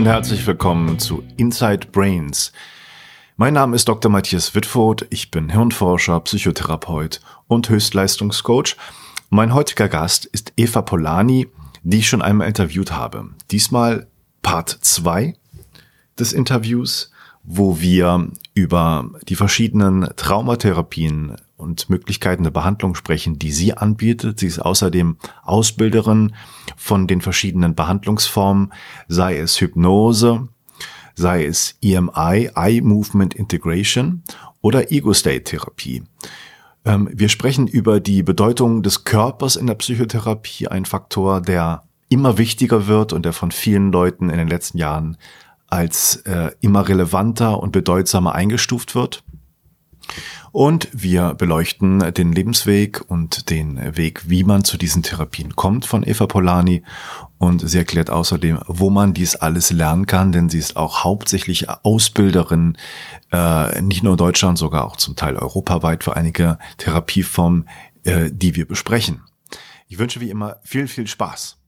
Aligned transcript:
Und 0.00 0.06
herzlich 0.06 0.46
willkommen 0.46 0.98
zu 0.98 1.22
Inside 1.36 1.88
Brains. 1.92 2.52
Mein 3.36 3.52
Name 3.52 3.76
ist 3.76 3.86
Dr. 3.86 4.10
Matthias 4.10 4.54
Wittfurt, 4.54 5.06
ich 5.10 5.30
bin 5.30 5.50
Hirnforscher, 5.50 6.18
Psychotherapeut 6.20 7.20
und 7.48 7.68
Höchstleistungscoach. 7.68 8.78
Mein 9.28 9.52
heutiger 9.52 9.90
Gast 9.90 10.24
ist 10.24 10.54
Eva 10.56 10.80
Polani, 10.80 11.48
die 11.82 11.98
ich 11.98 12.08
schon 12.08 12.22
einmal 12.22 12.48
interviewt 12.48 12.92
habe. 12.92 13.28
Diesmal 13.50 14.06
Part 14.40 14.70
2 14.70 15.34
des 16.18 16.32
Interviews, 16.32 17.12
wo 17.42 17.78
wir 17.78 18.26
über 18.54 19.10
die 19.28 19.36
verschiedenen 19.36 20.08
Traumatherapien 20.16 21.36
und 21.60 21.88
Möglichkeiten 21.90 22.42
der 22.42 22.50
Behandlung 22.50 22.94
sprechen, 22.94 23.38
die 23.38 23.52
sie 23.52 23.74
anbietet. 23.74 24.40
Sie 24.40 24.46
ist 24.46 24.58
außerdem 24.58 25.16
Ausbilderin 25.42 26.34
von 26.76 27.06
den 27.06 27.20
verschiedenen 27.20 27.74
Behandlungsformen, 27.74 28.72
sei 29.08 29.38
es 29.38 29.60
Hypnose, 29.60 30.48
sei 31.14 31.44
es 31.44 31.76
EMI, 31.82 32.50
Eye 32.54 32.80
Movement 32.80 33.34
Integration 33.34 34.22
oder 34.60 34.90
Ego-State-Therapie. 34.90 36.02
Ähm, 36.84 37.08
wir 37.12 37.28
sprechen 37.28 37.66
über 37.66 38.00
die 38.00 38.22
Bedeutung 38.22 38.82
des 38.82 39.04
Körpers 39.04 39.56
in 39.56 39.66
der 39.66 39.74
Psychotherapie, 39.74 40.68
ein 40.68 40.84
Faktor, 40.84 41.40
der 41.40 41.82
immer 42.08 42.38
wichtiger 42.38 42.86
wird 42.86 43.12
und 43.12 43.24
der 43.24 43.32
von 43.32 43.50
vielen 43.50 43.92
Leuten 43.92 44.30
in 44.30 44.38
den 44.38 44.48
letzten 44.48 44.78
Jahren 44.78 45.16
als 45.68 46.16
äh, 46.26 46.50
immer 46.60 46.88
relevanter 46.88 47.60
und 47.60 47.70
bedeutsamer 47.70 48.34
eingestuft 48.34 48.94
wird. 48.94 49.22
Und 50.52 50.88
wir 50.92 51.34
beleuchten 51.34 52.12
den 52.14 52.32
Lebensweg 52.32 53.02
und 53.08 53.50
den 53.50 53.96
Weg, 53.96 54.28
wie 54.28 54.44
man 54.44 54.64
zu 54.64 54.76
diesen 54.76 55.02
Therapien 55.02 55.54
kommt 55.54 55.86
von 55.86 56.02
Eva 56.02 56.26
Polani. 56.26 56.82
Und 57.38 57.68
sie 57.68 57.78
erklärt 57.78 58.10
außerdem, 58.10 58.60
wo 58.66 58.90
man 58.90 59.14
dies 59.14 59.36
alles 59.36 59.70
lernen 59.70 60.06
kann, 60.06 60.32
denn 60.32 60.48
sie 60.48 60.58
ist 60.58 60.76
auch 60.76 61.04
hauptsächlich 61.04 61.68
Ausbilderin, 61.70 62.76
äh, 63.32 63.80
nicht 63.80 64.02
nur 64.02 64.14
in 64.14 64.18
Deutschland, 64.18 64.58
sogar 64.58 64.84
auch 64.84 64.96
zum 64.96 65.16
Teil 65.16 65.36
europaweit 65.36 66.04
für 66.04 66.16
einige 66.16 66.58
Therapieformen, 66.78 67.68
äh, 68.04 68.30
die 68.32 68.56
wir 68.56 68.66
besprechen. 68.66 69.22
Ich 69.88 69.98
wünsche 69.98 70.20
wie 70.20 70.30
immer 70.30 70.56
viel, 70.62 70.88
viel 70.88 71.06
Spaß. 71.06 71.59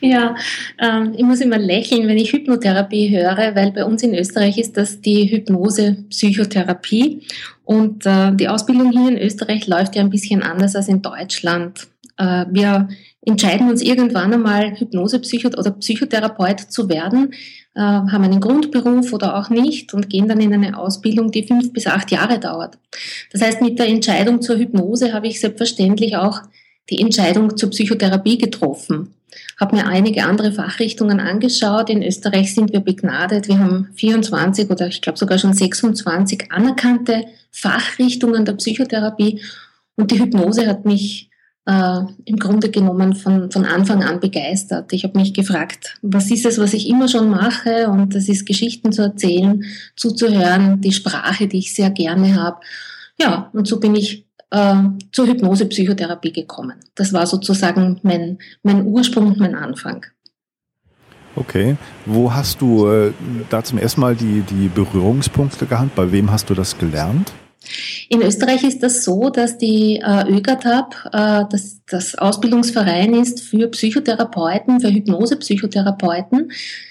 Ja, 0.00 0.34
ähm, 0.78 1.14
ich 1.16 1.22
muss 1.22 1.40
immer 1.40 1.58
lächeln, 1.58 2.08
wenn 2.08 2.16
ich 2.16 2.32
Hypnotherapie 2.32 3.10
höre, 3.10 3.54
weil 3.54 3.70
bei 3.72 3.84
uns 3.84 4.02
in 4.02 4.14
Österreich 4.14 4.58
ist 4.58 4.76
das 4.76 5.00
die 5.00 5.30
Hypnose-Psychotherapie. 5.30 7.20
Und 7.64 8.06
äh, 8.06 8.34
die 8.34 8.48
Ausbildung 8.48 8.90
hier 8.90 9.08
in 9.08 9.18
Österreich 9.18 9.66
läuft 9.66 9.94
ja 9.94 10.02
ein 10.02 10.10
bisschen 10.10 10.42
anders 10.42 10.74
als 10.74 10.88
in 10.88 11.02
Deutschland. 11.02 11.86
Äh, 12.16 12.46
wir 12.50 12.88
entscheiden 13.24 13.70
uns 13.70 13.82
irgendwann 13.82 14.32
einmal 14.32 14.74
Hypnose-Psycho- 14.74 15.56
oder 15.56 15.70
Psychotherapeut 15.70 16.60
zu 16.60 16.88
werden, 16.88 17.32
äh, 17.74 17.80
haben 17.80 18.24
einen 18.24 18.40
Grundberuf 18.40 19.12
oder 19.12 19.36
auch 19.38 19.50
nicht 19.50 19.94
und 19.94 20.10
gehen 20.10 20.28
dann 20.28 20.40
in 20.40 20.52
eine 20.52 20.76
Ausbildung, 20.78 21.30
die 21.30 21.46
fünf 21.46 21.72
bis 21.72 21.86
acht 21.86 22.10
Jahre 22.10 22.40
dauert. 22.40 22.78
Das 23.32 23.42
heißt, 23.42 23.62
mit 23.62 23.78
der 23.78 23.88
Entscheidung 23.88 24.42
zur 24.42 24.58
Hypnose 24.58 25.12
habe 25.12 25.28
ich 25.28 25.40
selbstverständlich 25.40 26.16
auch 26.16 26.40
die 26.90 27.00
Entscheidung 27.00 27.56
zur 27.56 27.70
Psychotherapie 27.70 28.38
getroffen 28.38 29.14
habe 29.58 29.76
mir 29.76 29.86
einige 29.86 30.24
andere 30.24 30.52
Fachrichtungen 30.52 31.20
angeschaut. 31.20 31.90
In 31.90 32.02
Österreich 32.02 32.54
sind 32.54 32.72
wir 32.72 32.80
begnadet. 32.80 33.48
Wir 33.48 33.58
haben 33.58 33.88
24 33.94 34.70
oder 34.70 34.88
ich 34.88 35.00
glaube 35.00 35.18
sogar 35.18 35.38
schon 35.38 35.52
26 35.52 36.50
anerkannte 36.50 37.24
Fachrichtungen 37.50 38.44
der 38.44 38.54
Psychotherapie. 38.54 39.40
Und 39.96 40.10
die 40.10 40.18
Hypnose 40.18 40.66
hat 40.66 40.84
mich 40.84 41.30
äh, 41.66 42.00
im 42.24 42.36
Grunde 42.38 42.70
genommen 42.70 43.14
von, 43.14 43.50
von 43.50 43.64
Anfang 43.64 44.02
an 44.02 44.20
begeistert. 44.20 44.92
Ich 44.92 45.04
habe 45.04 45.18
mich 45.18 45.32
gefragt, 45.32 45.96
was 46.02 46.30
ist 46.30 46.44
es, 46.44 46.58
was 46.58 46.74
ich 46.74 46.88
immer 46.88 47.08
schon 47.08 47.30
mache? 47.30 47.88
Und 47.88 48.14
das 48.14 48.28
ist 48.28 48.46
Geschichten 48.46 48.90
zu 48.90 49.02
erzählen, 49.02 49.64
zuzuhören, 49.96 50.80
die 50.80 50.92
Sprache, 50.92 51.46
die 51.46 51.58
ich 51.58 51.74
sehr 51.74 51.90
gerne 51.90 52.34
habe. 52.34 52.58
Ja, 53.20 53.50
und 53.52 53.68
so 53.68 53.78
bin 53.78 53.94
ich 53.94 54.26
äh, 54.52 54.74
zur 55.10 55.26
Hypnose-Psychotherapie 55.26 56.32
gekommen. 56.32 56.74
Das 56.94 57.12
war 57.12 57.26
sozusagen 57.26 57.98
mein, 58.02 58.38
mein 58.62 58.86
Ursprung 58.86 59.26
und 59.26 59.40
mein 59.40 59.54
Anfang. 59.54 60.06
Okay. 61.34 61.76
Wo 62.04 62.32
hast 62.32 62.60
du 62.60 62.86
äh, 62.88 63.12
da 63.48 63.64
zum 63.64 63.78
ersten 63.78 64.02
Mal 64.02 64.14
die, 64.14 64.42
die 64.42 64.68
Berührungspunkte 64.68 65.66
gehabt? 65.66 65.94
Bei 65.94 66.12
wem 66.12 66.30
hast 66.30 66.50
du 66.50 66.54
das 66.54 66.78
gelernt? 66.78 67.32
In 68.08 68.22
Österreich 68.22 68.64
ist 68.64 68.82
das 68.82 69.04
so, 69.04 69.30
dass 69.30 69.58
die 69.58 69.96
äh, 69.96 70.28
ÖGATAB, 70.28 70.94
äh, 71.12 71.44
das, 71.50 71.80
das 71.88 72.14
Ausbildungsverein 72.14 73.14
ist 73.14 73.40
für 73.40 73.68
Psychotherapeuten, 73.68 74.80
für 74.80 74.92
Hypnose-Psychotherapeuten. 74.92 76.50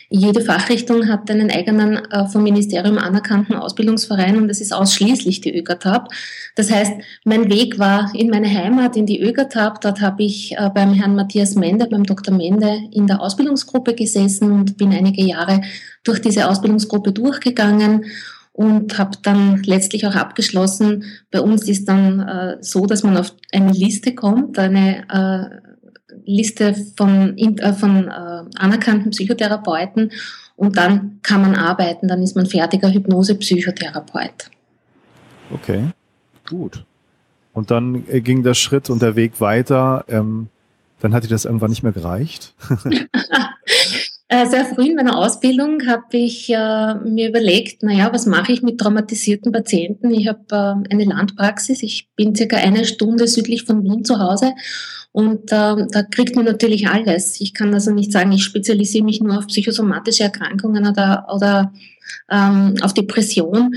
Jede 0.10 0.42
Fachrichtung 0.42 1.08
hat 1.08 1.32
einen 1.32 1.52
eigenen 1.52 1.96
äh, 2.12 2.28
vom 2.28 2.44
Ministerium 2.44 2.98
anerkannten 2.98 3.56
Ausbildungsverein 3.56 4.36
und 4.36 4.50
das 4.50 4.60
ist 4.60 4.74
ausschließlich 4.74 5.40
die 5.40 5.58
ÖGATAB. 5.58 6.10
Das 6.56 6.70
heißt, 6.70 6.94
mein 7.24 7.50
Weg 7.50 7.80
war 7.80 8.12
in 8.14 8.30
meine 8.30 8.50
Heimat, 8.50 8.98
in 8.98 9.06
die 9.06 9.22
ÖGATAB. 9.22 9.80
Dort 9.80 10.02
habe 10.02 10.24
ich 10.24 10.58
äh, 10.58 10.70
beim 10.74 10.94
Herrn 10.94 11.16
Matthias 11.16 11.56
Mende, 11.56 11.88
beim 11.88 12.04
Dr. 12.04 12.36
Mende 12.36 12.78
in 12.92 13.08
der 13.08 13.22
Ausbildungsgruppe 13.22 13.94
gesessen 13.94 14.52
und 14.52 14.78
bin 14.78 14.92
einige 14.92 15.24
Jahre 15.24 15.62
durch 16.04 16.20
diese 16.20 16.50
Ausbildungsgruppe 16.50 17.14
durchgegangen 17.14 18.06
und 18.54 18.98
habe 18.98 19.18
dann 19.24 19.64
letztlich 19.64 20.06
auch 20.06 20.16
abgeschlossen. 20.16 21.06
Bei 21.32 21.42
uns 21.42 21.68
ist 21.68 21.88
dann 21.88 22.20
äh, 22.20 22.58
so, 22.62 22.86
dass 22.86 23.04
man 23.04 23.18
auf 23.18 23.34
eine 23.54 23.72
Liste 23.72 24.14
kommt, 24.14 24.60
eine 24.60 25.04
äh, 25.10 25.72
Liste 26.26 26.76
von, 26.98 27.38
äh, 27.38 27.74
von 27.74 28.08
äh, 28.08 28.44
anerkannten 28.56 29.12
Psychotherapeuten 29.12 30.12
und 30.56 30.78
dann 30.78 31.20
kann 31.24 31.42
man 31.42 31.56
arbeiten, 31.56 32.08
dann 32.08 32.22
ist 32.22 32.36
man 32.36 32.46
fertiger 32.46 32.92
Hypnose-Psychotherapeut. 32.92 34.52
Okay, 35.52 35.86
gut. 36.48 36.86
Und 37.54 37.72
dann 37.72 38.06
äh, 38.08 38.22
ging 38.22 38.44
der 38.44 38.54
Schritt 38.54 38.90
und 38.90 39.02
der 39.02 39.16
Weg 39.16 39.42
weiter. 39.42 40.06
Ähm, 40.08 40.50
dann 41.00 41.14
hat 41.14 41.24
dir 41.24 41.30
das 41.30 41.46
irgendwann 41.46 41.72
nicht 41.72 41.84
mehr 41.84 41.92
gereicht. 41.92 42.54
Äh, 44.34 44.48
sehr 44.48 44.64
früh 44.64 44.86
in 44.88 44.96
meiner 44.96 45.18
Ausbildung 45.18 45.86
habe 45.88 46.16
ich 46.16 46.50
äh, 46.50 46.96
mir 47.04 47.28
überlegt, 47.28 47.84
naja, 47.84 48.14
was 48.14 48.26
mache 48.26 48.54
ich 48.54 48.62
mit 48.62 48.80
traumatisierten 48.80 49.52
Patienten? 49.52 50.10
Ich 50.10 50.30
habe 50.30 50.40
äh, 50.52 50.94
eine 50.94 51.04
Landpraxis, 51.04 51.84
ich 51.84 52.08
bin 52.16 52.34
circa 52.34 52.56
eine 52.56 52.86
Stunde 52.86 53.28
südlich 53.28 53.66
von 53.66 53.84
Wien 53.84 54.06
zu 54.06 54.20
Hause 54.20 54.54
und 55.12 55.52
da 55.52 55.76
kriegt 56.10 56.38
man 56.38 56.46
natürlich 56.46 56.88
alles. 56.88 57.42
Ich 57.42 57.54
kann 57.54 57.74
also 57.74 57.92
nicht 57.92 58.14
sagen, 58.14 58.32
ich 58.32 58.46
spezialisiere 58.46 59.04
mich 59.04 59.20
nur 59.20 59.38
auf 59.38 59.48
psychosomatische 59.48 60.24
Erkrankungen 60.24 60.88
oder, 60.88 61.28
oder 61.30 61.74
ähm, 62.30 62.76
auf 62.82 62.94
Depression. 62.94 63.76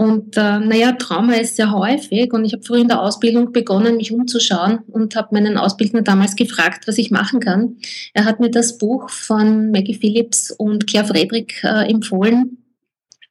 Und 0.00 0.38
äh, 0.38 0.58
naja, 0.60 0.92
Trauma 0.92 1.34
ist 1.34 1.56
sehr 1.56 1.72
häufig 1.72 2.32
und 2.32 2.46
ich 2.46 2.54
habe 2.54 2.62
früh 2.62 2.80
in 2.80 2.88
der 2.88 3.02
Ausbildung 3.02 3.52
begonnen, 3.52 3.98
mich 3.98 4.12
umzuschauen 4.12 4.78
und 4.86 5.14
habe 5.14 5.34
meinen 5.34 5.58
Ausbildner 5.58 6.00
damals 6.00 6.36
gefragt, 6.36 6.88
was 6.88 6.96
ich 6.96 7.10
machen 7.10 7.38
kann. 7.38 7.76
Er 8.14 8.24
hat 8.24 8.40
mir 8.40 8.50
das 8.50 8.78
Buch 8.78 9.10
von 9.10 9.70
Maggie 9.70 9.92
Phillips 9.92 10.52
und 10.52 10.86
Claire 10.86 11.06
Friedrich 11.06 11.62
äh, 11.64 11.90
empfohlen. 11.90 12.64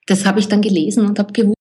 Das 0.05 0.27
habe 0.27 0.39
ich 0.39 0.47
dann 0.47 0.61
gelesen 0.61 1.07
und 1.07 1.17
habe 1.17 1.33
gewusst, 1.33 1.57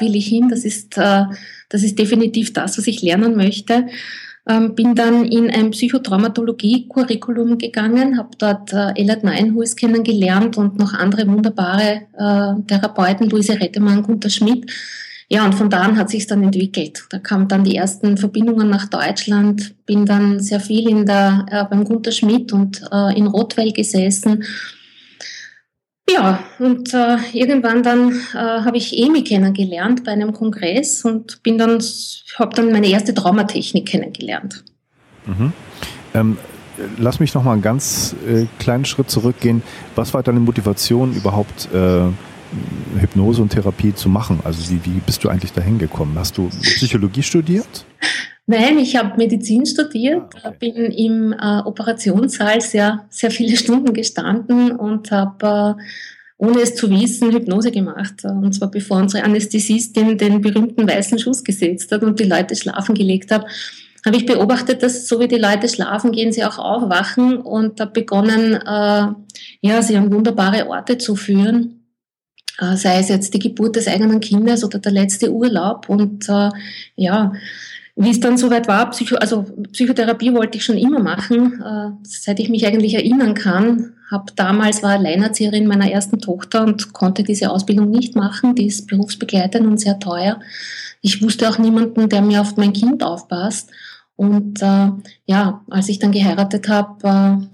will 0.00 0.16
ich 0.16 0.28
hin. 0.28 0.48
Das 0.48 0.64
ist, 0.64 0.96
äh, 0.96 1.24
das 1.68 1.82
ist 1.82 1.98
definitiv 1.98 2.54
das, 2.54 2.78
was 2.78 2.86
ich 2.86 3.02
lernen 3.02 3.36
möchte. 3.36 3.88
Ähm, 4.48 4.74
bin 4.76 4.94
dann 4.94 5.24
in 5.24 5.50
ein 5.50 5.72
Psychotraumatologie-Curriculum 5.72 7.58
gegangen, 7.58 8.16
habe 8.16 8.30
dort 8.38 8.72
äh, 8.72 8.92
Elad 8.94 9.24
Neinhuis 9.24 9.74
kennengelernt 9.74 10.56
und 10.56 10.78
noch 10.78 10.94
andere 10.94 11.26
wunderbare 11.26 12.02
äh, 12.16 12.62
Therapeuten, 12.68 13.28
Luise 13.28 13.60
Rettemann, 13.60 14.04
Gunter 14.04 14.30
Schmidt. 14.30 14.70
Ja, 15.28 15.44
und 15.44 15.56
von 15.56 15.68
da 15.68 15.82
an 15.82 15.96
hat 15.96 16.10
sich 16.10 16.28
dann 16.28 16.44
entwickelt. 16.44 17.04
Da 17.10 17.18
kamen 17.18 17.48
dann 17.48 17.64
die 17.64 17.74
ersten 17.74 18.16
Verbindungen 18.16 18.70
nach 18.70 18.86
Deutschland, 18.88 19.74
bin 19.84 20.06
dann 20.06 20.38
sehr 20.38 20.60
viel 20.60 20.88
in 20.88 21.04
der, 21.04 21.46
äh, 21.50 21.64
beim 21.68 21.82
Gunter 21.82 22.12
Schmidt 22.12 22.52
und 22.52 22.82
äh, 22.92 23.18
in 23.18 23.26
Rottweil 23.26 23.72
gesessen 23.72 24.44
ja, 26.08 26.38
und 26.58 26.94
äh, 26.94 27.16
irgendwann 27.32 27.82
dann 27.82 28.12
äh, 28.34 28.36
habe 28.36 28.76
ich 28.76 28.96
Emi 28.96 29.24
kennengelernt 29.24 30.04
bei 30.04 30.12
einem 30.12 30.32
Kongress 30.32 31.04
und 31.04 31.42
bin 31.42 31.58
dann, 31.58 31.82
habe 32.38 32.54
dann 32.54 32.72
meine 32.72 32.88
erste 32.88 33.12
Traumatechnik 33.12 33.86
kennengelernt. 33.86 34.64
Mhm. 35.26 35.52
Ähm, 36.14 36.38
lass 36.98 37.20
mich 37.20 37.34
noch 37.34 37.42
mal 37.42 37.52
einen 37.52 37.62
ganz 37.62 38.14
äh, 38.28 38.46
kleinen 38.58 38.84
Schritt 38.84 39.10
zurückgehen. 39.10 39.62
Was 39.94 40.14
war 40.14 40.22
deine 40.22 40.40
Motivation 40.40 41.12
überhaupt? 41.14 41.68
Äh, 41.74 42.08
Hypnose 42.98 43.42
und 43.42 43.50
Therapie 43.50 43.94
zu 43.94 44.08
machen? 44.08 44.40
Also 44.44 44.70
wie, 44.70 44.84
wie 44.84 45.00
bist 45.04 45.24
du 45.24 45.28
eigentlich 45.28 45.52
dahin 45.52 45.78
gekommen? 45.78 46.16
Hast 46.16 46.38
du 46.38 46.48
Psychologie 46.48 47.22
studiert? 47.22 47.84
Nein, 48.48 48.78
ich 48.78 48.94
habe 48.94 49.16
Medizin 49.16 49.66
studiert, 49.66 50.32
ah, 50.42 50.50
okay. 50.50 50.72
bin 50.72 50.76
im 50.92 51.32
äh, 51.32 51.62
Operationssaal 51.64 52.60
sehr, 52.60 53.06
sehr 53.10 53.32
viele 53.32 53.56
Stunden 53.56 53.92
gestanden 53.92 54.70
und 54.70 55.10
habe, 55.10 55.76
äh, 55.78 55.82
ohne 56.38 56.60
es 56.60 56.76
zu 56.76 56.88
wissen, 56.88 57.32
Hypnose 57.32 57.72
gemacht. 57.72 58.24
Und 58.24 58.54
zwar 58.54 58.70
bevor 58.70 58.98
unsere 58.98 59.24
Anästhesistin 59.24 60.16
den 60.16 60.40
berühmten 60.40 60.88
weißen 60.88 61.18
Schuss 61.18 61.42
gesetzt 61.42 61.90
hat 61.90 62.02
und 62.02 62.20
die 62.20 62.24
Leute 62.24 62.54
schlafen 62.54 62.94
gelegt 62.94 63.32
hat, 63.32 63.46
habe 64.04 64.16
ich 64.16 64.26
beobachtet, 64.26 64.84
dass 64.84 65.08
so 65.08 65.18
wie 65.18 65.26
die 65.26 65.38
Leute 65.38 65.68
schlafen, 65.68 66.12
gehen 66.12 66.30
sie 66.30 66.44
auch 66.44 66.58
aufwachen 66.58 67.38
und 67.38 67.80
habe 67.80 67.90
begonnen, 67.90 68.54
äh, 68.54 69.08
ja, 69.60 69.82
sie 69.82 69.96
an 69.96 70.12
wunderbare 70.12 70.68
Orte 70.68 70.98
zu 70.98 71.16
führen. 71.16 71.86
Äh, 72.60 72.76
sei 72.76 73.00
es 73.00 73.08
jetzt 73.08 73.34
die 73.34 73.40
Geburt 73.40 73.74
des 73.74 73.88
eigenen 73.88 74.20
Kindes 74.20 74.62
oder 74.62 74.78
der 74.78 74.92
letzte 74.92 75.32
Urlaub 75.32 75.88
und 75.88 76.28
äh, 76.28 76.50
ja, 76.94 77.32
wie 77.98 78.10
es 78.10 78.20
dann 78.20 78.36
soweit 78.36 78.68
war, 78.68 78.90
Psycho 78.90 79.16
also 79.16 79.46
Psychotherapie 79.72 80.34
wollte 80.34 80.58
ich 80.58 80.64
schon 80.64 80.76
immer 80.76 81.00
machen, 81.00 81.62
äh, 81.62 81.90
seit 82.02 82.38
ich 82.38 82.50
mich 82.50 82.66
eigentlich 82.66 82.94
erinnern 82.94 83.32
kann. 83.32 83.94
Hab 84.10 84.36
damals 84.36 84.82
war 84.82 84.90
Alleinerzieherin 84.90 85.66
meiner 85.66 85.90
ersten 85.90 86.18
Tochter 86.18 86.62
und 86.62 86.92
konnte 86.92 87.24
diese 87.24 87.50
Ausbildung 87.50 87.90
nicht 87.90 88.14
machen. 88.14 88.54
Die 88.54 88.66
ist 88.66 88.86
berufsbegleitend 88.86 89.66
und 89.66 89.80
sehr 89.80 89.98
teuer. 89.98 90.38
Ich 91.00 91.22
wusste 91.22 91.48
auch 91.48 91.58
niemanden, 91.58 92.10
der 92.10 92.20
mir 92.20 92.42
auf 92.42 92.58
mein 92.58 92.74
Kind 92.74 93.02
aufpasst. 93.02 93.70
Und 94.14 94.60
äh, 94.62 94.90
ja, 95.24 95.64
als 95.70 95.88
ich 95.88 95.98
dann 95.98 96.12
geheiratet 96.12 96.68
habe, 96.68 96.98
äh, 97.00 97.46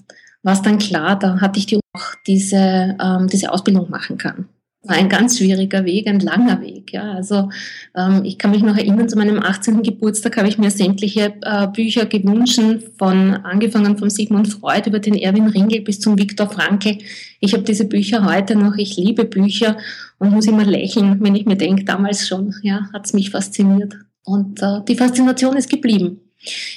war 0.43 0.53
es 0.53 0.63
dann 0.63 0.79
klar, 0.79 1.17
da 1.17 1.41
hatte 1.41 1.61
ich 1.61 1.67
die 1.67 1.79
auch 1.93 2.15
diese, 2.27 2.97
ähm, 3.01 3.29
diese 3.29 3.53
Ausbildung 3.53 3.89
machen 3.91 4.19
kann 4.19 4.49
war 4.85 4.97
ein 4.97 5.09
ganz 5.09 5.39
schwieriger 5.39 5.85
Weg, 5.85 6.09
ein 6.09 6.19
langer 6.19 6.61
Weg. 6.61 6.93
Ja. 6.93 7.13
Also 7.13 7.51
ähm, 7.95 8.23
ich 8.25 8.39
kann 8.39 8.51
mich 8.51 8.63
noch 8.63 8.77
erinnern, 8.77 9.09
zu 9.09 9.17
meinem 9.17 9.41
18. 9.41 9.83
Geburtstag 9.83 10.37
habe 10.37 10.49
ich 10.49 10.59
mir 10.59 10.71
sämtliche 10.71 11.35
äh, 11.43 11.69
Bücher 11.69 12.07
gewünscht, 12.07 12.61
von 12.99 13.35
angefangen 13.35 13.97
von 13.97 14.11
Sigmund 14.11 14.49
Freud 14.49 14.89
über 14.89 14.99
den 14.99 15.15
Erwin 15.15 15.47
Ringel 15.47 15.83
bis 15.83 16.01
zum 16.01 16.19
Viktor 16.19 16.51
Frankl. 16.51 16.99
Ich 17.39 17.53
habe 17.53 17.63
diese 17.63 17.85
Bücher 17.85 18.25
heute 18.25 18.57
noch, 18.57 18.77
ich 18.77 18.97
liebe 18.97 19.25
Bücher 19.25 19.77
und 20.19 20.33
muss 20.33 20.47
immer 20.47 20.65
lächeln, 20.65 21.19
wenn 21.21 21.37
ich 21.37 21.47
mir 21.47 21.57
denke, 21.57 21.85
damals 21.85 22.27
schon, 22.27 22.55
ja, 22.63 22.89
hat 22.93 23.07
es 23.07 23.13
mich 23.13 23.31
fasziniert. 23.31 23.95
Und 24.25 24.63
äh, 24.63 24.81
die 24.89 24.97
Faszination 24.97 25.57
ist 25.57 25.71
geblieben. 25.71 26.21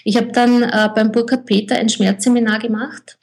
Ich 0.03 0.17
habe 0.17 0.31
dann 0.31 0.61
äh, 0.61 0.89
beim 0.93 1.11
Burkhard 1.11 1.47
Peter 1.47 1.75
ein 1.75 1.89
Schmerzseminar 1.89 2.59
gemacht 2.59 3.17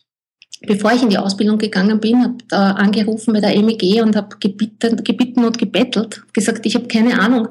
bevor 0.67 0.93
ich 0.93 1.03
in 1.03 1.11
die 1.11 1.19
Ausbildung 1.19 1.59
gegangen 1.59 2.01
bin, 2.01 2.23
habe 2.23 2.39
da 2.49 2.73
angerufen 2.73 3.33
bei 3.33 3.41
der 3.41 3.61
MEG 3.61 4.03
und 4.03 4.17
habe 4.17 4.37
gebitten, 4.41 5.03
gebitten 5.03 5.45
und 5.45 5.59
gebettelt, 5.59 6.23
gesagt, 6.33 6.67
ich 6.67 6.75
habe 6.75 6.89
keine 6.89 7.21
Ahnung, 7.21 7.49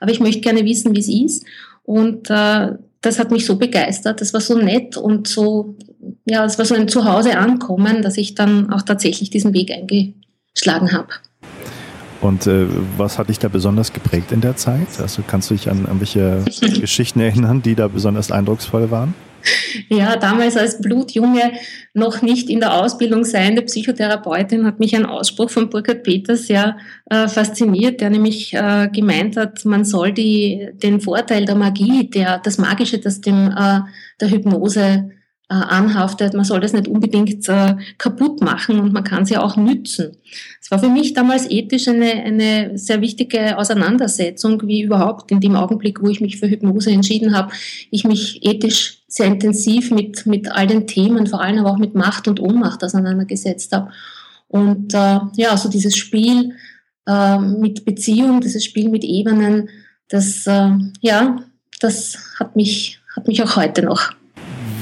aber 0.00 0.10
ich 0.10 0.20
möchte 0.20 0.40
gerne 0.40 0.64
wissen, 0.64 0.94
wie 0.94 1.00
es 1.00 1.08
ist. 1.08 1.46
Und 1.84 2.30
äh, 2.30 2.72
das 3.00 3.18
hat 3.18 3.30
mich 3.30 3.44
so 3.44 3.56
begeistert, 3.56 4.20
das 4.20 4.32
war 4.32 4.40
so 4.40 4.56
nett 4.56 4.96
und 4.96 5.28
so, 5.28 5.76
ja, 6.24 6.44
es 6.44 6.58
war 6.58 6.64
so 6.64 6.74
ein 6.74 6.88
Zuhause 6.88 7.36
ankommen, 7.36 8.02
dass 8.02 8.16
ich 8.16 8.34
dann 8.34 8.72
auch 8.72 8.82
tatsächlich 8.82 9.28
diesen 9.30 9.52
Weg 9.52 9.70
eingeschlagen 9.70 10.92
habe. 10.92 11.08
Und 12.22 12.46
äh, 12.46 12.66
was 12.96 13.18
hat 13.18 13.28
dich 13.28 13.38
da 13.38 13.48
besonders 13.48 13.92
geprägt 13.92 14.32
in 14.32 14.40
der 14.40 14.56
Zeit? 14.56 14.88
Also 14.98 15.22
kannst 15.26 15.50
du 15.50 15.54
dich 15.54 15.70
an, 15.70 15.84
an 15.84 16.00
welche 16.00 16.42
Geschichten 16.80 17.20
erinnern, 17.20 17.60
die 17.60 17.74
da 17.74 17.88
besonders 17.88 18.32
eindrucksvoll 18.32 18.90
waren? 18.90 19.14
Ja, 19.88 20.16
damals 20.16 20.56
als 20.56 20.80
Blutjunge, 20.80 21.52
noch 21.92 22.22
nicht 22.22 22.48
in 22.48 22.60
der 22.60 22.74
Ausbildung 22.74 23.24
seiende 23.24 23.62
Psychotherapeutin, 23.62 24.66
hat 24.66 24.80
mich 24.80 24.96
ein 24.96 25.06
Ausspruch 25.06 25.50
von 25.50 25.70
Burkhard 25.70 26.02
Peters 26.02 26.46
sehr 26.46 26.76
äh, 27.10 27.28
fasziniert, 27.28 28.00
der 28.00 28.10
nämlich 28.10 28.54
äh, 28.54 28.88
gemeint 28.92 29.36
hat, 29.36 29.64
man 29.64 29.84
soll 29.84 30.12
die, 30.12 30.68
den 30.82 31.00
Vorteil 31.00 31.44
der 31.44 31.54
Magie, 31.54 32.08
der, 32.08 32.38
das 32.38 32.58
Magische, 32.58 32.98
das 32.98 33.20
dem 33.20 33.50
äh, 33.50 33.80
der 34.20 34.30
Hypnose 34.30 35.10
äh, 35.50 35.54
anhaftet. 35.54 36.34
Man 36.34 36.44
soll 36.44 36.60
das 36.60 36.72
nicht 36.72 36.88
unbedingt 36.88 37.48
äh, 37.48 37.76
kaputt 37.98 38.40
machen 38.40 38.80
und 38.80 38.92
man 38.92 39.04
kann 39.04 39.26
sie 39.26 39.36
auch 39.36 39.56
nützen. 39.56 40.16
Es 40.60 40.70
war 40.70 40.78
für 40.78 40.88
mich 40.88 41.12
damals 41.12 41.50
ethisch 41.50 41.86
eine, 41.86 42.12
eine 42.12 42.78
sehr 42.78 43.00
wichtige 43.02 43.58
Auseinandersetzung, 43.58 44.66
wie 44.66 44.82
überhaupt 44.82 45.30
in 45.30 45.40
dem 45.40 45.54
Augenblick, 45.54 46.02
wo 46.02 46.08
ich 46.08 46.20
mich 46.20 46.38
für 46.38 46.48
Hypnose 46.48 46.90
entschieden 46.90 47.36
habe, 47.36 47.52
ich 47.90 48.04
mich 48.04 48.42
ethisch 48.42 49.03
sehr 49.14 49.26
intensiv 49.26 49.90
mit, 49.90 50.26
mit 50.26 50.50
all 50.50 50.66
den 50.66 50.86
Themen, 50.86 51.26
vor 51.26 51.40
allem 51.40 51.58
aber 51.58 51.70
auch 51.70 51.78
mit 51.78 51.94
Macht 51.94 52.26
und 52.26 52.40
Ohnmacht 52.40 52.82
auseinandergesetzt 52.82 53.72
habe. 53.72 53.90
Und 54.48 54.94
äh, 54.94 55.20
ja, 55.36 55.56
so 55.56 55.68
dieses 55.68 55.96
Spiel 55.96 56.54
äh, 57.06 57.38
mit 57.38 57.84
Beziehung, 57.84 58.40
dieses 58.40 58.64
Spiel 58.64 58.88
mit 58.88 59.04
Ebenen, 59.04 59.68
das, 60.08 60.46
äh, 60.46 60.70
ja, 61.00 61.36
das 61.80 62.18
hat 62.38 62.56
mich, 62.56 63.00
hat 63.14 63.28
mich 63.28 63.42
auch 63.42 63.56
heute 63.56 63.82
noch 63.82 64.12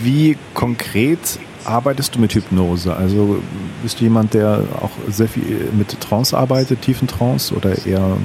wie 0.02 0.36
konkret 0.54 1.18
arbeitest 1.64 2.14
du 2.14 2.18
mit 2.18 2.34
Hypnose? 2.34 2.94
Also 2.94 3.42
bist 3.82 4.00
du 4.00 4.04
jemand, 4.04 4.34
der 4.34 4.64
auch 4.80 4.90
sehr 5.08 5.28
viel 5.28 5.70
mit 5.72 6.00
Trance 6.00 6.36
arbeitet, 6.36 6.82
tiefen 6.82 7.08
Trance 7.08 7.54
oder 7.54 7.86
eher, 7.86 8.16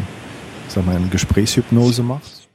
sag 0.68 0.86
mal, 0.86 1.00
Gesprächshypnose 1.10 2.03
macht? 2.03 2.48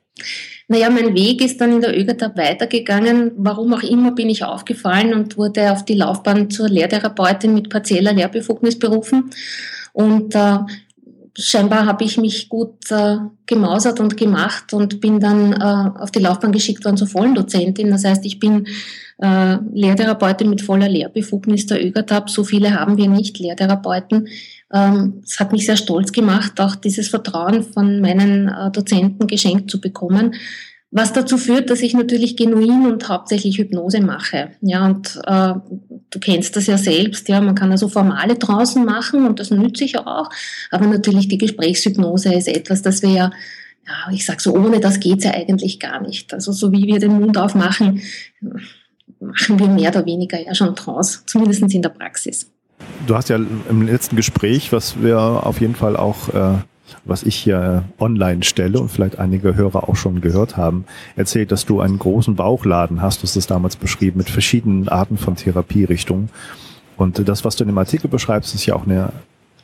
Naja, 0.73 0.89
mein 0.89 1.15
Weg 1.15 1.45
ist 1.45 1.61
dann 1.61 1.75
in 1.75 1.81
der 1.83 1.95
ÖGATAP 1.95 2.35
weitergegangen. 2.35 3.33
Warum 3.37 3.75
auch 3.75 3.83
immer 3.83 4.13
bin 4.13 4.31
ich 4.31 4.43
aufgefallen 4.43 5.13
und 5.13 5.37
wurde 5.37 5.71
auf 5.71 5.85
die 5.85 5.93
Laufbahn 5.93 6.49
zur 6.49 6.67
Lehrtherapeutin 6.67 7.53
mit 7.53 7.69
partieller 7.69 8.15
Lehrbefugnis 8.15 8.79
berufen. 8.79 9.29
Und 9.93 10.35
äh, 10.35 10.61
scheinbar 11.39 11.87
habe 11.87 12.05
ich 12.05 12.19
mich 12.19 12.49
gut 12.49 12.91
äh, 12.91 13.17
gemausert 13.47 14.01
und 14.01 14.17
gemacht 14.17 14.73
und 14.73 15.01
bin 15.01 15.21
dann 15.21 15.53
äh, 15.53 15.99
auf 16.01 16.11
die 16.11 16.21
Laufbahn 16.21 16.53
geschickt 16.53 16.85
worden 16.85 16.97
zur 16.97 17.09
vollen 17.09 17.35
Dozentin. 17.35 17.91
Das 17.91 18.05
heißt, 18.05 18.25
ich 18.25 18.39
bin 18.39 18.67
äh, 19.19 19.57
Lehrtherapeutin 19.73 20.51
mit 20.51 20.63
voller 20.63 20.89
Lehrbefugnis 20.89 21.67
der 21.67 21.85
ÖGATAP. 21.85 22.29
So 22.29 22.45
viele 22.45 22.79
haben 22.79 22.97
wir 22.97 23.09
nicht, 23.09 23.39
Lehrtherapeuten. 23.39 24.29
Ähm, 24.73 25.23
es 25.25 25.39
hat 25.39 25.53
mich 25.53 25.67
sehr 25.67 25.77
stolz 25.77 26.13
gemacht, 26.13 26.61
auch 26.61 26.77
dieses 26.77 27.09
Vertrauen 27.09 27.63
von 27.63 28.01
meinen 28.01 28.49
äh, 28.49 28.71
Dozenten 28.71 29.27
geschenkt 29.27 29.71
zu 29.71 29.81
bekommen. 29.81 30.35
Was 30.95 31.15
dazu 31.15 31.39
führt, 31.39 31.71
dass 31.71 31.81
ich 31.81 31.95
natürlich 31.95 32.37
genuin 32.37 32.85
und 32.85 33.09
hauptsächlich 33.09 33.57
Hypnose 33.57 34.03
mache. 34.03 34.51
Ja, 34.61 34.85
und 34.85 35.19
äh, 35.27 35.55
du 36.11 36.19
kennst 36.21 36.55
das 36.55 36.67
ja 36.67 36.77
selbst, 36.77 37.31
ja, 37.31 37.41
man 37.41 37.55
kann 37.55 37.73
also 37.73 37.89
Formale 37.89 38.35
draußen 38.35 38.85
machen 38.85 39.27
und 39.27 39.41
das 39.41 39.51
nütze 39.51 39.85
ich 39.85 39.99
auch. 39.99 40.29
Aber 40.71 40.87
natürlich 40.87 41.29
die 41.29 41.39
Gesprächshypnose 41.39 42.35
ist 42.35 42.47
etwas, 42.47 42.83
das 42.83 43.03
wir 43.03 43.09
ja, 43.09 43.31
ja, 43.87 44.13
ich 44.13 44.27
sag 44.27 44.43
so, 44.43 44.55
ohne 44.55 44.81
das 44.81 45.01
geht's 45.01 45.25
ja 45.25 45.33
eigentlich 45.33 45.81
gar 45.81 46.03
nicht. 46.03 46.35
Also 46.35 46.53
so 46.53 46.73
wie 46.73 46.87
wir 46.87 46.99
den 46.99 47.19
Mund 47.19 47.39
aufmachen, 47.39 48.03
machen 49.19 49.59
wir 49.59 49.69
mehr 49.69 49.89
oder 49.89 50.05
weniger 50.05 50.39
ja 50.39 50.55
schon 50.55 50.75
draus, 50.75 51.23
zumindest 51.25 51.63
in 51.63 51.81
der 51.81 51.89
Praxis. 51.89 52.51
Du 53.07 53.17
hast 53.17 53.31
ja 53.31 53.37
im 53.37 53.81
letzten 53.81 54.15
Gespräch, 54.15 54.73
was 54.73 55.03
wir 55.03 55.19
auf 55.19 55.63
jeden 55.63 55.75
Fall 55.75 55.97
auch 55.97 56.29
äh 56.35 56.59
was 57.05 57.23
ich 57.23 57.37
hier 57.37 57.85
online 57.99 58.43
stelle 58.43 58.81
und 58.81 58.91
vielleicht 58.91 59.19
einige 59.19 59.55
Hörer 59.55 59.89
auch 59.89 59.97
schon 59.97 60.21
gehört 60.21 60.57
haben, 60.57 60.85
erzählt, 61.17 61.53
dass 61.53 61.67
du 61.67 61.81
einen 61.81 61.99
großen 61.99 62.37
Bauchladen 62.37 63.03
hast, 63.03 63.21
du 63.21 63.25
hast 63.25 63.37
es 63.37 63.47
damals 63.47 63.77
beschrieben, 63.77 64.19
mit 64.19 64.31
verschiedenen 64.31 64.89
Arten 64.89 65.17
von 65.17 65.37
Therapierichtungen. 65.37 66.31
Und 66.97 67.27
das, 67.29 67.45
was 67.45 67.57
du 67.57 67.65
in 67.65 67.69
dem 67.69 67.79
Artikel 67.79 68.09
beschreibst, 68.09 68.55
ist 68.55 68.67
ja 68.67 68.75
auch 68.75 68.87
eine, 68.87 69.13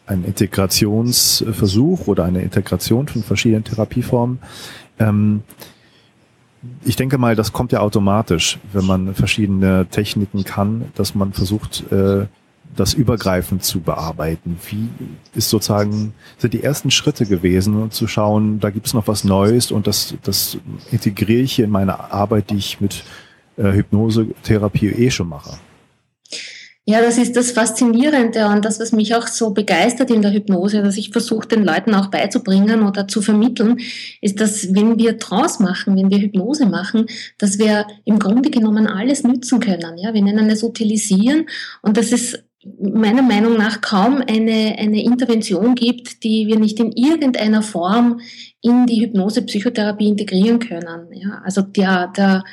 ein 0.07 0.25
Integrationsversuch 0.25 2.07
oder 2.07 2.25
eine 2.25 2.43
Integration 2.43 3.07
von 3.09 3.23
verschiedenen 3.23 3.65
Therapieformen. 3.65 4.39
Ähm, 4.99 5.43
ich 6.85 6.97
denke 6.97 7.19
mal, 7.19 7.37
das 7.37 7.53
kommt 7.53 7.73
ja 7.73 7.81
automatisch, 7.81 8.59
wenn 8.73 8.85
man 8.85 9.15
verschiedene 9.15 9.87
Techniken 9.91 10.45
kann, 10.45 10.87
dass 10.97 11.15
man 11.15 11.33
versucht, 11.33 11.85
äh, 11.93 12.27
das 12.77 12.95
übergreifend 12.95 13.65
zu 13.65 13.81
bearbeiten? 13.81 14.59
Wie 14.69 14.89
ist 15.35 15.51
sozusagen, 15.51 16.15
sind 16.39 16.55
die 16.55 16.63
ersten 16.63 16.91
Schritte 16.91 17.27
gewesen, 17.27 17.81
um 17.83 17.91
zu 17.91 18.07
schauen, 18.07 18.61
da 18.61 18.71
gibt 18.71 18.87
es 18.87 18.95
noch 18.95 19.09
was 19.09 19.25
Neues 19.25 19.71
und 19.71 19.87
das, 19.87 20.15
das 20.23 20.59
integriere 20.91 21.43
ich 21.43 21.53
hier 21.53 21.65
in 21.65 21.71
meine 21.71 22.13
Arbeit, 22.13 22.51
die 22.51 22.57
ich 22.57 22.81
mit 22.81 23.05
äh, 23.57 23.73
Hypnosetherapie 23.73 24.89
eh 24.89 25.11
schon 25.11 25.29
mache? 25.29 25.59
Ja, 26.91 27.03
das 27.03 27.19
ist 27.19 27.37
das 27.37 27.51
Faszinierende 27.51 28.47
und 28.47 28.65
das, 28.65 28.81
was 28.81 28.93
mich 28.93 29.15
auch 29.15 29.27
so 29.27 29.51
begeistert 29.51 30.11
in 30.11 30.23
der 30.23 30.33
Hypnose, 30.33 30.81
dass 30.83 30.97
ich 30.97 31.11
versuche, 31.11 31.47
den 31.47 31.63
Leuten 31.63 31.95
auch 31.95 32.07
beizubringen 32.07 32.83
oder 32.83 33.07
zu 33.07 33.21
vermitteln, 33.21 33.77
ist, 34.23 34.41
dass 34.41 34.75
wenn 34.75 34.99
wir 34.99 35.19
Trance 35.19 35.63
machen, 35.63 35.99
wenn 35.99 36.11
wir 36.11 36.17
Hypnose 36.17 36.65
machen, 36.65 37.05
dass 37.37 37.59
wir 37.59 37.87
im 38.07 38.19
Grunde 38.19 38.49
genommen 38.49 38.87
alles 38.87 39.23
nützen 39.23 39.61
können. 39.61 39.99
Ja, 39.99 40.15
wir 40.15 40.23
nennen 40.23 40.49
es 40.49 40.63
utilisieren 40.63 41.45
und 41.83 41.99
das 41.99 42.11
ist 42.11 42.43
meiner 42.65 43.23
Meinung 43.23 43.57
nach 43.57 43.81
kaum 43.81 44.23
eine, 44.27 44.77
eine 44.79 45.03
Intervention 45.03 45.75
gibt, 45.75 46.25
die 46.25 46.47
wir 46.49 46.59
nicht 46.59 46.81
in 46.81 46.93
irgendeiner 46.93 47.63
Form 47.63 48.21
in 48.61 48.87
die 48.87 49.01
Hypnose-Psychotherapie 49.01 50.09
integrieren 50.09 50.59
können. 50.59 51.13
Ja, 51.13 51.41
also 51.45 51.63
der, 51.63 52.09
der, 52.09 52.45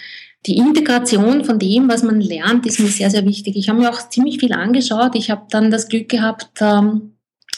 die 0.46 0.58
Integration 0.58 1.44
von 1.44 1.58
dem, 1.58 1.90
was 1.90 2.04
man 2.04 2.22
lernt, 2.22 2.68
ist 2.68 2.80
mir 2.80 2.88
sehr, 2.88 3.10
sehr 3.10 3.26
wichtig. 3.26 3.56
Ich 3.56 3.68
habe 3.68 3.80
mir 3.80 3.90
auch 3.90 4.10
ziemlich 4.10 4.40
viel 4.40 4.54
angeschaut. 4.54 5.16
Ich 5.16 5.32
habe 5.32 5.48
dann 5.50 5.72
das 5.72 5.88
Glück 5.88 6.08
gehabt, 6.08 6.50
ähm, 6.62 7.16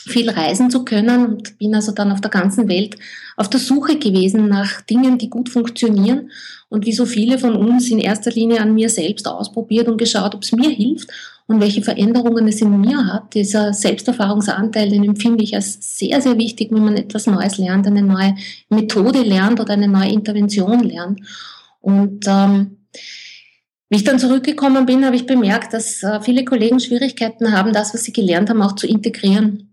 viel 0.07 0.29
reisen 0.29 0.71
zu 0.71 0.85
können 0.85 1.25
und 1.25 1.57
bin 1.57 1.75
also 1.75 1.91
dann 1.91 2.13
auf 2.13 2.21
der 2.21 2.31
ganzen 2.31 2.69
Welt 2.69 2.95
auf 3.35 3.49
der 3.49 3.59
Suche 3.59 3.99
gewesen 3.99 4.47
nach 4.47 4.81
Dingen, 4.81 5.17
die 5.17 5.29
gut 5.29 5.49
funktionieren 5.49 6.31
und 6.69 6.85
wie 6.85 6.93
so 6.93 7.05
viele 7.05 7.37
von 7.37 7.55
uns 7.55 7.89
in 7.89 7.99
erster 7.99 8.31
Linie 8.31 8.61
an 8.61 8.73
mir 8.73 8.89
selbst 8.89 9.27
ausprobiert 9.27 9.89
und 9.89 9.97
geschaut, 9.97 10.33
ob 10.33 10.43
es 10.43 10.53
mir 10.53 10.69
hilft 10.69 11.11
und 11.47 11.61
welche 11.61 11.81
Veränderungen 11.81 12.47
es 12.47 12.61
in 12.61 12.79
mir 12.79 13.07
hat. 13.07 13.33
Dieser 13.33 13.73
Selbsterfahrungsanteil, 13.73 14.89
den 14.89 15.03
empfinde 15.03 15.43
ich 15.43 15.55
als 15.55 15.97
sehr, 15.97 16.21
sehr 16.21 16.37
wichtig, 16.37 16.71
wenn 16.71 16.83
man 16.83 16.97
etwas 16.97 17.25
Neues 17.25 17.57
lernt, 17.57 17.87
eine 17.87 18.01
neue 18.03 18.35
Methode 18.69 19.21
lernt 19.21 19.59
oder 19.59 19.73
eine 19.73 19.87
neue 19.87 20.11
Intervention 20.11 20.83
lernt. 20.83 21.21
Und 21.79 22.25
ähm, 22.27 22.77
Wie 23.89 23.97
ich 23.97 24.03
dann 24.03 24.19
zurückgekommen 24.19 24.85
bin, 24.85 25.05
habe 25.05 25.15
ich 25.15 25.25
bemerkt, 25.25 25.73
dass 25.73 26.03
äh, 26.03 26.19
viele 26.21 26.43
Kollegen 26.43 26.79
Schwierigkeiten 26.79 27.53
haben, 27.53 27.71
das, 27.71 27.93
was 27.93 28.03
sie 28.03 28.11
gelernt 28.11 28.49
haben, 28.49 28.61
auch 28.61 28.75
zu 28.75 28.85
integrieren 28.85 29.66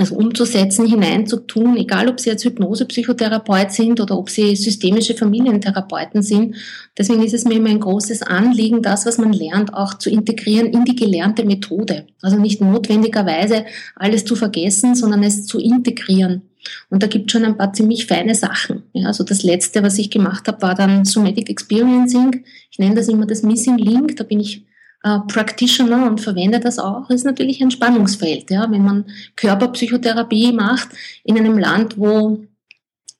also 0.00 0.14
umzusetzen, 0.14 0.86
hineinzutun, 0.86 1.76
egal 1.76 2.08
ob 2.08 2.20
sie 2.20 2.30
jetzt 2.30 2.44
Hypnosepsychotherapeut 2.44 3.72
sind 3.72 4.00
oder 4.00 4.16
ob 4.16 4.30
sie 4.30 4.54
systemische 4.54 5.14
Familientherapeuten 5.14 6.22
sind. 6.22 6.54
Deswegen 6.96 7.24
ist 7.24 7.34
es 7.34 7.44
mir 7.44 7.54
immer 7.54 7.70
ein 7.70 7.80
großes 7.80 8.22
Anliegen, 8.22 8.80
das, 8.80 9.06
was 9.06 9.18
man 9.18 9.32
lernt, 9.32 9.74
auch 9.74 9.94
zu 9.94 10.08
integrieren 10.08 10.68
in 10.68 10.84
die 10.84 10.94
gelernte 10.94 11.44
Methode. 11.44 12.06
Also 12.22 12.38
nicht 12.38 12.60
notwendigerweise 12.60 13.64
alles 13.96 14.24
zu 14.24 14.36
vergessen, 14.36 14.94
sondern 14.94 15.24
es 15.24 15.46
zu 15.46 15.58
integrieren. 15.58 16.42
Und 16.90 17.02
da 17.02 17.08
gibt 17.08 17.26
es 17.26 17.32
schon 17.32 17.44
ein 17.44 17.56
paar 17.56 17.72
ziemlich 17.72 18.06
feine 18.06 18.36
Sachen. 18.36 18.84
Ja, 18.92 19.08
also 19.08 19.24
das 19.24 19.42
letzte, 19.42 19.82
was 19.82 19.98
ich 19.98 20.10
gemacht 20.10 20.46
habe, 20.46 20.62
war 20.62 20.76
dann 20.76 21.04
Somatic 21.06 21.50
Experiencing. 21.50 22.44
Ich 22.70 22.78
nenne 22.78 22.94
das 22.94 23.08
immer 23.08 23.26
das 23.26 23.42
Missing 23.42 23.78
Link. 23.78 24.16
Da 24.16 24.22
bin 24.22 24.38
ich 24.38 24.64
äh, 25.04 25.18
Practitioner 25.28 26.06
und 26.06 26.20
verwende 26.20 26.60
das 26.60 26.78
auch, 26.78 27.08
ist 27.10 27.24
natürlich 27.24 27.60
ein 27.62 27.70
Spannungsfeld. 27.70 28.50
Ja? 28.50 28.70
Wenn 28.70 28.84
man 28.84 29.04
Körperpsychotherapie 29.36 30.52
macht 30.52 30.88
in 31.24 31.38
einem 31.38 31.58
Land, 31.58 31.98
wo 31.98 32.44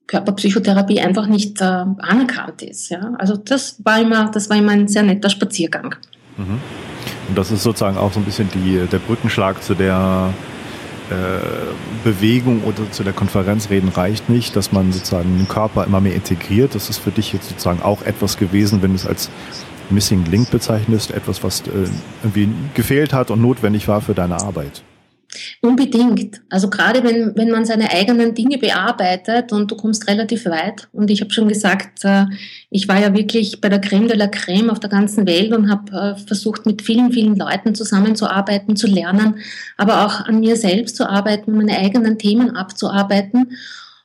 Körperpsychotherapie 0.07 1.01
einfach 1.01 1.27
nicht 1.27 1.61
äh, 1.61 1.65
anerkannt 1.65 2.63
ist. 2.63 2.89
Ja? 2.89 3.15
Also 3.19 3.37
das 3.37 3.77
war 3.85 4.01
immer, 4.01 4.31
das 4.31 4.51
war 4.51 4.57
immer 4.57 4.73
ein 4.73 4.89
sehr 4.89 5.03
netter 5.03 5.31
Spaziergang. 5.31 5.95
Mhm. 6.37 6.61
Und 7.29 7.37
das 7.37 7.51
ist 7.51 7.63
sozusagen 7.63 7.99
auch 7.99 8.13
so 8.13 8.21
ein 8.21 8.25
bisschen 8.25 8.49
die, 8.55 8.87
der 8.91 8.99
Brückenschlag 8.99 9.63
zu 9.63 9.75
der 9.75 10.33
äh, 11.11 11.15
Bewegung 12.05 12.65
oder 12.65 12.91
zu 12.91 13.05
der 13.05 13.13
Konferenz 13.13 13.71
reden 13.71 13.89
reicht 13.89 14.29
nicht, 14.29 14.57
dass 14.57 14.73
man 14.73 14.93
sozusagen 14.93 15.37
den 15.39 15.49
Körper 15.49 15.85
immer 15.85 16.01
mehr 16.01 16.15
integriert. 16.15 16.75
Das 16.75 16.91
ist 16.91 16.99
für 16.99 17.11
dich 17.11 17.33
jetzt 17.33 17.49
sozusagen 17.49 17.83
auch 17.83 18.03
etwas 18.03 18.37
gewesen, 18.37 18.83
wenn 18.83 18.91
du 18.91 18.97
es 18.97 19.07
als 19.07 19.31
Missing 19.91 20.25
Link 20.31 20.51
bezeichnest, 20.51 21.11
etwas, 21.11 21.43
was 21.43 21.61
äh, 21.63 21.89
irgendwie 22.23 22.49
gefehlt 22.75 23.13
hat 23.13 23.31
und 23.31 23.41
notwendig 23.41 23.89
war 23.89 24.01
für 24.01 24.15
deine 24.15 24.37
Arbeit. 24.37 24.83
Unbedingt. 25.61 26.41
Also 26.49 26.71
gerade 26.71 27.05
wenn, 27.05 27.37
wenn 27.37 27.51
man 27.51 27.65
seine 27.65 27.91
eigenen 27.91 28.35
Dinge 28.35 28.59
bearbeitet 28.59 29.53
und 29.53 29.71
du 29.71 29.77
kommst 29.77 30.09
relativ 30.09 30.47
weit. 30.47 30.89
Und 30.93 31.11
ich 31.11 31.21
habe 31.21 31.33
schon 31.33 31.49
gesagt, 31.49 32.05
äh, 32.05 32.25
ich 32.71 32.89
war 32.89 32.99
ja 32.99 33.15
wirklich 33.15 33.61
bei 33.61 33.69
der 33.69 33.81
Creme 33.81 34.09
de 34.09 34.17
la 34.17 34.29
Creme 34.29 34.71
auf 34.71 34.81
der 34.81 34.89
ganzen 34.89 35.27
Welt 35.27 35.53
und 35.53 35.71
habe 35.71 35.93
äh, 35.93 36.27
versucht, 36.27 36.65
mit 36.65 36.83
vielen, 36.83 37.13
vielen 37.13 37.37
Leuten 37.37 37.75
zusammenzuarbeiten, 37.75 38.77
zu 38.77 38.87
lernen, 38.87 39.37
aber 39.77 40.07
auch 40.07 40.21
an 40.27 40.41
mir 40.41 40.57
selbst 40.57 40.97
zu 40.97 41.09
arbeiten, 41.09 41.57
meine 41.57 41.77
eigenen 41.77 42.19
Themen 42.19 42.57
abzuarbeiten. 42.57 43.53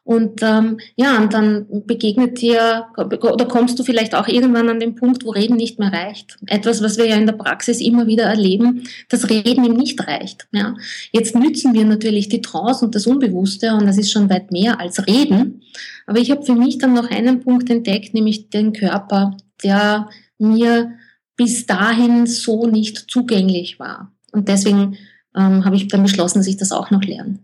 Und 0.05 0.41
ähm, 0.43 0.79
ja, 0.97 1.17
und 1.17 1.33
dann 1.33 1.65
begegnet 1.85 2.41
dir 2.41 2.87
oder 2.97 3.45
kommst 3.45 3.79
du 3.79 3.83
vielleicht 3.83 4.15
auch 4.15 4.27
irgendwann 4.27 4.67
an 4.67 4.81
den 4.81 4.95
Punkt, 4.95 5.23
wo 5.23 5.29
Reden 5.29 5.55
nicht 5.55 5.79
mehr 5.79 5.93
reicht. 5.93 6.37
Etwas, 6.45 6.83
was 6.83 6.97
wir 6.97 7.07
ja 7.07 7.15
in 7.15 7.25
der 7.25 7.33
Praxis 7.33 7.79
immer 7.79 8.05
wieder 8.05 8.25
erleben, 8.25 8.83
dass 9.07 9.29
Reden 9.29 9.63
ihm 9.63 9.75
nicht 9.75 10.05
reicht. 10.05 10.47
Ja. 10.51 10.75
Jetzt 11.13 11.35
nützen 11.35 11.73
wir 11.73 11.85
natürlich 11.85 12.27
die 12.27 12.41
Trance 12.41 12.83
und 12.83 12.95
das 12.95 13.07
Unbewusste 13.07 13.73
und 13.75 13.85
das 13.85 13.97
ist 13.97 14.11
schon 14.11 14.29
weit 14.29 14.51
mehr 14.51 14.81
als 14.81 15.07
Reden. 15.07 15.61
Aber 16.05 16.19
ich 16.19 16.31
habe 16.31 16.45
für 16.45 16.55
mich 16.55 16.79
dann 16.79 16.93
noch 16.93 17.09
einen 17.09 17.39
Punkt 17.39 17.69
entdeckt, 17.69 18.13
nämlich 18.13 18.49
den 18.49 18.73
Körper, 18.73 19.37
der 19.63 20.09
mir 20.37 20.91
bis 21.37 21.65
dahin 21.65 22.27
so 22.27 22.67
nicht 22.67 23.09
zugänglich 23.09 23.79
war. 23.79 24.11
Und 24.33 24.49
deswegen 24.49 24.97
ähm, 25.33 25.63
habe 25.63 25.77
ich 25.77 25.87
dann 25.87 26.03
beschlossen, 26.03 26.39
dass 26.39 26.47
ich 26.47 26.57
das 26.57 26.73
auch 26.73 26.91
noch 26.91 27.03
lerne 27.03 27.39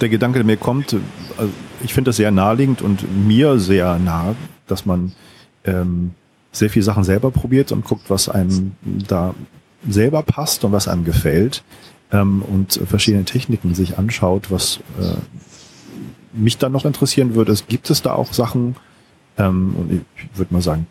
der 0.00 0.08
Gedanke, 0.08 0.38
der 0.38 0.46
mir 0.46 0.56
kommt, 0.56 0.96
also 1.36 1.52
ich 1.82 1.94
finde 1.94 2.08
das 2.08 2.16
sehr 2.16 2.30
naheliegend 2.30 2.82
und 2.82 3.26
mir 3.26 3.58
sehr 3.58 3.98
nah, 3.98 4.34
dass 4.66 4.86
man 4.86 5.12
ähm, 5.64 6.12
sehr 6.52 6.70
viele 6.70 6.82
Sachen 6.82 7.04
selber 7.04 7.30
probiert 7.30 7.72
und 7.72 7.84
guckt, 7.84 8.10
was 8.10 8.28
einem 8.28 8.72
da 8.82 9.34
selber 9.88 10.22
passt 10.22 10.64
und 10.64 10.72
was 10.72 10.88
einem 10.88 11.04
gefällt 11.04 11.62
ähm, 12.12 12.42
und 12.42 12.80
verschiedene 12.86 13.24
Techniken 13.24 13.74
sich 13.74 13.98
anschaut, 13.98 14.50
was 14.50 14.80
äh, 15.00 15.14
mich 16.32 16.58
dann 16.58 16.72
noch 16.72 16.84
interessieren 16.84 17.34
würde, 17.34 17.52
ist, 17.52 17.68
gibt 17.68 17.88
es 17.90 18.02
da 18.02 18.12
auch 18.12 18.32
Sachen, 18.32 18.76
ähm, 19.38 19.74
und 19.76 19.92
ich 19.92 20.38
würde 20.38 20.52
mal 20.52 20.62
sagen, 20.62 20.86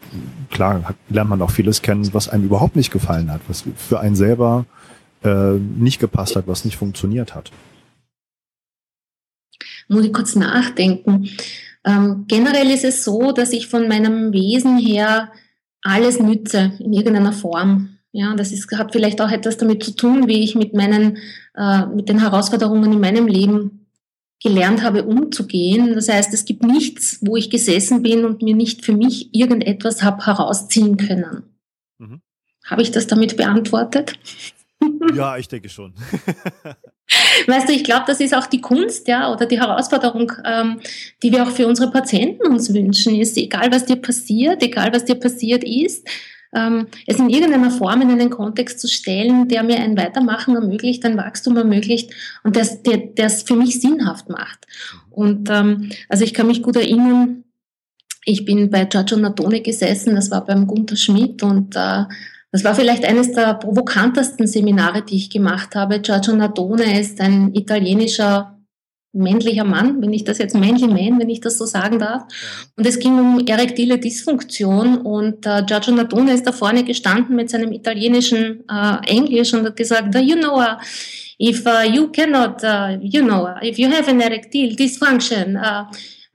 klar 0.50 0.82
hat, 0.84 0.96
lernt 1.10 1.30
man 1.30 1.42
auch 1.42 1.52
vieles 1.52 1.82
kennen, 1.82 2.10
was 2.14 2.30
einem 2.30 2.46
überhaupt 2.46 2.76
nicht 2.76 2.92
gefallen 2.92 3.32
hat, 3.32 3.42
was 3.48 3.66
für 3.76 4.00
einen 4.00 4.16
selber 4.16 4.66
äh, 5.24 5.54
nicht 5.54 6.00
gepasst 6.00 6.36
hat, 6.36 6.48
was 6.48 6.66
nicht 6.66 6.78
funktioniert 6.78 7.36
hat 7.36 7.52
muss 9.90 10.06
ich 10.06 10.14
kurz 10.14 10.36
nachdenken. 10.36 11.30
Ähm, 11.84 12.26
generell 12.28 12.70
ist 12.70 12.86
es 12.86 13.04
so, 13.04 13.32
dass 13.32 13.52
ich 13.52 13.68
von 13.68 13.88
meinem 13.88 14.32
Wesen 14.32 14.78
her 14.78 15.32
alles 15.82 16.20
nütze 16.20 16.74
in 16.80 16.94
irgendeiner 16.94 17.34
Form. 17.34 17.98
Ja, 18.12 18.36
das 18.36 18.52
ist, 18.52 18.72
hat 18.78 18.92
vielleicht 18.92 19.22
auch 19.22 19.32
etwas 19.32 19.58
damit 19.58 19.84
zu 19.84 19.96
tun, 19.96 20.28
wie 20.28 20.44
ich 20.44 20.56
mit 20.56 20.74
meinen, 20.74 21.18
äh, 21.56 21.86
mit 21.86 22.10
den 22.10 22.20
Herausforderungen 22.20 22.92
in 22.92 23.00
meinem 23.00 23.28
Leben 23.28 23.88
gelernt 24.42 24.84
habe, 24.84 25.04
umzugehen. 25.04 25.94
Das 25.94 26.10
heißt, 26.10 26.34
es 26.34 26.46
gibt 26.46 26.64
nichts, 26.64 27.20
wo 27.22 27.36
ich 27.36 27.50
gesessen 27.50 28.02
bin 28.02 28.26
und 28.26 28.42
mir 28.42 28.56
nicht 28.56 28.84
für 28.84 28.94
mich 28.94 29.34
irgendetwas 29.34 30.02
habe 30.02 30.26
herausziehen 30.26 30.98
können. 30.98 31.44
Mhm. 31.98 32.22
Habe 32.66 32.82
ich 32.82 32.92
das 32.92 33.08
damit 33.08 33.38
beantwortet? 33.38 34.14
Ja, 35.14 35.38
ich 35.38 35.48
denke 35.48 35.70
schon. 35.70 35.94
Weißt 37.48 37.68
du, 37.68 37.74
ich 37.74 37.84
glaube, 37.84 38.04
das 38.08 38.20
ist 38.20 38.36
auch 38.36 38.46
die 38.46 38.62
Kunst, 38.62 39.08
ja, 39.08 39.32
oder 39.32 39.46
die 39.46 39.60
Herausforderung, 39.60 40.32
ähm, 40.46 40.80
die 41.24 41.32
wir 41.32 41.44
auch 41.44 41.52
für 41.52 41.68
unsere 41.68 41.92
Patienten 41.92 42.48
uns 42.48 42.74
wünschen, 42.74 43.16
ist, 43.16 43.38
egal 43.38 43.72
was 43.72 43.86
dir 43.86 43.96
passiert, 43.96 44.62
egal 44.62 44.94
was 44.94 45.06
dir 45.06 45.16
passiert 45.16 45.64
ist, 45.64 46.08
ähm, 46.54 46.88
es 47.06 47.20
in 47.20 47.30
irgendeiner 47.30 47.72
Form 47.72 48.02
in 48.02 48.10
einen 48.10 48.30
Kontext 48.30 48.80
zu 48.80 48.88
stellen, 48.88 49.48
der 49.48 49.64
mir 49.64 49.78
ein 49.78 49.98
Weitermachen 49.98 50.56
ermöglicht, 50.56 51.06
ein 51.06 51.18
Wachstum 51.18 51.58
ermöglicht 51.58 52.12
und 52.44 52.56
das, 52.56 52.82
der, 52.84 53.12
es 53.16 53.44
für 53.44 53.56
mich 53.56 53.80
sinnhaft 53.80 54.30
macht. 54.30 54.66
Und 55.10 55.50
ähm, 55.50 55.92
also 56.08 56.24
ich 56.24 56.34
kann 56.34 56.48
mich 56.48 56.64
gut 56.64 56.76
erinnern, 56.76 57.44
ich 58.26 58.46
bin 58.46 58.70
bei 58.70 58.86
Giorgio 58.86 59.18
Natone 59.18 59.62
gesessen, 59.62 60.16
das 60.16 60.32
war 60.32 60.46
beim 60.46 60.68
Gunther 60.68 60.96
Schmidt 60.96 61.42
und 61.44 61.76
äh, 61.76 62.06
das 62.52 62.64
war 62.64 62.74
vielleicht 62.74 63.06
eines 63.06 63.32
der 63.34 63.54
provokantesten 63.56 64.48
Seminare, 64.48 65.04
die 65.04 65.18
ich 65.18 65.30
gemacht 65.30 65.76
habe. 65.76 66.00
Giorgio 66.00 66.36
Nardone 66.36 67.00
ist 67.00 67.22
ein 67.22 67.54
italienischer 67.54 68.60
männlicher 69.12 69.64
Mann, 69.64 70.02
wenn 70.02 70.14
ich 70.14 70.24
das 70.24 70.38
jetzt 70.38 70.56
männlich 70.56 70.88
man, 70.88 71.20
wenn 71.20 71.30
ich 71.30 71.42
das 71.42 71.58
so 71.58 71.66
sagen 71.66 72.00
darf. 72.00 72.24
Und 72.76 72.86
es 72.86 73.00
ging 73.00 73.18
um 73.18 73.46
erektile 73.46 73.98
Dysfunktion 73.98 74.98
und 74.98 75.46
äh, 75.46 75.64
Giorgio 75.66 75.94
Nardone 75.94 76.34
ist 76.34 76.46
da 76.46 76.52
vorne 76.52 76.84
gestanden 76.84 77.36
mit 77.36 77.50
seinem 77.50 77.72
italienischen 77.72 78.64
äh, 78.70 78.98
Englisch 79.08 79.54
und 79.54 79.66
hat 79.66 79.76
gesagt, 79.76 80.14
you 80.16 80.36
know, 80.36 80.60
uh, 80.60 80.76
if 81.40 81.66
uh, 81.66 81.84
you 81.84 82.12
cannot, 82.12 82.64
uh, 82.64 82.98
you 83.02 83.24
know, 83.24 83.48
uh, 83.48 83.64
if 83.64 83.80
you 83.80 83.90
have 83.90 84.10
an 84.10 84.22
erectile 84.22 84.76
dysfunction, 84.76 85.56
uh, 85.56 85.86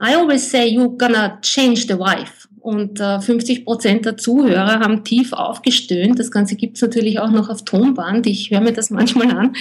I 0.00 0.16
always 0.16 0.50
say 0.50 0.66
you're 0.68 0.96
gonna 0.96 1.38
change 1.42 1.86
the 1.86 1.96
wife. 1.96 2.43
Und 2.64 2.98
äh, 2.98 3.20
50 3.20 3.66
Prozent 3.66 4.06
der 4.06 4.16
Zuhörer 4.16 4.80
haben 4.80 5.04
tief 5.04 5.34
aufgestöhnt. 5.34 6.18
Das 6.18 6.30
Ganze 6.30 6.56
gibt's 6.56 6.80
natürlich 6.80 7.18
auch 7.18 7.30
noch 7.30 7.50
auf 7.50 7.66
Tonband. 7.66 8.26
Ich 8.26 8.50
höre 8.50 8.62
mir 8.62 8.72
das 8.72 8.88
manchmal 8.88 9.30
an. 9.32 9.54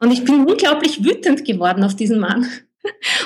Und 0.00 0.10
ich 0.10 0.24
bin 0.24 0.46
unglaublich 0.46 1.04
wütend 1.04 1.44
geworden 1.44 1.84
auf 1.84 1.94
diesen 1.94 2.18
Mann. 2.18 2.46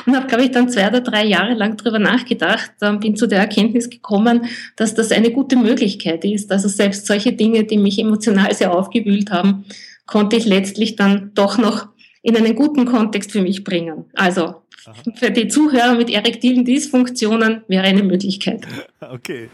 Und 0.07 0.17
habe, 0.17 0.27
glaube 0.27 0.43
ich, 0.43 0.51
dann 0.51 0.69
zwei 0.69 0.89
oder 0.89 1.03
drei 1.03 1.25
Jahre 1.25 1.55
lang 1.55 1.77
drüber 1.77 2.01
nachgedacht, 2.01 2.73
äh, 2.81 2.97
bin 2.97 3.15
zu 3.15 3.29
der 3.29 3.39
Erkenntnis 3.39 3.91
gekommen, 3.91 4.47
dass 4.75 4.97
das 4.97 5.13
eine 5.13 5.31
gute 5.31 5.55
Möglichkeit 5.55 6.25
ist. 6.25 6.51
Also 6.51 6.67
selbst 6.67 7.07
solche 7.07 7.33
Dinge, 7.33 7.63
die 7.63 7.79
mich 7.79 8.01
emotional 8.01 8.53
sehr 8.53 8.77
aufgewühlt 8.77 9.31
haben, 9.31 9.67
konnte 10.07 10.35
ich 10.35 10.47
letztlich 10.47 10.97
dann 10.97 11.31
doch 11.35 11.59
noch 11.59 11.87
in 12.23 12.37
einen 12.37 12.57
guten 12.57 12.87
Kontext 12.87 13.31
für 13.31 13.41
mich 13.41 13.63
bringen. 13.63 14.07
Also 14.15 14.62
Aha. 14.85 14.95
Für 15.15 15.31
die 15.31 15.49
Zuhörer 15.49 15.95
mit 15.95 16.11
erektilen 16.11 16.65
Dysfunktionen 16.65 17.63
wäre 17.69 17.85
eine 17.85 18.03
Möglichkeit. 18.03 18.67
Okay, 19.01 19.49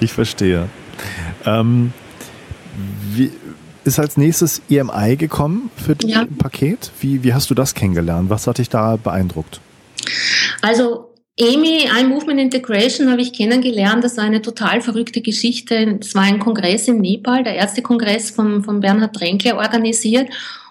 ich 0.00 0.12
verstehe. 0.12 0.68
Ähm, 1.44 1.92
wie, 3.12 3.30
ist 3.84 3.98
als 3.98 4.16
nächstes 4.16 4.62
EMI 4.68 5.16
gekommen 5.16 5.70
für 5.76 5.94
das 5.94 6.10
ja. 6.10 6.26
Paket? 6.38 6.90
Wie, 7.00 7.22
wie 7.22 7.32
hast 7.32 7.48
du 7.50 7.54
das 7.54 7.74
kennengelernt? 7.74 8.28
Was 8.30 8.46
hat 8.46 8.58
dich 8.58 8.68
da 8.68 8.96
beeindruckt? 8.96 9.60
Also 10.62 11.14
EMI, 11.38 11.88
Eye 11.96 12.04
Movement 12.04 12.40
Integration, 12.40 13.10
habe 13.10 13.20
ich 13.20 13.32
kennengelernt. 13.32 14.02
Das 14.02 14.16
war 14.16 14.24
eine 14.24 14.42
total 14.42 14.80
verrückte 14.80 15.20
Geschichte. 15.20 15.98
Es 16.00 16.14
war 16.14 16.22
ein 16.22 16.40
Kongress 16.40 16.88
in 16.88 16.98
Nepal, 16.98 17.44
der 17.44 17.54
erste 17.54 17.82
Kongress 17.82 18.30
von, 18.30 18.64
von 18.64 18.80
Bernhard 18.80 19.14
Trenkler 19.14 19.56
organisiert. 19.56 20.28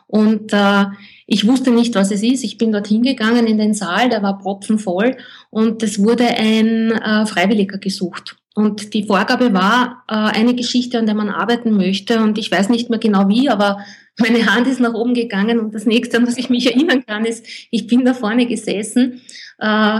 Und 0.07 0.53
äh, 0.53 0.85
ich 1.27 1.47
wusste 1.47 1.71
nicht, 1.71 1.95
was 1.95 2.11
es 2.11 2.21
ist. 2.21 2.43
Ich 2.43 2.57
bin 2.57 2.71
dort 2.71 2.87
hingegangen 2.87 3.47
in 3.47 3.57
den 3.57 3.73
Saal, 3.73 4.09
der 4.09 4.21
war 4.21 4.37
propfenvoll 4.37 5.17
und 5.49 5.81
es 5.81 5.99
wurde 5.99 6.25
ein 6.25 6.91
äh, 6.91 7.25
Freiwilliger 7.25 7.77
gesucht. 7.79 8.37
Und 8.53 8.93
die 8.93 9.03
Vorgabe 9.03 9.53
war 9.53 10.03
äh, 10.07 10.13
eine 10.13 10.55
Geschichte, 10.55 10.97
an 10.97 11.05
der 11.05 11.15
man 11.15 11.29
arbeiten 11.29 11.75
möchte. 11.75 12.21
Und 12.21 12.37
ich 12.37 12.49
weiß 12.49 12.69
nicht 12.69 12.89
mehr 12.89 12.99
genau 12.99 13.27
wie, 13.27 13.49
aber 13.49 13.79
meine 14.17 14.45
Hand 14.45 14.67
ist 14.67 14.79
nach 14.79 14.93
oben 14.93 15.13
gegangen 15.13 15.59
und 15.59 15.75
das 15.75 15.85
nächste, 15.85 16.17
an 16.17 16.27
was 16.27 16.37
ich 16.37 16.49
mich 16.49 16.65
erinnern 16.67 17.05
kann, 17.05 17.25
ist, 17.25 17.45
ich 17.69 17.85
bin 17.87 18.05
da 18.05 18.13
vorne 18.13 18.45
gesessen 18.45 19.21
äh, 19.59 19.99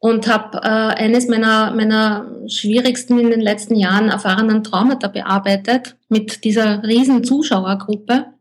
und 0.00 0.26
habe 0.26 0.58
äh, 0.58 1.02
eines 1.02 1.28
meiner, 1.28 1.72
meiner 1.72 2.30
schwierigsten 2.46 3.18
in 3.18 3.30
den 3.30 3.40
letzten 3.40 3.74
Jahren 3.74 4.10
erfahrenen 4.10 4.62
Traumata 4.62 5.08
bearbeitet 5.08 5.96
mit 6.10 6.44
dieser 6.44 6.82
riesen 6.82 7.24
Zuschauergruppe 7.24 8.33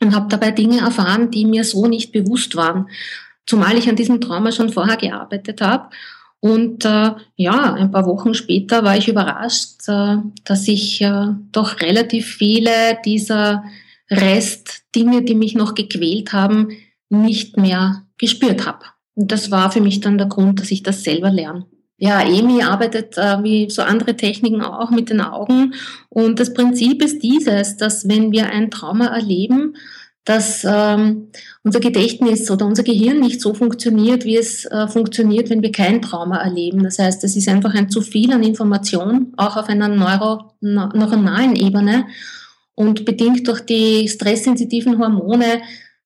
und 0.00 0.14
habe 0.14 0.28
dabei 0.28 0.50
Dinge 0.50 0.80
erfahren, 0.80 1.30
die 1.30 1.44
mir 1.44 1.64
so 1.64 1.86
nicht 1.86 2.12
bewusst 2.12 2.56
waren, 2.56 2.88
zumal 3.46 3.76
ich 3.76 3.88
an 3.88 3.96
diesem 3.96 4.20
Trauma 4.20 4.52
schon 4.52 4.70
vorher 4.70 4.96
gearbeitet 4.96 5.60
habe. 5.60 5.90
Und 6.40 6.84
äh, 6.84 7.12
ja, 7.36 7.72
ein 7.74 7.90
paar 7.90 8.04
Wochen 8.06 8.34
später 8.34 8.84
war 8.84 8.96
ich 8.96 9.08
überrascht, 9.08 9.88
äh, 9.88 10.16
dass 10.44 10.68
ich 10.68 11.00
äh, 11.00 11.28
doch 11.52 11.80
relativ 11.80 12.26
viele 12.26 12.98
dieser 13.04 13.64
Restdinge, 14.10 15.22
die 15.22 15.34
mich 15.34 15.54
noch 15.54 15.74
gequält 15.74 16.32
haben, 16.32 16.68
nicht 17.08 17.56
mehr 17.56 18.04
gespürt 18.18 18.66
habe. 18.66 18.84
Und 19.14 19.32
das 19.32 19.50
war 19.50 19.70
für 19.70 19.80
mich 19.80 20.00
dann 20.00 20.18
der 20.18 20.26
Grund, 20.26 20.60
dass 20.60 20.70
ich 20.70 20.82
das 20.82 21.02
selber 21.02 21.30
lerne. 21.30 21.66
Ja, 22.06 22.20
EMI 22.20 22.62
arbeitet 22.62 23.16
äh, 23.16 23.42
wie 23.42 23.70
so 23.70 23.80
andere 23.80 24.14
Techniken 24.14 24.60
auch 24.60 24.90
mit 24.90 25.08
den 25.08 25.22
Augen. 25.22 25.72
Und 26.10 26.38
das 26.38 26.52
Prinzip 26.52 27.02
ist 27.02 27.22
dieses, 27.22 27.78
dass 27.78 28.06
wenn 28.06 28.30
wir 28.30 28.50
ein 28.50 28.70
Trauma 28.70 29.06
erleben, 29.06 29.74
dass 30.26 30.66
ähm, 30.68 31.28
unser 31.62 31.80
Gedächtnis 31.80 32.50
oder 32.50 32.66
unser 32.66 32.82
Gehirn 32.82 33.20
nicht 33.20 33.40
so 33.40 33.54
funktioniert, 33.54 34.26
wie 34.26 34.36
es 34.36 34.66
äh, 34.66 34.86
funktioniert, 34.86 35.48
wenn 35.48 35.62
wir 35.62 35.72
kein 35.72 36.02
Trauma 36.02 36.42
erleben. 36.42 36.82
Das 36.82 36.98
heißt, 36.98 37.24
es 37.24 37.36
ist 37.36 37.48
einfach 37.48 37.72
ein 37.72 37.88
zu 37.88 38.02
viel 38.02 38.34
an 38.34 38.42
Information, 38.42 39.32
auch 39.38 39.56
auf 39.56 39.70
einer 39.70 39.88
neuro 39.88 40.52
neuronalen 40.60 41.56
Ebene. 41.56 42.04
Und 42.74 43.06
bedingt 43.06 43.48
durch 43.48 43.60
die 43.60 44.08
stresssensitiven 44.08 44.98
Hormone 44.98 45.62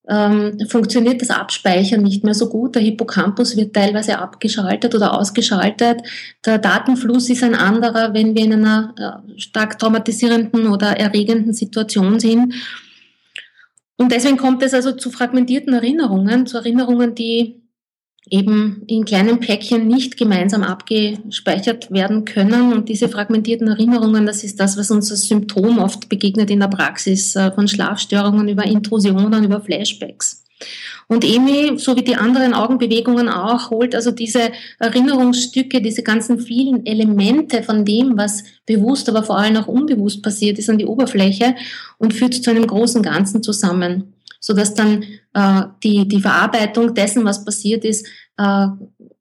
ähm, 0.08 0.58
funktioniert 0.68 1.20
das 1.20 1.30
Abspeichern 1.30 2.02
nicht 2.02 2.24
mehr 2.24 2.34
so 2.34 2.48
gut. 2.48 2.74
Der 2.74 2.82
Hippocampus 2.82 3.56
wird 3.56 3.74
teilweise 3.74 4.18
abgeschaltet 4.18 4.94
oder 4.94 5.18
ausgeschaltet. 5.18 6.00
Der 6.46 6.58
Datenfluss 6.58 7.28
ist 7.28 7.42
ein 7.42 7.54
anderer, 7.54 8.14
wenn 8.14 8.34
wir 8.34 8.44
in 8.44 8.52
einer 8.54 9.22
äh, 9.36 9.38
stark 9.38 9.78
traumatisierenden 9.78 10.68
oder 10.68 10.98
erregenden 10.98 11.52
Situation 11.52 12.18
sind. 12.18 12.54
Und 13.96 14.12
deswegen 14.12 14.38
kommt 14.38 14.62
es 14.62 14.72
also 14.72 14.92
zu 14.92 15.10
fragmentierten 15.10 15.74
Erinnerungen, 15.74 16.46
zu 16.46 16.56
Erinnerungen, 16.56 17.14
die 17.14 17.62
eben 18.30 18.82
in 18.87 19.04
kleinen 19.04 19.40
Päckchen 19.40 19.87
nicht 19.87 20.16
gemeinsam 20.16 20.62
abgespeichert 20.62 21.90
werden 21.90 22.25
können. 22.25 22.73
Und 22.73 22.88
diese 22.88 23.08
fragmentierten 23.08 23.68
Erinnerungen, 23.68 24.26
das 24.26 24.44
ist 24.44 24.61
das, 24.61 24.76
was 24.76 24.90
uns 24.90 25.11
als 25.11 25.26
Symptom 25.26 25.78
oft 25.78 26.08
begegnet 26.08 26.50
in 26.50 26.61
der 26.61 26.68
Praxis, 26.68 27.35
äh, 27.37 27.52
von 27.52 27.68
Schlafstörungen 27.68 28.49
über 28.49 28.64
Intrusionen, 28.64 29.44
über 29.44 29.61
Flashbacks. 29.61 30.44
Und 31.06 31.25
EMI, 31.25 31.78
so 31.78 31.97
wie 31.97 32.02
die 32.02 32.16
anderen 32.16 32.52
Augenbewegungen 32.52 33.28
auch, 33.28 33.70
holt 33.70 33.94
also 33.94 34.11
diese 34.11 34.50
Erinnerungsstücke, 34.78 35.80
diese 35.80 36.02
ganzen 36.02 36.40
vielen 36.40 36.85
Elemente 36.85 37.62
von 37.62 37.85
dem, 37.85 38.18
was 38.18 38.44
bewusst, 38.66 39.08
aber 39.08 39.23
vor 39.23 39.38
allem 39.38 39.56
auch 39.56 39.68
unbewusst 39.68 40.23
passiert 40.23 40.58
ist, 40.58 40.68
an 40.68 40.78
die 40.78 40.85
Oberfläche 40.85 41.54
und 41.97 42.12
führt 42.12 42.35
zu 42.35 42.50
einem 42.50 42.66
großen 42.66 43.02
Ganzen 43.02 43.42
zusammen 43.42 44.12
so 44.40 44.54
dass 44.54 44.75
dann 44.75 45.04
äh, 45.35 45.62
die, 45.83 46.09
die 46.09 46.21
Verarbeitung 46.21 46.95
dessen, 46.95 47.25
was 47.25 47.45
passiert 47.45 47.85
ist, 47.85 48.07
äh, 48.37 48.66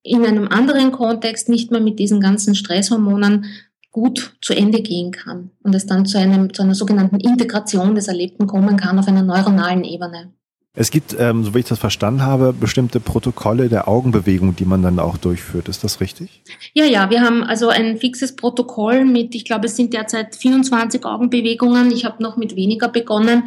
in 0.04 0.26
einem 0.26 0.48
anderen 0.48 0.92
Kontext 0.92 1.50
nicht 1.50 1.72
mehr 1.72 1.82
mit 1.82 2.00
diesen 2.00 2.22
ganzen 2.22 2.56
Stresshormonen 2.56 3.46
gut 3.92 4.38
zu 4.42 4.54
Ende 4.54 4.82
gehen 4.82 5.12
kann 5.12 5.52
und 5.64 5.74
es 5.74 5.86
dann 5.86 6.06
zu, 6.06 6.20
einem, 6.20 6.54
zu 6.54 6.62
einer 6.62 6.76
sogenannten 6.76 7.20
Integration 7.20 7.96
des 7.96 8.08
Erlebten 8.08 8.46
kommen 8.48 8.78
kann 8.78 9.00
auf 9.00 9.08
einer 9.08 9.24
neuronalen 9.24 9.84
Ebene. 9.84 10.34
Es 10.80 10.92
gibt, 10.92 11.16
ähm, 11.18 11.44
so 11.44 11.56
wie 11.56 11.60
ich 11.60 11.66
das 11.66 11.80
verstanden 11.80 12.22
habe, 12.22 12.54
bestimmte 12.54 13.00
Protokolle 13.00 13.68
der 13.68 13.88
Augenbewegung, 13.88 14.56
die 14.56 14.66
man 14.66 14.84
dann 14.84 15.00
auch 15.00 15.18
durchführt. 15.18 15.70
Ist 15.70 15.84
das 15.84 16.02
richtig? 16.02 16.44
Ja, 16.76 16.86
ja, 16.86 17.10
wir 17.10 17.22
haben 17.22 17.44
also 17.44 17.70
ein 17.70 17.98
fixes 17.98 18.36
Protokoll 18.36 19.04
mit, 19.04 19.34
ich 19.34 19.44
glaube, 19.44 19.66
es 19.66 19.76
sind 19.76 19.92
derzeit 19.92 20.36
24 20.36 21.04
Augenbewegungen. 21.04 21.90
Ich 21.90 22.06
habe 22.06 22.22
noch 22.22 22.38
mit 22.38 22.56
weniger 22.56 22.90
begonnen, 22.90 23.46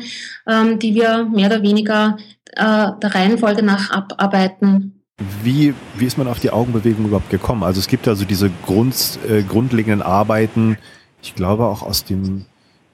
ähm, 0.49 0.81
die 0.81 0.97
wir 0.97 1.25
mehr 1.25 1.47
oder 1.47 1.63
weniger 1.63 2.17
äh, 2.57 2.89
der 3.01 3.15
Reihenfolge 3.15 3.63
nach 3.63 3.93
abarbeiten. 3.93 5.01
Wie, 5.45 5.73
wie 5.99 6.07
ist 6.07 6.19
man 6.19 6.27
auf 6.27 6.41
die 6.41 6.51
Augenbewegung 6.51 7.05
überhaupt 7.05 7.31
gekommen? 7.31 7.63
Also 7.63 7.79
es 7.79 7.87
gibt 7.87 8.09
also 8.09 8.25
diese 8.25 8.51
Grund, 8.67 9.21
äh, 9.29 9.45
grundlegenden 9.45 10.03
Arbeiten, 10.03 10.79
ich 11.23 11.37
glaube 11.37 11.67
auch 11.67 11.83
aus 11.85 12.03
dem 12.03 12.47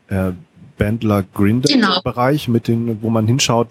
äh, 0.09 0.33
Bandler 0.77 1.25
Grinder 1.33 1.73
genau. 1.73 2.03
Bereich, 2.03 2.49
mit 2.49 2.69
den, 2.69 3.01
wo 3.03 3.09
man 3.09 3.27
hinschaut, 3.27 3.69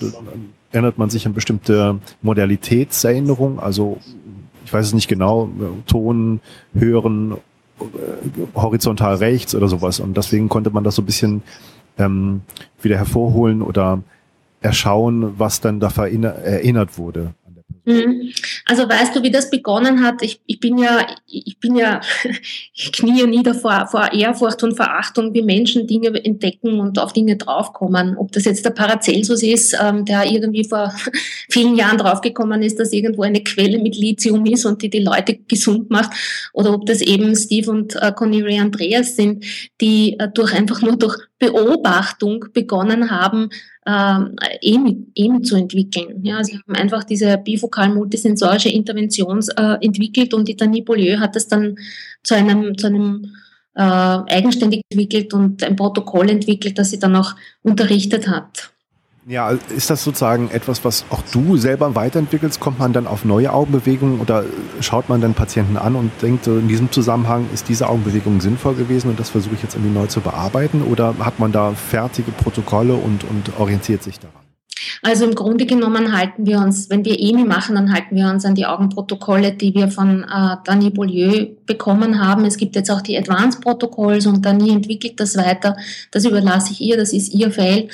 erinnert 0.76 0.98
man 0.98 1.10
sich 1.10 1.26
an 1.26 1.34
bestimmte 1.34 2.00
Modalitätserinnerungen, 2.22 3.60
also 3.60 3.98
ich 4.66 4.74
weiß 4.74 4.88
es 4.88 4.94
nicht 4.94 5.08
genau, 5.08 5.50
Ton, 5.88 6.42
Hören, 6.74 7.38
äh, 7.80 7.84
horizontal 8.56 9.16
rechts 9.16 9.56
oder 9.56 9.68
sowas. 9.68 10.00
Und 10.00 10.18
deswegen 10.18 10.50
konnte 10.50 10.72
man 10.72 10.84
das 10.84 10.96
so 10.96 11.02
ein 11.02 11.06
bisschen 11.06 11.44
ähm, 11.98 12.42
wieder 12.82 12.98
hervorholen 12.98 13.62
oder 13.62 14.02
erschauen, 14.62 15.36
was 15.38 15.62
dann 15.62 15.80
da 15.80 15.90
erinnert 15.90 16.98
wurde. 16.98 17.34
Mhm. 17.86 18.32
Also 18.66 18.90
weißt 18.90 19.16
du, 19.16 19.24
wie 19.24 19.32
das 19.32 19.50
begonnen 19.50 20.04
hat? 20.04 20.22
Ich, 20.24 20.42
ich 20.48 20.60
bin 20.60 20.78
ja, 20.78 21.06
ich 21.28 21.60
bin 21.60 21.76
ja, 21.76 22.02
ich 22.74 22.92
knie 22.92 23.26
nieder 23.28 23.54
vor, 23.54 23.88
vor 23.88 24.12
Ehrfurcht 24.12 24.64
und 24.64 24.76
Verachtung, 24.76 25.34
wie 25.34 25.44
Menschen 25.44 25.86
Dinge 25.86 26.08
entdecken 26.24 26.80
und 26.80 26.98
auf 27.00 27.14
Dinge 27.14 27.38
draufkommen. 27.38 28.18
Ob 28.18 28.32
das 28.32 28.46
jetzt 28.46 28.66
der 28.66 28.72
Paracelsus 28.72 29.44
ist, 29.44 29.78
ähm, 29.80 30.04
der 30.06 30.26
irgendwie 30.26 30.64
vor 30.64 30.94
vielen 31.50 31.76
Jahren 31.76 31.98
draufgekommen 31.98 32.64
ist, 32.64 32.80
dass 32.80 32.92
irgendwo 32.92 33.22
eine 33.22 33.44
Quelle 33.44 33.78
mit 33.78 33.96
Lithium 33.96 34.46
ist 34.46 34.66
und 34.66 34.82
die 34.82 34.90
die 34.90 35.04
Leute 35.04 35.38
gesund 35.48 35.90
macht, 35.92 36.12
oder 36.54 36.74
ob 36.74 36.86
das 36.86 37.02
eben 37.02 37.36
Steve 37.36 37.70
und 37.70 37.96
äh, 37.96 38.12
Connery 38.12 38.60
Andreas 38.60 39.16
sind, 39.16 39.46
die 39.80 40.18
äh, 40.20 40.28
durch 40.34 40.54
einfach 40.54 40.82
nur 40.82 40.98
durch 40.98 41.18
Beobachtung 41.38 42.46
begonnen 42.54 43.12
haben, 43.12 43.50
ähm, 43.86 44.36
EMI, 44.62 45.08
EMI 45.16 45.42
zu 45.42 45.56
entwickeln. 45.56 46.24
Ja, 46.24 46.44
sie 46.44 46.58
haben 46.58 46.76
einfach 46.76 47.04
diese 47.04 47.38
bifokal 47.38 47.90
multisensorische 47.90 48.70
Intervention 48.70 49.44
äh, 49.58 49.78
entwickelt 49.86 50.34
und 50.34 50.48
die 50.48 50.56
Dani 50.56 50.82
Beaulieu 50.82 51.20
hat 51.20 51.36
das 51.36 51.48
dann 51.48 51.78
zu 52.24 52.36
einem, 52.36 52.78
zu 52.78 52.88
einem 52.88 53.36
äh, 53.76 53.82
eigenständig 53.82 54.82
entwickelt 54.90 55.34
und 55.34 55.62
ein 55.64 55.76
Protokoll 55.76 56.30
entwickelt, 56.30 56.80
das 56.80 56.92
sie 56.92 57.00
dann 57.00 57.16
auch 57.16 57.36
unterrichtet 57.62 58.28
hat. 58.28 58.75
Ja, 59.28 59.50
ist 59.50 59.90
das 59.90 60.04
sozusagen 60.04 60.52
etwas, 60.52 60.86
was 60.86 61.04
auch 61.10 61.24
du 61.32 61.58
selber 61.58 61.96
weiterentwickelst? 61.96 62.60
Kommt 62.60 62.78
man 62.78 62.94
dann 62.94 63.08
auf 63.08 63.26
neue 63.26 63.52
Augenbewegungen 63.52 64.20
oder 64.20 64.44
schaut 64.82 65.10
man 65.10 65.20
dann 65.20 65.34
Patienten 65.34 65.78
an 65.78 65.96
und 65.96 66.12
denkt, 66.22 66.46
in 66.46 66.68
diesem 66.68 66.92
Zusammenhang 66.92 67.50
ist 67.52 67.68
diese 67.68 67.90
Augenbewegung 67.90 68.40
sinnvoll 68.40 68.76
gewesen 68.76 69.10
und 69.10 69.20
das 69.20 69.32
versuche 69.32 69.56
ich 69.56 69.64
jetzt 69.64 69.74
irgendwie 69.74 69.98
neu 69.98 70.06
zu 70.06 70.22
bearbeiten? 70.22 70.84
Oder 70.84 71.16
hat 71.20 71.40
man 71.40 71.52
da 71.52 71.72
fertige 71.72 72.32
Protokolle 72.32 72.94
und, 72.94 73.24
und 73.24 73.58
orientiert 73.58 74.04
sich 74.04 74.20
daran? 74.20 74.45
Also 75.02 75.26
im 75.26 75.36
Grunde 75.36 75.66
genommen 75.66 76.16
halten 76.18 76.46
wir 76.46 76.60
uns, 76.60 76.90
wenn 76.90 77.06
wir 77.06 77.20
EMI 77.20 77.46
machen, 77.46 77.76
dann 77.76 77.94
halten 77.94 78.16
wir 78.16 78.30
uns 78.30 78.44
an 78.46 78.56
die 78.56 78.66
Augenprotokolle, 78.66 79.54
die 79.54 79.74
wir 79.74 79.90
von 79.90 80.24
äh, 80.24 80.58
Dani 80.66 80.90
Beaulieu 80.90 81.48
bekommen 81.66 82.20
haben. 82.20 82.46
Es 82.46 82.58
gibt 82.58 82.76
jetzt 82.76 82.92
auch 82.92 83.02
die 83.02 83.18
Advanced 83.18 83.62
Protocolls 83.62 84.26
und 84.26 84.46
Dani 84.46 84.72
entwickelt 84.72 85.20
das 85.20 85.38
weiter. 85.38 85.78
Das 86.12 86.26
überlasse 86.26 86.74
ich 86.74 86.82
ihr, 86.82 86.98
das 86.98 87.14
ist 87.14 87.34
ihr 87.34 87.52
Feld. 87.52 87.86
Mhm. 87.86 87.92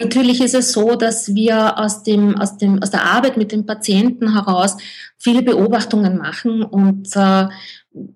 Natürlich 0.00 0.40
ist 0.40 0.54
es 0.54 0.72
so, 0.72 0.96
dass 0.96 1.34
wir 1.34 1.78
aus, 1.78 2.02
dem, 2.02 2.36
aus, 2.36 2.58
dem, 2.58 2.82
aus 2.82 2.90
der 2.90 3.04
Arbeit 3.04 3.36
mit 3.36 3.50
dem 3.50 3.66
Patienten 3.66 4.34
heraus 4.34 4.76
viele 5.16 5.42
Beobachtungen 5.42 6.18
machen 6.18 6.62
und 6.62 7.08
äh, 7.16 7.48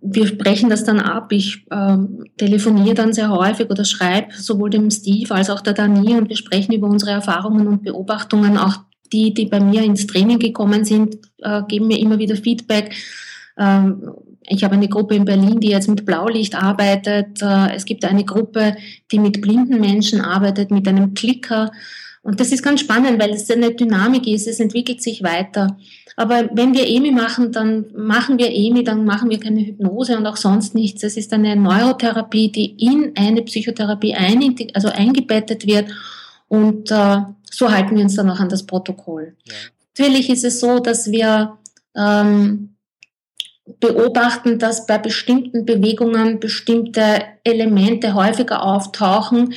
wir 0.00 0.26
sprechen 0.26 0.70
das 0.70 0.84
dann 0.84 1.00
ab. 1.00 1.32
Ich 1.32 1.66
äh, 1.70 1.96
telefoniere 2.36 2.94
dann 2.94 3.12
sehr 3.12 3.30
häufig 3.30 3.70
oder 3.70 3.84
schreibe 3.84 4.34
sowohl 4.34 4.70
dem 4.70 4.90
Steve 4.90 5.34
als 5.34 5.50
auch 5.50 5.60
der 5.60 5.74
Dani 5.74 6.16
und 6.16 6.28
wir 6.28 6.36
sprechen 6.36 6.72
über 6.72 6.88
unsere 6.88 7.12
Erfahrungen 7.12 7.66
und 7.66 7.82
Beobachtungen. 7.82 8.58
Auch 8.58 8.76
die, 9.12 9.34
die 9.34 9.46
bei 9.46 9.60
mir 9.60 9.82
ins 9.82 10.06
Training 10.06 10.38
gekommen 10.38 10.84
sind, 10.84 11.16
äh, 11.38 11.62
geben 11.68 11.88
mir 11.88 11.98
immer 11.98 12.18
wieder 12.18 12.36
Feedback. 12.36 12.94
Ähm, 13.58 14.10
ich 14.46 14.64
habe 14.64 14.74
eine 14.74 14.88
Gruppe 14.88 15.14
in 15.14 15.24
Berlin, 15.24 15.60
die 15.60 15.68
jetzt 15.68 15.88
mit 15.88 16.04
Blaulicht 16.04 16.60
arbeitet. 16.60 17.40
Äh, 17.42 17.74
es 17.74 17.84
gibt 17.84 18.04
eine 18.04 18.24
Gruppe, 18.24 18.76
die 19.10 19.18
mit 19.18 19.40
blinden 19.40 19.80
Menschen 19.80 20.20
arbeitet, 20.20 20.70
mit 20.70 20.88
einem 20.88 21.14
Klicker. 21.14 21.70
Und 22.22 22.40
das 22.40 22.52
ist 22.52 22.62
ganz 22.62 22.80
spannend, 22.80 23.20
weil 23.20 23.30
es 23.30 23.50
eine 23.50 23.74
Dynamik 23.74 24.26
ist, 24.26 24.46
es 24.46 24.60
entwickelt 24.60 25.02
sich 25.02 25.22
weiter. 25.22 25.76
Aber 26.22 26.48
wenn 26.52 26.72
wir 26.72 26.86
EMI 26.86 27.10
machen, 27.10 27.50
dann 27.50 27.86
machen 27.96 28.38
wir 28.38 28.48
EMI, 28.48 28.84
dann 28.84 29.04
machen 29.04 29.28
wir 29.28 29.40
keine 29.40 29.66
Hypnose 29.66 30.16
und 30.16 30.24
auch 30.24 30.36
sonst 30.36 30.72
nichts. 30.72 31.02
Es 31.02 31.16
ist 31.16 31.32
eine 31.32 31.56
Neurotherapie, 31.56 32.48
die 32.52 32.76
in 32.78 33.12
eine 33.16 33.42
Psychotherapie 33.42 34.14
ein, 34.14 34.54
also 34.72 34.86
eingebettet 34.86 35.66
wird. 35.66 35.90
Und 36.46 36.92
äh, 36.92 37.22
so 37.50 37.72
halten 37.72 37.96
wir 37.96 38.04
uns 38.04 38.14
dann 38.14 38.30
auch 38.30 38.38
an 38.38 38.48
das 38.48 38.64
Protokoll. 38.64 39.34
Ja. 39.42 39.54
Natürlich 39.96 40.30
ist 40.30 40.44
es 40.44 40.60
so, 40.60 40.78
dass 40.78 41.10
wir 41.10 41.58
ähm, 41.96 42.76
beobachten, 43.80 44.60
dass 44.60 44.86
bei 44.86 44.98
bestimmten 44.98 45.66
Bewegungen 45.66 46.38
bestimmte 46.38 47.22
Elemente 47.42 48.14
häufiger 48.14 48.62
auftauchen, 48.62 49.54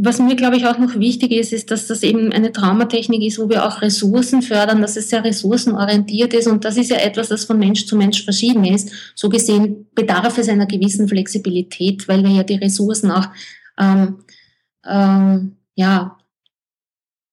was 0.00 0.20
mir, 0.20 0.36
glaube 0.36 0.56
ich, 0.56 0.66
auch 0.66 0.78
noch 0.78 0.94
wichtig 0.98 1.32
ist, 1.32 1.52
ist, 1.52 1.70
dass 1.70 1.88
das 1.88 2.02
eben 2.02 2.32
eine 2.32 2.52
Traumatechnik 2.52 3.22
ist, 3.22 3.38
wo 3.38 3.48
wir 3.48 3.66
auch 3.66 3.82
Ressourcen 3.82 4.42
fördern, 4.42 4.80
dass 4.80 4.96
es 4.96 5.10
sehr 5.10 5.24
ressourcenorientiert 5.24 6.34
ist. 6.34 6.46
Und 6.46 6.64
das 6.64 6.76
ist 6.76 6.90
ja 6.90 6.98
etwas, 6.98 7.28
das 7.28 7.44
von 7.44 7.58
Mensch 7.58 7.86
zu 7.86 7.96
Mensch 7.96 8.22
verschieden 8.22 8.64
ist. 8.64 8.92
So 9.16 9.28
gesehen 9.28 9.86
bedarf 9.94 10.38
es 10.38 10.48
einer 10.48 10.66
gewissen 10.66 11.08
Flexibilität, 11.08 12.06
weil 12.06 12.22
wir 12.22 12.30
ja 12.30 12.42
die 12.44 12.56
Ressourcen 12.56 13.10
auch 13.10 13.28
ähm, 13.78 14.18
ähm, 14.86 15.56
ja, 15.74 16.16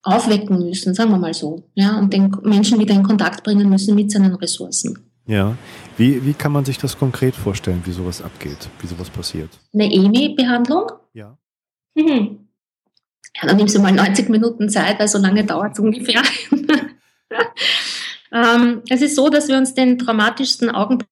aufwecken 0.02 0.58
müssen, 0.58 0.94
sagen 0.96 1.12
wir 1.12 1.18
mal 1.18 1.34
so. 1.34 1.70
Ja, 1.76 2.00
und 2.00 2.14
den 2.14 2.36
Menschen 2.44 2.80
wieder 2.80 2.96
in 2.96 3.04
Kontakt 3.04 3.44
bringen 3.44 3.70
müssen 3.70 3.96
mit 3.96 4.12
seinen 4.12 4.34
Ressourcen. 4.36 5.00
Ja. 5.28 5.56
Wie, 5.98 6.26
wie 6.26 6.34
kann 6.34 6.52
man 6.52 6.66
sich 6.66 6.78
das 6.78 6.98
konkret 6.98 7.36
vorstellen, 7.36 7.82
wie 7.86 7.92
sowas 7.92 8.22
abgeht, 8.22 8.70
wie 8.82 8.88
sowas 8.88 9.10
passiert? 9.10 9.50
Eine 9.74 9.92
EMI-Behandlung? 9.92 10.92
Ja. 11.14 11.38
Mhm. 11.96 12.45
Ja, 13.36 13.48
dann 13.48 13.58
nimmst 13.58 13.76
du 13.76 13.80
mal 13.80 13.92
90 13.92 14.30
Minuten 14.30 14.70
Zeit, 14.70 15.00
weil 15.00 15.08
so 15.08 15.18
lange 15.18 15.44
dauert 15.44 15.74
es 15.74 15.80
ungefähr. 15.80 16.22
ähm, 18.32 18.82
es 18.90 19.02
ist 19.02 19.16
so, 19.16 19.30
dass 19.30 19.48
wir 19.48 19.58
uns 19.58 19.74
den 19.74 19.98
traumatischsten 19.98 20.70
Augenblick 20.70 21.10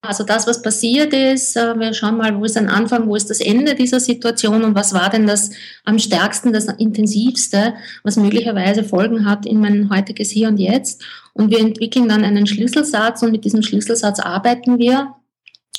also 0.00 0.22
das, 0.22 0.46
was 0.46 0.62
passiert 0.62 1.12
ist, 1.12 1.56
äh, 1.56 1.78
wir 1.78 1.92
schauen 1.92 2.16
mal, 2.16 2.38
wo 2.38 2.44
ist 2.44 2.56
ein 2.56 2.68
Anfang, 2.68 3.08
wo 3.08 3.16
ist 3.16 3.30
das 3.30 3.40
Ende 3.40 3.74
dieser 3.74 3.98
Situation 3.98 4.62
und 4.62 4.76
was 4.76 4.94
war 4.94 5.10
denn 5.10 5.26
das 5.26 5.50
am 5.84 5.98
stärksten, 5.98 6.52
das 6.52 6.66
intensivste, 6.66 7.74
was 8.04 8.16
möglicherweise 8.16 8.84
Folgen 8.84 9.26
hat 9.26 9.44
in 9.44 9.60
mein 9.60 9.90
heutiges 9.90 10.30
Hier 10.30 10.48
und 10.48 10.58
Jetzt. 10.58 11.04
Und 11.32 11.50
wir 11.50 11.58
entwickeln 11.58 12.08
dann 12.08 12.22
einen 12.22 12.46
Schlüsselsatz 12.46 13.22
und 13.22 13.32
mit 13.32 13.44
diesem 13.44 13.62
Schlüsselsatz 13.62 14.20
arbeiten 14.20 14.78
wir. 14.78 15.14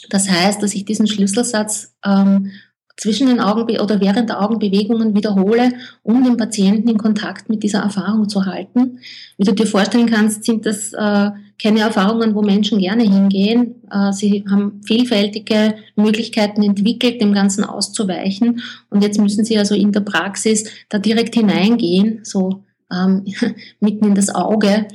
Das 0.10 0.30
heißt, 0.30 0.62
dass 0.62 0.76
ich 0.76 0.84
diesen 0.84 1.08
Schlüsselsatz 1.08 1.96
ähm, 2.06 2.52
zwischen 3.00 3.28
den 3.28 3.40
Augen 3.40 3.80
oder 3.80 4.02
während 4.02 4.30
der 4.30 4.42
Augenbewegungen 4.42 5.16
wiederhole, 5.16 5.72
um 6.04 6.24
den 6.24 6.36
Patienten 6.38 6.90
in 6.90 6.98
Kontakt 6.98 7.50
mit 7.50 7.64
dieser 7.64 7.80
Erfahrung 7.80 8.28
zu 8.28 8.46
halten. 8.46 9.00
Wie 9.38 9.46
du 9.46 9.54
dir 9.54 9.66
vorstellen 9.66 10.10
kannst, 10.10 10.44
sind 10.44 10.66
das 10.66 10.92
äh, 10.94 11.32
keine 11.62 11.80
Erfahrungen, 11.80 12.36
wo 12.36 12.42
Menschen 12.42 12.80
gerne 12.80 13.04
hingehen. 13.04 13.76
Äh, 13.90 14.12
sie 14.12 14.44
haben 14.50 14.82
vielfältige 14.86 15.76
Möglichkeiten 15.96 16.62
entwickelt, 16.62 17.22
dem 17.22 17.34
Ganzen 17.34 17.64
auszuweichen. 17.64 18.62
Und 18.90 19.02
jetzt 19.02 19.20
müssen 19.20 19.46
sie 19.46 19.58
also 19.58 19.76
in 19.76 19.94
der 19.94 20.02
Praxis 20.02 20.70
da 20.90 21.00
direkt 21.00 21.36
hineingehen, 21.36 22.20
so 22.24 22.64
ähm, 22.92 23.26
mitten 23.80 24.06
in 24.06 24.16
das 24.16 24.34
Auge. 24.34 24.88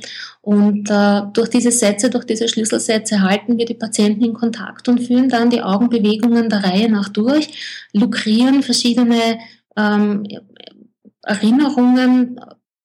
Und 0.45 0.91
äh, 0.91 1.23
durch 1.33 1.49
diese 1.49 1.71
Sätze, 1.71 2.11
durch 2.11 2.23
diese 2.23 2.47
Schlüsselsätze 2.47 3.23
halten 3.23 3.57
wir 3.57 3.65
die 3.65 3.73
Patienten 3.73 4.23
in 4.23 4.35
Kontakt 4.35 4.87
und 4.87 5.01
führen 5.01 5.27
dann 5.27 5.49
die 5.49 5.63
Augenbewegungen 5.63 6.49
der 6.49 6.63
Reihe 6.63 6.87
nach 6.87 7.09
durch, 7.09 7.87
lukrieren 7.93 8.61
verschiedene 8.61 9.39
ähm, 9.75 10.23
Erinnerungen, 11.23 12.39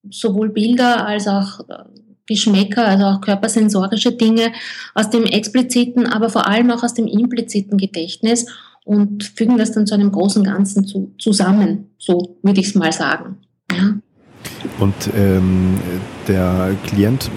sowohl 0.09 0.49
Bilder 0.49 1.07
als 1.07 1.29
auch 1.29 1.61
äh, 1.69 1.85
Geschmäcker, 2.25 2.87
also 2.87 3.05
auch 3.05 3.21
körpersensorische 3.21 4.13
Dinge 4.13 4.53
aus 4.95 5.11
dem 5.11 5.25
expliziten, 5.25 6.07
aber 6.07 6.31
vor 6.31 6.47
allem 6.47 6.71
auch 6.71 6.83
aus 6.83 6.95
dem 6.95 7.07
impliziten 7.07 7.77
Gedächtnis 7.77 8.47
und 8.87 9.23
fügen 9.23 9.59
das 9.59 9.73
dann 9.73 9.87
zu 9.87 9.93
einem 9.93 10.13
großen 10.13 10.45
Ganzen 10.45 10.87
zu, 10.87 11.15
zusammen, 11.19 11.91
so 11.99 12.39
würde 12.43 12.61
ich 12.61 12.69
es 12.69 12.75
mal 12.75 12.93
sagen. 12.93 13.43
Und 14.79 14.95
ähm, 15.17 15.79
der 16.29 16.77
Klient 16.87 17.31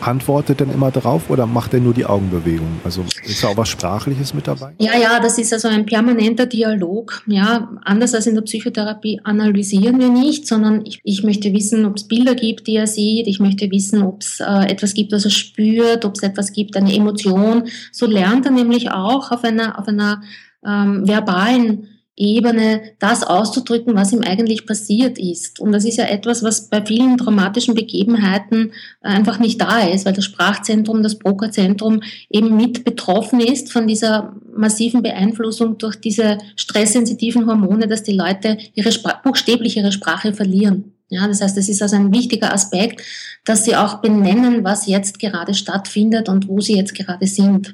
antwortet 0.00 0.60
dann 0.60 0.72
immer 0.72 0.90
drauf 0.90 1.28
oder 1.28 1.46
macht 1.46 1.74
er 1.74 1.80
nur 1.80 1.94
die 1.94 2.06
Augenbewegung? 2.06 2.80
Also 2.84 3.04
ist 3.24 3.42
da 3.42 3.48
auch 3.48 3.56
was 3.56 3.68
Sprachliches 3.68 4.34
mit 4.34 4.46
dabei? 4.46 4.72
Ja, 4.78 4.96
ja, 4.96 5.20
das 5.20 5.38
ist 5.38 5.52
also 5.52 5.68
ein 5.68 5.86
permanenter 5.86 6.46
Dialog. 6.46 7.22
Ja, 7.26 7.70
anders 7.84 8.14
als 8.14 8.26
in 8.26 8.34
der 8.34 8.42
Psychotherapie 8.42 9.20
analysieren 9.24 9.98
wir 9.98 10.08
nicht, 10.08 10.46
sondern 10.46 10.84
ich, 10.84 11.00
ich 11.02 11.24
möchte 11.24 11.52
wissen, 11.52 11.84
ob 11.84 11.96
es 11.96 12.06
Bilder 12.06 12.34
gibt, 12.34 12.66
die 12.66 12.76
er 12.76 12.86
sieht. 12.86 13.26
Ich 13.26 13.40
möchte 13.40 13.70
wissen, 13.70 14.02
ob 14.02 14.22
es 14.22 14.40
äh, 14.40 14.70
etwas 14.70 14.94
gibt, 14.94 15.12
was 15.12 15.24
er 15.24 15.30
spürt, 15.30 16.04
ob 16.04 16.14
es 16.14 16.22
etwas 16.22 16.52
gibt, 16.52 16.76
eine 16.76 16.94
Emotion. 16.94 17.64
So 17.92 18.06
lernt 18.06 18.46
er 18.46 18.52
nämlich 18.52 18.90
auch 18.90 19.30
auf 19.30 19.44
einer, 19.44 19.78
auf 19.78 19.88
einer 19.88 20.22
ähm, 20.64 21.06
verbalen 21.06 21.88
Ebene 22.18 22.82
das 22.98 23.22
auszudrücken, 23.22 23.94
was 23.94 24.12
ihm 24.12 24.22
eigentlich 24.22 24.66
passiert 24.66 25.18
ist. 25.18 25.60
Und 25.60 25.72
das 25.72 25.84
ist 25.84 25.98
ja 25.98 26.04
etwas, 26.04 26.42
was 26.42 26.68
bei 26.68 26.84
vielen 26.84 27.16
traumatischen 27.16 27.74
Begebenheiten 27.74 28.72
einfach 29.00 29.38
nicht 29.38 29.60
da 29.60 29.80
ist, 29.80 30.04
weil 30.04 30.12
das 30.12 30.24
Sprachzentrum, 30.24 31.02
das 31.02 31.18
Brokerzentrum 31.18 32.02
eben 32.28 32.56
mit 32.56 32.84
betroffen 32.84 33.40
ist 33.40 33.72
von 33.72 33.86
dieser 33.86 34.34
massiven 34.52 35.02
Beeinflussung 35.02 35.78
durch 35.78 35.96
diese 35.96 36.38
stresssensitiven 36.56 37.46
Hormone, 37.46 37.86
dass 37.86 38.02
die 38.02 38.16
Leute 38.16 38.58
ihre 38.74 38.90
buchstäblich 39.22 39.76
ihre 39.76 39.92
Sprache 39.92 40.32
verlieren. 40.32 40.92
Ja, 41.10 41.26
das 41.26 41.40
heißt, 41.40 41.56
es 41.56 41.68
ist 41.70 41.80
also 41.80 41.96
ein 41.96 42.12
wichtiger 42.12 42.52
Aspekt, 42.52 43.02
dass 43.44 43.64
sie 43.64 43.76
auch 43.76 44.02
benennen, 44.02 44.62
was 44.62 44.86
jetzt 44.86 45.18
gerade 45.18 45.54
stattfindet 45.54 46.28
und 46.28 46.48
wo 46.48 46.60
sie 46.60 46.76
jetzt 46.76 46.94
gerade 46.94 47.26
sind. 47.26 47.72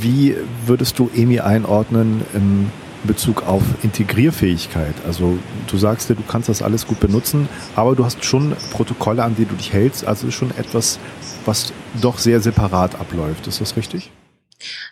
Wie 0.00 0.36
würdest 0.66 0.98
du 0.98 1.10
EMI 1.12 1.40
einordnen 1.40 2.22
im 2.32 2.70
Bezug 3.06 3.46
auf 3.46 3.62
Integrierfähigkeit. 3.82 4.94
Also 5.06 5.38
du 5.66 5.76
sagst 5.76 6.08
dir, 6.08 6.14
du 6.14 6.22
kannst 6.22 6.48
das 6.48 6.62
alles 6.62 6.86
gut 6.86 7.00
benutzen, 7.00 7.48
aber 7.74 7.94
du 7.94 8.04
hast 8.04 8.24
schon 8.24 8.56
Protokolle, 8.72 9.22
an 9.22 9.36
die 9.36 9.44
du 9.44 9.54
dich 9.54 9.72
hältst, 9.72 10.06
also 10.06 10.30
schon 10.30 10.50
etwas, 10.56 10.98
was 11.44 11.72
doch 12.00 12.18
sehr 12.18 12.40
separat 12.40 12.94
abläuft. 12.98 13.46
Ist 13.46 13.60
das 13.60 13.76
richtig? 13.76 14.10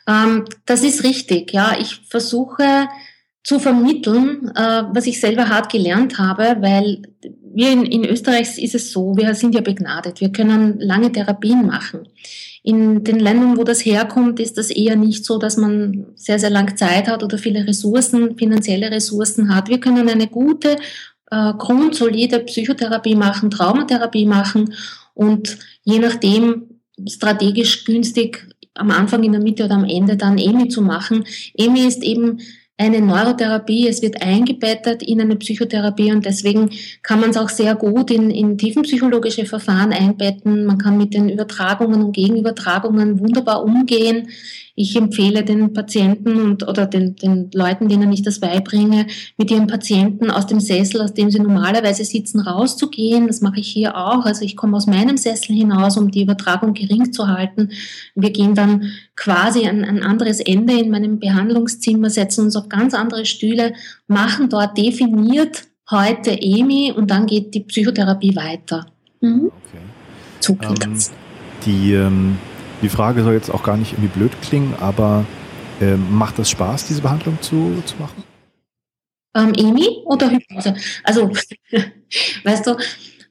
Ähm, 0.07 0.45
das 0.67 0.83
ist 0.83 1.05
richtig, 1.05 1.53
ja. 1.53 1.77
Ich 1.79 2.03
versuche 2.09 2.89
zu 3.43 3.59
vermitteln, 3.59 4.51
äh, 4.55 4.85
was 4.91 5.07
ich 5.07 5.21
selber 5.21 5.49
hart 5.49 5.71
gelernt 5.71 6.19
habe, 6.19 6.57
weil 6.61 7.03
wir 7.55 7.71
in, 7.71 7.85
in 7.85 8.05
Österreich 8.05 8.59
ist 8.59 8.75
es 8.75 8.91
so, 8.91 9.17
wir 9.17 9.35
sind 9.35 9.55
ja 9.55 9.61
begnadet, 9.61 10.21
wir 10.21 10.33
können 10.33 10.81
lange 10.81 11.13
Therapien 11.13 11.67
machen. 11.67 12.09
In 12.67 13.05
den 13.05 13.21
Ländern, 13.21 13.59
wo 13.59 13.63
das 13.63 13.85
herkommt, 13.85 14.41
ist 14.41 14.57
das 14.57 14.71
eher 14.71 14.97
nicht 14.97 15.27
so, 15.27 15.37
dass 15.37 15.59
man 15.59 16.07
sehr, 16.15 16.39
sehr 16.39 16.49
lang 16.49 16.79
Zeit 16.79 17.09
hat 17.09 17.23
oder 17.23 17.37
viele 17.37 17.67
Ressourcen, 17.67 18.39
finanzielle 18.39 18.91
Ressourcen 18.91 19.55
hat. 19.55 19.69
Wir 19.69 19.81
können 19.81 20.09
eine 20.09 20.29
gute, 20.29 20.77
äh, 21.31 21.53
grundsolide 21.59 22.41
Psychotherapie 22.41 23.17
machen, 23.17 23.51
Traumatherapie 23.51 24.25
machen 24.25 24.75
und 25.13 25.59
je 25.83 25.99
nachdem 25.99 26.81
strategisch 27.07 27.85
günstig 27.85 28.49
am 28.73 28.91
Anfang, 28.91 29.23
in 29.25 29.33
der 29.33 29.43
Mitte 29.43 29.67
oder 29.67 29.75
am 29.75 29.85
Ende 29.85 30.17
dann 30.17 30.39
EMI 30.39 30.69
zu 30.69 30.81
machen. 30.81 31.27
EMI 31.55 31.87
ist 31.87 32.03
eben 32.03 32.41
eine 32.77 33.01
Neurotherapie, 33.01 33.87
es 33.87 34.03
wird 34.03 34.21
eingebettet 34.21 35.03
in 35.03 35.21
eine 35.21 35.37
Psychotherapie 35.37 36.11
und 36.11 36.27
deswegen 36.27 36.71
kann 37.03 37.21
man 37.21 37.31
es 37.31 37.37
auch 37.37 37.49
sehr 37.49 37.77
gut 37.77 38.11
in, 38.11 38.31
in 38.31 38.59
tiefenpsychologische 38.59 39.47
Verfahren 39.47 39.93
einbetten. 39.93 40.65
Man 40.65 40.79
kann 40.79 40.99
mit 40.99 41.15
den 41.15 41.29
Übertragungen 41.29 42.03
und 42.03 42.13
Gegenübertragungen 42.13 43.21
wunderbar 43.21 43.63
umgehen. 43.63 44.29
Ich 44.77 44.97
empfehle 44.97 45.45
den 45.45 45.73
Patienten 45.73 46.41
und, 46.41 46.67
oder 46.67 46.87
den, 46.87 47.15
den 47.15 47.51
Leuten, 47.55 47.89
denen 47.89 48.13
ich 48.13 48.23
das 48.23 48.41
beibringe, 48.41 49.07
mit 49.37 49.51
ihren 49.51 49.69
Patienten 49.69 50.31
aus 50.31 50.47
dem 50.47 50.59
Sessel, 50.59 51.01
aus 51.01 51.15
dem 51.15 51.31
sie 51.31 51.39
normalerweise 51.39 52.05
sitzen, 52.05 52.41
rauszugehen. 52.41 53.29
Das 53.29 53.41
mache 53.41 53.61
ich 53.61 53.69
hier 53.69 53.97
auch. 53.97 54.25
Also 54.25 54.45
ich 54.45 54.57
komme 54.57 54.77
aus 54.77 54.89
meinem 54.89 55.17
Sessel 55.17 55.55
hinaus, 55.55 55.97
um 55.97 56.11
die 56.11 56.23
Übertragung 56.23 56.75
gering 56.75 57.13
zu 57.13 57.29
halten. 57.29 57.71
Wir 58.17 58.31
gehen 58.31 58.57
dann 58.57 58.91
quasi 59.15 59.67
ein, 59.67 59.85
ein 59.85 60.03
anderes 60.03 60.41
Ende 60.41 60.75
in 60.75 60.91
meinem 60.91 61.21
Behandlungszimmer, 61.21 62.11
setzen 62.11 62.47
uns 62.47 62.57
auf 62.57 62.69
ganz 62.69 62.95
andere 62.95 63.27
Stühle, 63.27 63.75
machen 64.09 64.49
dort 64.49 64.77
definiert 64.77 65.63
heute 65.89 66.31
EMI 66.31 66.93
und 66.97 67.11
dann 67.11 67.27
geht 67.27 67.55
die 67.55 67.61
Psychotherapie 67.61 68.35
weiter. 68.35 68.87
Mhm. 69.21 69.47
Okay. 69.47 69.83
So 70.41 70.55
geht 70.55 70.85
ähm, 70.85 70.95
das. 70.95 71.13
Die 71.65 71.93
ähm 71.93 72.39
die 72.85 72.91
Frage 72.91 73.25
soll 73.25 73.33
jetzt 73.33 73.51
auch 73.51 73.63
gar 73.63 73.77
nicht 73.77 73.93
irgendwie 73.93 74.19
blöd 74.19 74.33
klingen, 74.43 74.75
aber 74.79 75.25
äh, 75.81 75.97
macht 75.97 76.39
das 76.39 76.51
Spaß, 76.51 76.87
diese 76.87 77.01
Behandlung 77.01 77.39
zu, 77.41 77.83
zu 77.87 77.97
machen? 77.99 78.23
Ähm, 79.35 79.53
EMI 79.57 80.03
oder 80.05 80.31
Hypnose? 80.31 80.75
Also, 81.03 81.31
weißt 82.45 82.67
du, 82.67 82.77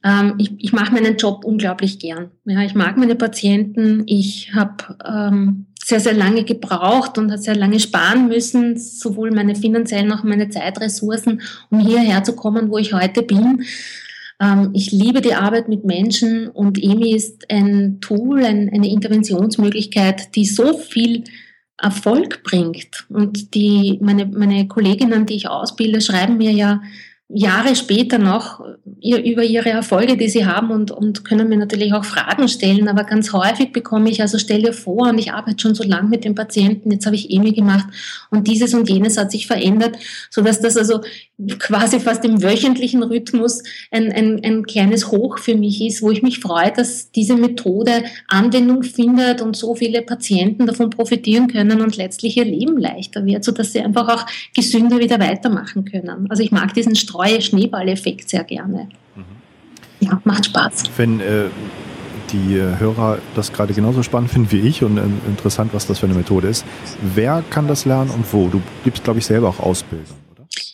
ähm, 0.02 0.34
ich, 0.38 0.52
ich 0.58 0.72
mache 0.72 0.92
meinen 0.92 1.16
Job 1.16 1.44
unglaublich 1.44 2.00
gern. 2.00 2.32
Ja, 2.44 2.62
ich 2.62 2.74
mag 2.74 2.96
meine 2.96 3.14
Patienten. 3.14 4.02
Ich 4.06 4.52
habe 4.54 4.98
ähm, 5.06 5.66
sehr, 5.82 6.00
sehr 6.00 6.14
lange 6.14 6.44
gebraucht 6.44 7.16
und 7.16 7.36
sehr 7.38 7.54
lange 7.54 7.78
sparen 7.78 8.26
müssen, 8.26 8.76
sowohl 8.76 9.30
meine 9.30 9.54
finanziellen 9.54 10.10
als 10.10 10.20
auch 10.20 10.24
meine 10.24 10.50
Zeitressourcen, 10.50 11.42
um 11.70 11.78
hierher 11.78 12.24
zu 12.24 12.34
kommen, 12.34 12.70
wo 12.70 12.78
ich 12.78 12.92
heute 12.92 13.22
bin. 13.22 13.64
Ähm, 14.40 14.70
ich 14.72 14.92
liebe 14.92 15.20
die 15.20 15.34
Arbeit 15.34 15.68
mit 15.68 15.84
Menschen 15.84 16.48
und 16.48 16.82
EMI 16.82 17.14
ist 17.14 17.50
ein 17.50 18.00
Tool, 18.00 18.44
ein, 18.44 18.70
eine 18.72 18.90
Interventionsmöglichkeit, 18.90 20.34
die 20.34 20.46
so 20.46 20.78
viel 20.78 21.24
Erfolg 21.80 22.42
bringt. 22.42 23.06
Und 23.08 23.54
die, 23.54 23.98
meine, 24.00 24.26
meine 24.26 24.68
Kolleginnen, 24.68 25.26
die 25.26 25.34
ich 25.34 25.48
ausbilde, 25.48 26.00
schreiben 26.00 26.36
mir 26.36 26.52
ja 26.52 26.80
Jahre 27.28 27.74
später 27.74 28.18
noch 28.18 28.60
über 29.00 29.42
ihre 29.42 29.70
Erfolge, 29.70 30.16
die 30.16 30.28
sie 30.28 30.44
haben 30.44 30.70
und, 30.70 30.90
und 30.90 31.24
können 31.24 31.48
mir 31.48 31.56
natürlich 31.56 31.94
auch 31.94 32.04
Fragen 32.04 32.48
stellen. 32.48 32.86
Aber 32.86 33.04
ganz 33.04 33.32
häufig 33.32 33.72
bekomme 33.72 34.10
ich, 34.10 34.20
also 34.20 34.38
stell 34.38 34.62
dir 34.62 34.74
vor, 34.74 35.08
und 35.08 35.18
ich 35.18 35.32
arbeite 35.32 35.60
schon 35.60 35.74
so 35.74 35.82
lange 35.82 36.10
mit 36.10 36.24
den 36.24 36.34
Patienten, 36.34 36.92
jetzt 36.92 37.06
habe 37.06 37.16
ich 37.16 37.30
EMI 37.30 37.52
gemacht 37.52 37.86
und 38.30 38.46
dieses 38.46 38.74
und 38.74 38.90
jenes 38.90 39.16
hat 39.16 39.32
sich 39.32 39.46
verändert, 39.46 39.96
so 40.30 40.42
dass 40.42 40.60
das 40.60 40.76
also 40.76 41.00
quasi 41.58 41.98
fast 41.98 42.24
im 42.24 42.42
wöchentlichen 42.42 43.02
Rhythmus 43.02 43.62
ein, 43.90 44.12
ein, 44.12 44.40
ein 44.44 44.64
kleines 44.64 45.10
Hoch 45.10 45.38
für 45.38 45.56
mich 45.56 45.82
ist, 45.82 46.00
wo 46.00 46.10
ich 46.12 46.22
mich 46.22 46.38
freue, 46.38 46.70
dass 46.70 47.10
diese 47.10 47.36
Methode 47.36 48.04
Anwendung 48.28 48.84
findet 48.84 49.42
und 49.42 49.56
so 49.56 49.74
viele 49.74 50.02
Patienten 50.02 50.66
davon 50.66 50.90
profitieren 50.90 51.48
können 51.48 51.80
und 51.80 51.96
letztlich 51.96 52.36
ihr 52.36 52.44
Leben 52.44 52.78
leichter 52.78 53.26
wird, 53.26 53.42
sodass 53.42 53.72
sie 53.72 53.80
einfach 53.80 54.08
auch 54.08 54.26
gesünder 54.54 54.98
wieder 54.98 55.18
weitermachen 55.18 55.84
können. 55.84 56.26
Also 56.30 56.42
ich 56.42 56.52
mag 56.52 56.72
diesen 56.72 56.94
Streue-Schneeball-Effekt 56.94 58.28
sehr 58.30 58.44
gerne. 58.44 58.88
Mhm. 59.16 59.24
Ja, 60.00 60.20
macht 60.24 60.46
Spaß. 60.46 60.84
Wenn 60.96 61.18
äh, 61.18 61.46
die 62.32 62.60
Hörer 62.60 63.18
das 63.34 63.52
gerade 63.52 63.74
genauso 63.74 64.04
spannend 64.04 64.30
finden 64.30 64.52
wie 64.52 64.60
ich 64.60 64.84
und 64.84 64.98
äh, 64.98 65.02
interessant, 65.28 65.74
was 65.74 65.88
das 65.88 65.98
für 65.98 66.06
eine 66.06 66.14
Methode 66.14 66.46
ist, 66.46 66.64
wer 67.02 67.42
kann 67.50 67.66
das 67.66 67.86
lernen 67.86 68.10
und 68.10 68.32
wo? 68.32 68.46
Du 68.46 68.62
gibst, 68.84 69.02
glaube 69.02 69.18
ich, 69.18 69.26
selber 69.26 69.48
auch 69.48 69.58
Ausbildung. 69.58 70.23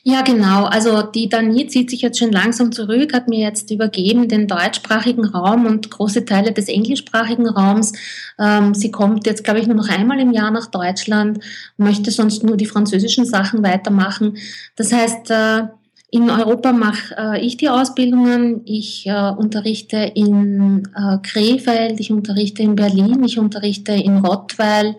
Ja, 0.02 0.22
genau. 0.22 0.64
Also 0.64 1.02
die 1.02 1.28
Dani 1.28 1.66
zieht 1.66 1.90
sich 1.90 2.00
jetzt 2.00 2.18
schon 2.18 2.32
langsam 2.32 2.72
zurück, 2.72 3.12
hat 3.12 3.28
mir 3.28 3.40
jetzt 3.40 3.70
übergeben 3.70 4.28
den 4.28 4.48
deutschsprachigen 4.48 5.26
Raum 5.26 5.66
und 5.66 5.90
große 5.90 6.24
Teile 6.24 6.52
des 6.52 6.68
englischsprachigen 6.68 7.46
Raums. 7.46 7.92
Ähm, 8.38 8.74
sie 8.74 8.90
kommt 8.90 9.26
jetzt, 9.26 9.44
glaube 9.44 9.60
ich, 9.60 9.66
nur 9.66 9.76
noch 9.76 9.90
einmal 9.90 10.18
im 10.18 10.32
Jahr 10.32 10.50
nach 10.50 10.66
Deutschland, 10.66 11.40
möchte 11.76 12.10
sonst 12.10 12.42
nur 12.42 12.56
die 12.56 12.66
französischen 12.66 13.26
Sachen 13.26 13.62
weitermachen. 13.62 14.38
Das 14.76 14.90
heißt, 14.90 15.30
äh, 15.30 15.62
in 16.10 16.28
Europa 16.28 16.72
mache 16.72 17.14
äh, 17.16 17.40
ich 17.40 17.56
die 17.56 17.68
Ausbildungen. 17.68 18.62
Ich 18.64 19.06
äh, 19.06 19.30
unterrichte 19.30 19.98
in 20.14 20.88
äh, 20.96 21.18
Krefeld, 21.22 22.00
ich 22.00 22.10
unterrichte 22.10 22.62
in 22.62 22.74
Berlin, 22.74 23.22
ich 23.22 23.38
unterrichte 23.38 23.92
in 23.92 24.18
Rottweil. 24.18 24.96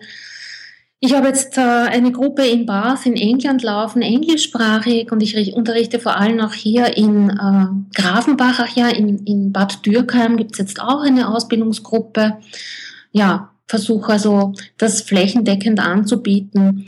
Ich 1.04 1.14
habe 1.14 1.26
jetzt 1.26 1.58
äh, 1.58 1.60
eine 1.60 2.12
Gruppe 2.12 2.46
in 2.46 2.64
Bath 2.64 3.06
in 3.06 3.16
England 3.16 3.64
laufen, 3.64 4.02
englischsprachig, 4.02 5.10
und 5.10 5.20
ich 5.20 5.52
unterrichte 5.52 5.98
vor 5.98 6.16
allem 6.16 6.38
auch 6.38 6.52
hier 6.52 6.96
in 6.96 7.28
äh, 7.28 8.00
Grafenbach, 8.00 8.60
ach 8.60 8.76
ja, 8.76 8.86
in, 8.86 9.18
in 9.26 9.50
Bad 9.50 9.84
Dürkheim 9.84 10.36
gibt 10.36 10.52
es 10.52 10.58
jetzt 10.58 10.80
auch 10.80 11.00
eine 11.00 11.34
Ausbildungsgruppe. 11.34 12.38
Ja, 13.10 13.50
versuche 13.66 14.12
also 14.12 14.52
das 14.78 15.02
flächendeckend 15.02 15.80
anzubieten. 15.80 16.84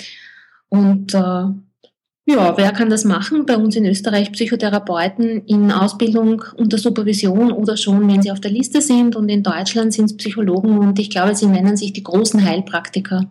Und 0.68 1.12
äh, 1.12 1.18
ja, 1.18 2.56
wer 2.56 2.70
kann 2.70 2.90
das 2.90 3.04
machen? 3.04 3.46
Bei 3.46 3.56
uns 3.56 3.74
in 3.74 3.84
Österreich 3.84 4.30
Psychotherapeuten 4.30 5.44
in 5.46 5.72
Ausbildung 5.72 6.44
unter 6.56 6.78
Supervision 6.78 7.50
oder 7.50 7.76
schon, 7.76 8.08
wenn 8.08 8.22
sie 8.22 8.30
auf 8.30 8.40
der 8.40 8.52
Liste 8.52 8.80
sind. 8.80 9.16
Und 9.16 9.28
in 9.28 9.42
Deutschland 9.42 9.92
sind 9.92 10.04
es 10.04 10.16
Psychologen 10.16 10.78
und 10.78 11.00
ich 11.00 11.10
glaube, 11.10 11.34
sie 11.34 11.46
nennen 11.46 11.76
sich 11.76 11.92
die 11.92 12.04
großen 12.04 12.44
Heilpraktiker. 12.44 13.28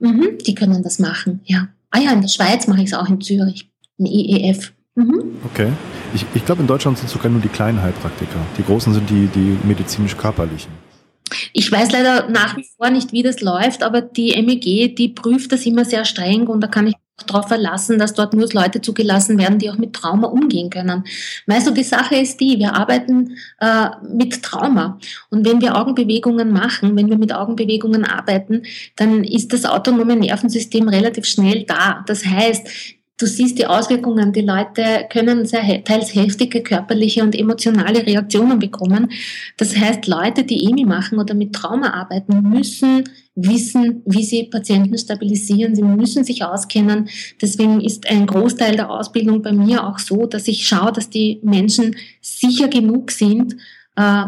Mhm, 0.00 0.38
die 0.46 0.54
können 0.54 0.82
das 0.82 0.98
machen, 0.98 1.40
ja. 1.44 1.68
Ah 1.90 1.98
ja, 1.98 2.12
in 2.12 2.20
der 2.20 2.28
Schweiz 2.28 2.66
mache 2.66 2.80
ich 2.80 2.86
es 2.86 2.94
auch 2.94 3.08
in 3.08 3.20
Zürich, 3.20 3.70
im 3.98 4.06
IEF. 4.06 4.72
Mhm. 4.94 5.36
Okay. 5.44 5.72
Ich, 6.14 6.24
ich 6.34 6.44
glaube, 6.44 6.62
in 6.62 6.66
Deutschland 6.66 6.98
sind 6.98 7.08
sogar 7.08 7.30
nur 7.30 7.40
die 7.40 7.48
kleinen 7.48 7.80
Heilpraktiker. 7.80 8.38
Die 8.58 8.64
großen 8.64 8.92
sind 8.92 9.08
die, 9.08 9.28
die 9.28 9.58
medizinisch-körperlichen. 9.64 10.72
Ich 11.52 11.70
weiß 11.70 11.92
leider 11.92 12.28
nach 12.28 12.56
wie 12.56 12.66
vor 12.76 12.90
nicht, 12.90 13.12
wie 13.12 13.22
das 13.22 13.40
läuft, 13.40 13.82
aber 13.82 14.00
die 14.00 14.30
MEG, 14.42 14.96
die 14.96 15.08
prüft 15.08 15.52
das 15.52 15.64
immer 15.64 15.84
sehr 15.84 16.04
streng 16.04 16.48
und 16.48 16.60
da 16.60 16.66
kann 16.66 16.88
ich 16.88 16.94
darauf 17.22 17.48
verlassen, 17.48 17.98
dass 17.98 18.14
dort 18.14 18.34
nur 18.34 18.48
Leute 18.52 18.80
zugelassen 18.80 19.38
werden, 19.38 19.58
die 19.58 19.70
auch 19.70 19.78
mit 19.78 19.92
Trauma 19.92 20.28
umgehen 20.28 20.70
können. 20.70 21.04
Weißt 21.46 21.66
du, 21.66 21.70
die 21.72 21.84
Sache 21.84 22.16
ist 22.16 22.40
die, 22.40 22.58
wir 22.58 22.74
arbeiten 22.74 23.36
äh, 23.60 23.88
mit 24.12 24.42
Trauma. 24.42 24.98
Und 25.30 25.46
wenn 25.46 25.60
wir 25.60 25.76
Augenbewegungen 25.76 26.52
machen, 26.52 26.96
wenn 26.96 27.08
wir 27.08 27.18
mit 27.18 27.34
Augenbewegungen 27.34 28.04
arbeiten, 28.04 28.62
dann 28.96 29.24
ist 29.24 29.52
das 29.52 29.64
autonome 29.64 30.16
Nervensystem 30.16 30.88
relativ 30.88 31.26
schnell 31.26 31.64
da. 31.64 32.04
Das 32.06 32.24
heißt, 32.24 32.99
du 33.20 33.26
siehst 33.26 33.58
die 33.58 33.66
Auswirkungen. 33.66 34.32
Die 34.32 34.40
Leute 34.40 35.06
können 35.10 35.44
sehr 35.46 35.84
teils 35.84 36.14
heftige 36.14 36.62
körperliche 36.62 37.22
und 37.22 37.34
emotionale 37.34 38.06
Reaktionen 38.06 38.58
bekommen. 38.58 39.10
Das 39.56 39.76
heißt, 39.76 40.06
Leute, 40.06 40.44
die 40.44 40.64
EMI 40.64 40.84
machen 40.84 41.18
oder 41.18 41.34
mit 41.34 41.52
Trauma 41.52 41.92
arbeiten, 41.92 42.42
müssen 42.48 43.04
wissen, 43.36 44.02
wie 44.06 44.24
sie 44.24 44.44
Patienten 44.44 44.98
stabilisieren. 44.98 45.74
Sie 45.74 45.82
müssen 45.82 46.24
sich 46.24 46.44
auskennen. 46.44 47.08
Deswegen 47.40 47.80
ist 47.80 48.08
ein 48.10 48.26
Großteil 48.26 48.76
der 48.76 48.90
Ausbildung 48.90 49.42
bei 49.42 49.52
mir 49.52 49.86
auch 49.86 49.98
so, 49.98 50.26
dass 50.26 50.48
ich 50.48 50.66
schaue, 50.66 50.92
dass 50.92 51.10
die 51.10 51.40
Menschen 51.42 51.96
sicher 52.20 52.68
genug 52.68 53.10
sind, 53.10 53.56
äh, 53.96 54.24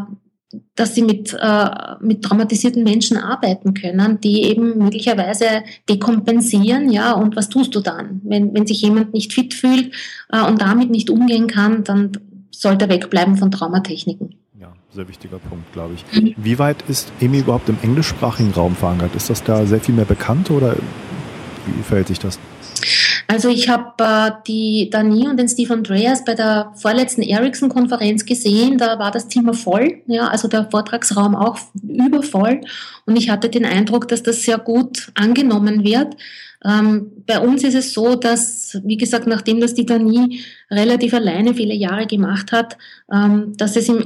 dass 0.75 0.95
sie 0.95 1.03
mit, 1.03 1.37
äh, 1.39 1.69
mit 2.01 2.23
traumatisierten 2.23 2.83
Menschen 2.83 3.17
arbeiten 3.17 3.75
können, 3.75 4.21
die 4.21 4.43
eben 4.45 4.79
möglicherweise 4.79 5.47
dekompensieren, 5.89 6.91
ja, 6.91 7.13
und 7.13 7.37
was 7.37 7.49
tust 7.49 7.75
du 7.75 7.81
dann? 7.81 8.21
Wenn, 8.25 8.55
wenn 8.55 8.67
sich 8.67 8.83
jemand 8.83 9.15
nicht 9.15 9.33
fit 9.33 9.55
fühlt 9.55 9.93
äh, 10.31 10.43
und 10.43 10.61
damit 10.61 10.91
nicht 10.91 11.11
umgehen 11.11 11.47
kann, 11.47 11.85
dann 11.85 12.13
sollte 12.51 12.87
er 12.87 12.91
wegbleiben 12.91 13.37
von 13.37 13.51
Traumatechniken. 13.51 14.35
Ja, 14.61 14.73
sehr 14.91 15.09
wichtiger 15.09 15.39
Punkt, 15.39 15.73
glaube 15.73 15.95
ich. 15.95 16.23
Mhm. 16.23 16.35
Wie 16.37 16.59
weit 16.59 16.85
ist 16.89 17.11
EMI 17.21 17.41
überhaupt 17.41 17.69
im 17.69 17.79
englischsprachigen 17.83 18.53
Raum 18.53 18.77
verankert? 18.77 19.15
Ist 19.17 19.31
das 19.31 19.43
da 19.43 19.67
sehr 19.67 19.81
viel 19.81 19.95
mehr 19.95 20.05
bekannt 20.05 20.51
oder 20.51 20.77
wie 21.67 21.83
verhält 21.83 22.09
sich 22.09 22.19
das? 22.19 22.39
Also 23.29 23.49
ich 23.49 23.69
habe 23.69 23.93
äh, 23.99 24.31
die 24.47 24.91
Dani 24.91 25.29
und 25.29 25.39
den 25.39 25.49
Steve 25.49 25.73
Andreas 25.75 26.25
bei 26.25 26.35
der 26.35 26.73
vorletzten 26.77 27.23
Ericsson-Konferenz 27.23 28.25
gesehen. 28.25 28.79
Da 28.79 28.99
war 28.99 29.11
das 29.11 29.29
Zimmer 29.29 29.55
voll, 29.55 30.03
ja, 30.07 30.29
also 30.29 30.49
der 30.49 30.69
Vortragsraum 30.71 31.35
auch 31.35 31.59
übervoll. 31.83 32.61
Und 33.07 33.17
ich 33.17 33.31
hatte 33.31 33.49
den 33.49 33.65
Eindruck, 33.65 34.09
dass 34.09 34.23
das 34.23 34.43
sehr 34.43 34.59
gut 34.59 35.11
angenommen 35.15 35.85
wird. 35.85 36.17
Ähm, 36.65 37.11
bei 37.27 37.41
uns 37.41 37.65
ist 37.65 37.75
es 37.75 37.93
so, 37.93 38.15
dass, 38.15 38.79
wie 38.85 38.97
gesagt, 38.97 39.27
nachdem 39.27 39.61
das 39.61 39.75
die 39.75 39.87
Dani 39.87 40.41
relativ 40.71 41.13
alleine 41.15 41.55
viele 41.55 41.75
Jahre 41.75 42.07
gemacht 42.07 42.53
hat, 42.53 42.79
ähm, 43.13 43.57
dass 43.57 43.77
es 43.77 43.89
im, 43.89 44.05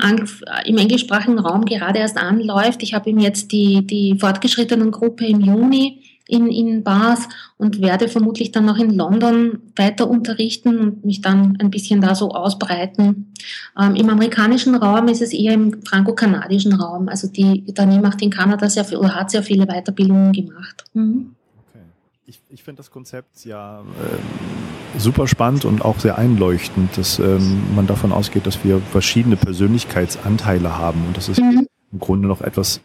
im 0.64 0.78
englischsprachigen 0.78 1.38
Raum 1.38 1.66
gerade 1.66 1.98
erst 1.98 2.16
anläuft. 2.16 2.82
Ich 2.82 2.94
habe 2.94 3.10
ihm 3.10 3.18
jetzt 3.18 3.52
die, 3.52 3.86
die 3.86 4.16
fortgeschrittenen 4.18 4.90
Gruppe 4.90 5.26
im 5.26 5.40
Juni 5.40 6.02
in, 6.28 6.48
in 6.48 6.82
Bath 6.82 7.28
und 7.56 7.80
werde 7.80 8.08
vermutlich 8.08 8.50
dann 8.52 8.64
noch 8.64 8.78
in 8.78 8.90
London 8.90 9.60
weiter 9.76 10.08
unterrichten 10.08 10.78
und 10.78 11.04
mich 11.04 11.20
dann 11.20 11.56
ein 11.60 11.70
bisschen 11.70 12.00
da 12.00 12.14
so 12.14 12.30
ausbreiten. 12.30 13.32
Ähm, 13.80 13.94
Im 13.94 14.10
amerikanischen 14.10 14.74
Raum 14.74 15.08
ist 15.08 15.22
es 15.22 15.32
eher 15.32 15.54
im 15.54 15.82
franco-kanadischen 15.82 16.74
Raum. 16.74 17.08
Also 17.08 17.28
die 17.28 17.64
Dani 17.72 18.00
macht 18.00 18.22
in 18.22 18.30
Kanada 18.30 18.68
sehr 18.68 18.84
viel 18.84 18.98
oder 18.98 19.14
hat 19.14 19.30
sehr 19.30 19.42
viele 19.42 19.66
Weiterbildungen 19.66 20.32
gemacht. 20.32 20.84
Mhm. 20.94 21.34
Okay. 21.68 21.84
Ich, 22.26 22.40
ich 22.50 22.62
finde 22.62 22.78
das 22.78 22.90
Konzept 22.90 23.44
ja 23.44 23.80
äh, 23.80 24.98
super 24.98 25.28
spannend 25.28 25.64
und 25.64 25.84
auch 25.84 26.00
sehr 26.00 26.18
einleuchtend, 26.18 26.96
dass 26.98 27.18
ähm, 27.18 27.62
man 27.74 27.86
davon 27.86 28.12
ausgeht, 28.12 28.46
dass 28.46 28.64
wir 28.64 28.80
verschiedene 28.80 29.36
Persönlichkeitsanteile 29.36 30.76
haben 30.76 31.04
und 31.06 31.16
das 31.16 31.28
ist 31.28 31.40
mhm. 31.40 31.68
im 31.92 31.98
Grunde 32.00 32.26
noch 32.26 32.40
etwas 32.40 32.80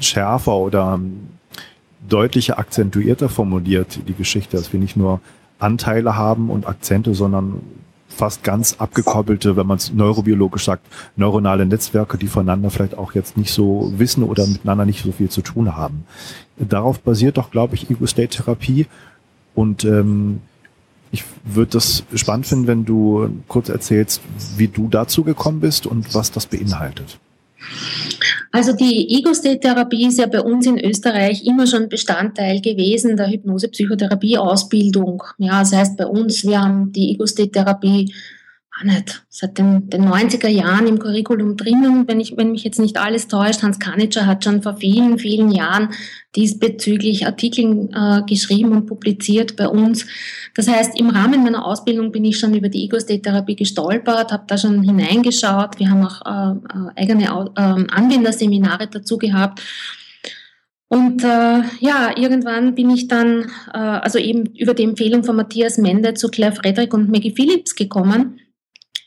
schärfer 0.00 0.56
oder 0.56 0.98
deutlicher, 2.12 2.58
akzentuierter 2.58 3.28
formuliert, 3.28 4.00
die 4.06 4.14
Geschichte, 4.14 4.56
dass 4.56 4.72
wir 4.72 4.80
nicht 4.80 4.96
nur 4.96 5.20
Anteile 5.58 6.16
haben 6.16 6.50
und 6.50 6.66
Akzente, 6.66 7.14
sondern 7.14 7.60
fast 8.08 8.42
ganz 8.42 8.76
abgekoppelte, 8.78 9.56
wenn 9.56 9.66
man 9.66 9.78
es 9.78 9.92
neurobiologisch 9.92 10.64
sagt, 10.64 10.86
neuronale 11.16 11.64
Netzwerke, 11.64 12.18
die 12.18 12.26
voneinander 12.26 12.70
vielleicht 12.70 12.98
auch 12.98 13.12
jetzt 13.12 13.36
nicht 13.36 13.52
so 13.52 13.92
wissen 13.96 14.24
oder 14.24 14.46
miteinander 14.46 14.84
nicht 14.84 15.04
so 15.04 15.12
viel 15.12 15.30
zu 15.30 15.42
tun 15.42 15.76
haben. 15.76 16.04
Darauf 16.58 17.00
basiert 17.00 17.38
doch, 17.38 17.50
glaube 17.50 17.76
ich, 17.76 17.90
Ego-State-Therapie. 17.90 18.86
Und 19.54 19.84
ähm, 19.84 20.40
ich 21.12 21.24
würde 21.44 21.72
das 21.72 22.04
spannend 22.14 22.46
finden, 22.46 22.66
wenn 22.66 22.84
du 22.84 23.28
kurz 23.48 23.68
erzählst, 23.68 24.20
wie 24.56 24.68
du 24.68 24.88
dazu 24.88 25.24
gekommen 25.24 25.60
bist 25.60 25.86
und 25.86 26.14
was 26.14 26.30
das 26.30 26.46
beinhaltet. 26.46 27.18
Also 28.52 28.72
die 28.72 29.08
Ego-State-Therapie 29.18 30.06
ist 30.06 30.18
ja 30.18 30.26
bei 30.26 30.40
uns 30.40 30.66
in 30.66 30.78
Österreich 30.78 31.44
immer 31.44 31.66
schon 31.66 31.88
Bestandteil 31.88 32.60
gewesen 32.60 33.16
der 33.16 33.28
Hypnose-Psychotherapie-Ausbildung. 33.28 35.22
Ja, 35.38 35.60
das 35.60 35.72
heißt 35.72 35.96
bei 35.96 36.06
uns, 36.06 36.44
wir 36.44 36.60
haben 36.60 36.92
die 36.92 37.12
Ego-State-Therapie 37.12 38.12
nicht, 38.84 39.22
seit 39.28 39.58
den, 39.58 39.90
den 39.90 40.08
90er 40.08 40.48
Jahren 40.48 40.86
im 40.86 40.98
Curriculum 40.98 41.56
drinnen, 41.56 42.08
wenn, 42.08 42.20
ich, 42.20 42.36
wenn 42.36 42.52
mich 42.52 42.64
jetzt 42.64 42.78
nicht 42.78 42.98
alles 42.98 43.28
täuscht. 43.28 43.62
Hans 43.62 43.78
Kanitscher 43.78 44.26
hat 44.26 44.44
schon 44.44 44.62
vor 44.62 44.76
vielen, 44.76 45.18
vielen 45.18 45.50
Jahren 45.50 45.90
diesbezüglich 46.36 47.26
Artikel 47.26 47.88
äh, 47.94 48.22
geschrieben 48.22 48.72
und 48.72 48.86
publiziert 48.86 49.56
bei 49.56 49.68
uns. 49.68 50.06
Das 50.54 50.68
heißt, 50.68 50.98
im 50.98 51.10
Rahmen 51.10 51.42
meiner 51.42 51.64
Ausbildung 51.64 52.12
bin 52.12 52.24
ich 52.24 52.38
schon 52.38 52.54
über 52.54 52.68
die 52.68 52.84
Ego-State-Therapie 52.84 53.56
gestolpert, 53.56 54.32
habe 54.32 54.44
da 54.46 54.56
schon 54.56 54.82
hineingeschaut. 54.82 55.78
Wir 55.78 55.90
haben 55.90 56.04
auch 56.04 56.20
äh, 56.24 56.58
äh 56.58 57.02
eigene 57.02 57.24
äh, 57.24 57.92
Anwenderseminare 57.92 58.88
dazu 58.88 59.18
gehabt. 59.18 59.60
Und 60.88 61.22
äh, 61.22 61.62
ja, 61.78 62.16
irgendwann 62.16 62.74
bin 62.74 62.90
ich 62.90 63.06
dann, 63.06 63.50
äh, 63.72 63.78
also 63.78 64.18
eben 64.18 64.46
über 64.56 64.74
die 64.74 64.82
Empfehlung 64.82 65.22
von 65.22 65.36
Matthias 65.36 65.78
Mende 65.78 66.14
zu 66.14 66.28
Claire 66.28 66.52
Frederick 66.52 66.92
und 66.92 67.10
Maggie 67.10 67.30
Phillips 67.30 67.76
gekommen 67.76 68.40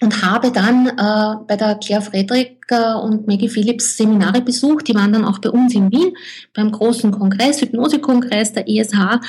und 0.04 0.22
habe 0.22 0.52
dann 0.52 0.88
äh, 0.88 1.46
bei 1.48 1.56
der 1.56 1.76
Claire 1.76 2.02
Friedrich 2.02 2.58
äh, 2.68 2.94
und 2.94 3.26
Maggie 3.26 3.48
Phillips 3.48 3.98
Seminare 3.98 4.42
besucht. 4.42 4.88
Die 4.88 4.96
waren 4.96 5.14
dann 5.14 5.26
auch 5.26 5.40
bei 5.40 5.50
uns 5.50 5.74
in 5.74 5.92
Wien 5.92 6.14
beim 6.54 6.72
großen 6.72 7.12
Kongress, 7.12 7.62
Hypnosekongress 7.62 8.54
der 8.54 8.68
ESH. 8.68 9.20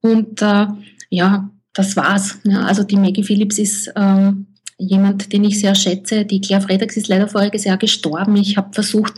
Und 0.00 0.40
äh, 0.40 0.66
ja, 1.10 1.50
das 1.74 1.96
war's. 1.96 2.38
Ja, 2.44 2.62
also 2.62 2.84
die 2.84 2.96
Maggie 2.96 3.24
Phillips 3.24 3.58
ist 3.58 3.92
ähm, 3.96 4.46
jemand, 4.78 5.32
den 5.32 5.44
ich 5.44 5.58
sehr 5.58 5.74
schätze. 5.74 6.24
Die 6.24 6.40
Claire 6.40 6.62
Fredericks 6.62 6.96
ist 6.96 7.08
leider 7.08 7.28
voriges 7.28 7.64
Jahr 7.64 7.76
gestorben. 7.76 8.36
Ich 8.36 8.56
habe 8.56 8.72
versucht, 8.72 9.14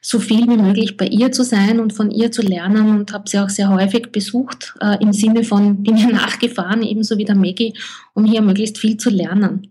so 0.00 0.18
viel 0.18 0.48
wie 0.48 0.56
möglich 0.56 0.96
bei 0.96 1.06
ihr 1.06 1.30
zu 1.30 1.44
sein 1.44 1.78
und 1.80 1.92
von 1.92 2.10
ihr 2.10 2.32
zu 2.32 2.42
lernen 2.42 2.88
und 2.98 3.12
habe 3.12 3.28
sie 3.28 3.38
auch 3.38 3.48
sehr 3.48 3.68
häufig 3.68 4.10
besucht, 4.10 4.74
äh, 4.80 5.00
im 5.00 5.12
Sinne 5.12 5.44
von, 5.44 5.82
bin 5.82 5.96
ihr 5.96 6.08
nachgefahren, 6.12 6.82
ebenso 6.82 7.18
wie 7.18 7.24
der 7.24 7.36
Maggie, 7.36 7.74
um 8.14 8.24
hier 8.24 8.42
möglichst 8.42 8.78
viel 8.78 8.96
zu 8.96 9.10
lernen. 9.10 9.70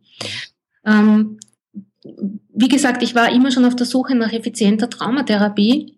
Ähm, 0.86 1.40
wie 2.54 2.68
gesagt, 2.68 3.04
ich 3.04 3.16
war 3.16 3.32
immer 3.32 3.52
schon 3.52 3.66
auf 3.66 3.76
der 3.76 3.86
Suche 3.86 4.16
nach 4.16 4.34
effizienter 4.34 4.90
Traumatherapie. 4.90 5.98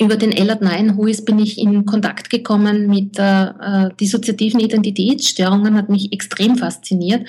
Über 0.00 0.16
den 0.16 0.32
Elad 0.32 0.62
Nine-Huis 0.62 1.24
bin 1.24 1.38
ich 1.38 1.58
in 1.58 1.84
Kontakt 1.84 2.30
gekommen 2.30 2.88
mit 2.88 3.18
äh, 3.18 3.88
dissoziativen 4.00 4.60
Identitätsstörungen, 4.60 5.76
hat 5.76 5.88
mich 5.88 6.12
extrem 6.12 6.56
fasziniert. 6.56 7.26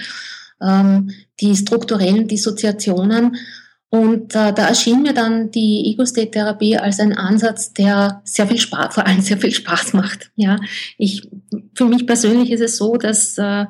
Ähm, 0.62 1.12
die 1.40 1.56
strukturellen 1.56 2.28
Dissoziationen 2.28 3.38
und 3.92 4.36
äh, 4.36 4.54
da 4.54 4.68
erschien 4.68 5.02
mir 5.02 5.14
dann 5.14 5.50
die 5.50 5.92
Ego-State-Therapie 5.92 6.78
als 6.78 7.00
ein 7.00 7.18
Ansatz, 7.18 7.74
der 7.74 8.22
sehr 8.24 8.48
viel 8.48 8.60
Spaß, 8.60 8.94
vor 8.94 9.08
allem 9.08 9.22
sehr 9.22 9.38
viel 9.38 9.52
Spaß 9.52 9.94
macht. 9.94 10.30
Ja, 10.36 10.60
ich, 11.00 11.28
für 11.74 11.86
mich 11.86 12.06
persönlich 12.06 12.52
ist 12.52 12.62
es 12.62 12.78
so, 12.78 12.98
dass 12.98 13.38
äh, 13.40 13.66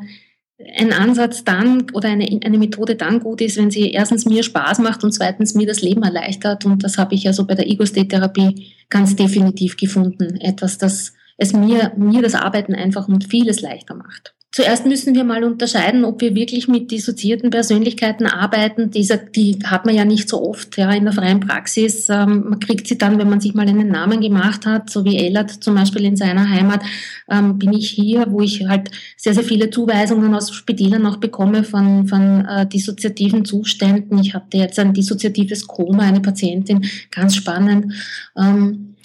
ein 0.75 0.91
Ansatz 0.91 1.43
dann 1.43 1.87
oder 1.93 2.09
eine, 2.09 2.27
eine 2.43 2.57
Methode 2.57 2.95
dann 2.95 3.19
gut 3.19 3.41
ist, 3.41 3.57
wenn 3.57 3.71
sie 3.71 3.91
erstens 3.91 4.25
mir 4.25 4.43
Spaß 4.43 4.79
macht 4.79 5.03
und 5.03 5.13
zweitens 5.13 5.55
mir 5.55 5.65
das 5.65 5.81
Leben 5.81 6.03
erleichtert. 6.03 6.65
Und 6.65 6.83
das 6.83 6.97
habe 6.97 7.15
ich 7.15 7.23
ja 7.23 7.33
so 7.33 7.45
bei 7.45 7.55
der 7.55 7.67
Ego-State-Therapie 7.67 8.73
ganz 8.89 9.15
definitiv 9.15 9.77
gefunden. 9.77 10.35
Etwas, 10.41 10.77
das 10.77 11.13
es 11.37 11.53
mir, 11.53 11.93
mir 11.95 12.21
das 12.21 12.35
Arbeiten 12.35 12.75
einfach 12.75 13.07
und 13.07 13.23
vieles 13.23 13.61
leichter 13.61 13.95
macht. 13.95 14.35
Zuerst 14.51 14.88
müssen 14.88 15.13
wir 15.13 15.23
mal 15.23 15.43
unterscheiden, 15.43 16.03
ob 16.03 16.21
wir 16.21 16.33
wirklich 16.33 16.67
mit 16.67 16.89
dissoziierten 16.89 17.51
Persönlichkeiten 17.51 18.25
arbeiten. 18.25 18.89
Diese, 18.89 19.19
die 19.19 19.59
hat 19.63 19.85
man 19.85 19.93
ja 19.93 20.05
nicht 20.05 20.27
so 20.27 20.41
oft 20.41 20.75
ja, 20.75 20.91
in 20.91 21.03
der 21.03 21.13
freien 21.13 21.39
Praxis. 21.39 22.09
Ähm, 22.09 22.45
man 22.49 22.59
kriegt 22.59 22.88
sie 22.88 22.97
dann, 22.97 23.19
wenn 23.19 23.29
man 23.29 23.41
sich 23.41 23.53
mal 23.53 23.67
einen 23.67 23.89
Namen 23.89 24.21
gemacht 24.21 24.65
hat, 24.65 24.89
so 24.89 25.05
wie 25.05 25.17
Ellert 25.17 25.51
zum 25.51 25.75
Beispiel 25.75 26.03
in 26.03 26.17
seiner 26.17 26.49
Heimat, 26.49 26.81
ähm, 27.29 27.59
bin 27.59 27.73
ich 27.73 27.91
hier, 27.91 28.25
wo 28.29 28.41
ich 28.41 28.67
halt 28.67 28.89
sehr, 29.17 29.35
sehr 29.35 29.43
viele 29.43 29.69
Zuweisungen 29.69 30.33
aus 30.33 30.51
Spitälern 30.51 31.05
auch 31.05 31.17
bekomme 31.17 31.63
von, 31.63 32.07
von 32.07 32.43
äh, 32.45 32.65
dissoziativen 32.65 33.45
Zuständen. 33.45 34.17
Ich 34.17 34.33
hatte 34.33 34.57
jetzt 34.57 34.79
ein 34.79 34.95
dissoziatives 34.95 35.67
Koma, 35.67 36.01
eine 36.01 36.21
Patientin, 36.21 36.89
ganz 37.12 37.35
spannend. 37.35 37.93
Ähm, 38.35 38.95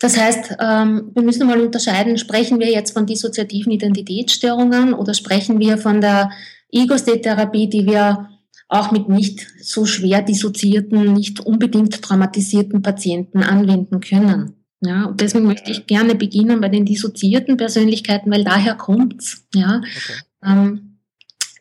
das 0.00 0.16
heißt, 0.16 0.56
ähm, 0.58 1.10
wir 1.14 1.22
müssen 1.22 1.46
mal 1.46 1.60
unterscheiden, 1.60 2.16
sprechen 2.16 2.58
wir 2.58 2.70
jetzt 2.70 2.92
von 2.92 3.06
dissoziativen 3.06 3.70
Identitätsstörungen 3.70 4.94
oder 4.94 5.12
sprechen 5.12 5.60
wir 5.60 5.76
von 5.76 6.00
der 6.00 6.30
Ego-State-Therapie, 6.72 7.68
die 7.68 7.86
wir 7.86 8.30
auch 8.68 8.92
mit 8.92 9.10
nicht 9.10 9.46
so 9.60 9.84
schwer 9.84 10.22
dissoziierten, 10.22 11.12
nicht 11.12 11.40
unbedingt 11.40 12.00
traumatisierten 12.00 12.80
Patienten 12.80 13.42
anwenden 13.42 14.00
können. 14.00 14.54
Ja, 14.80 15.04
und 15.04 15.20
deswegen 15.20 15.44
möchte 15.44 15.70
ich 15.70 15.86
gerne 15.86 16.14
beginnen 16.14 16.62
bei 16.62 16.70
den 16.70 16.86
dissoziierten 16.86 17.58
Persönlichkeiten, 17.58 18.30
weil 18.30 18.44
daher 18.44 18.76
kommt's. 18.76 19.44
Ja, 19.54 19.82
okay. 19.82 20.20
ähm, 20.46 20.98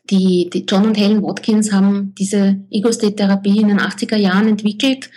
die, 0.10 0.50
die 0.50 0.66
John 0.66 0.88
und 0.88 0.98
Helen 0.98 1.22
Watkins 1.22 1.74
haben 1.74 2.16
diese 2.18 2.62
Ego-State-Therapie 2.72 3.60
in 3.60 3.68
den 3.68 3.80
80er 3.80 4.16
Jahren 4.16 4.48
entwickelt 4.48 5.10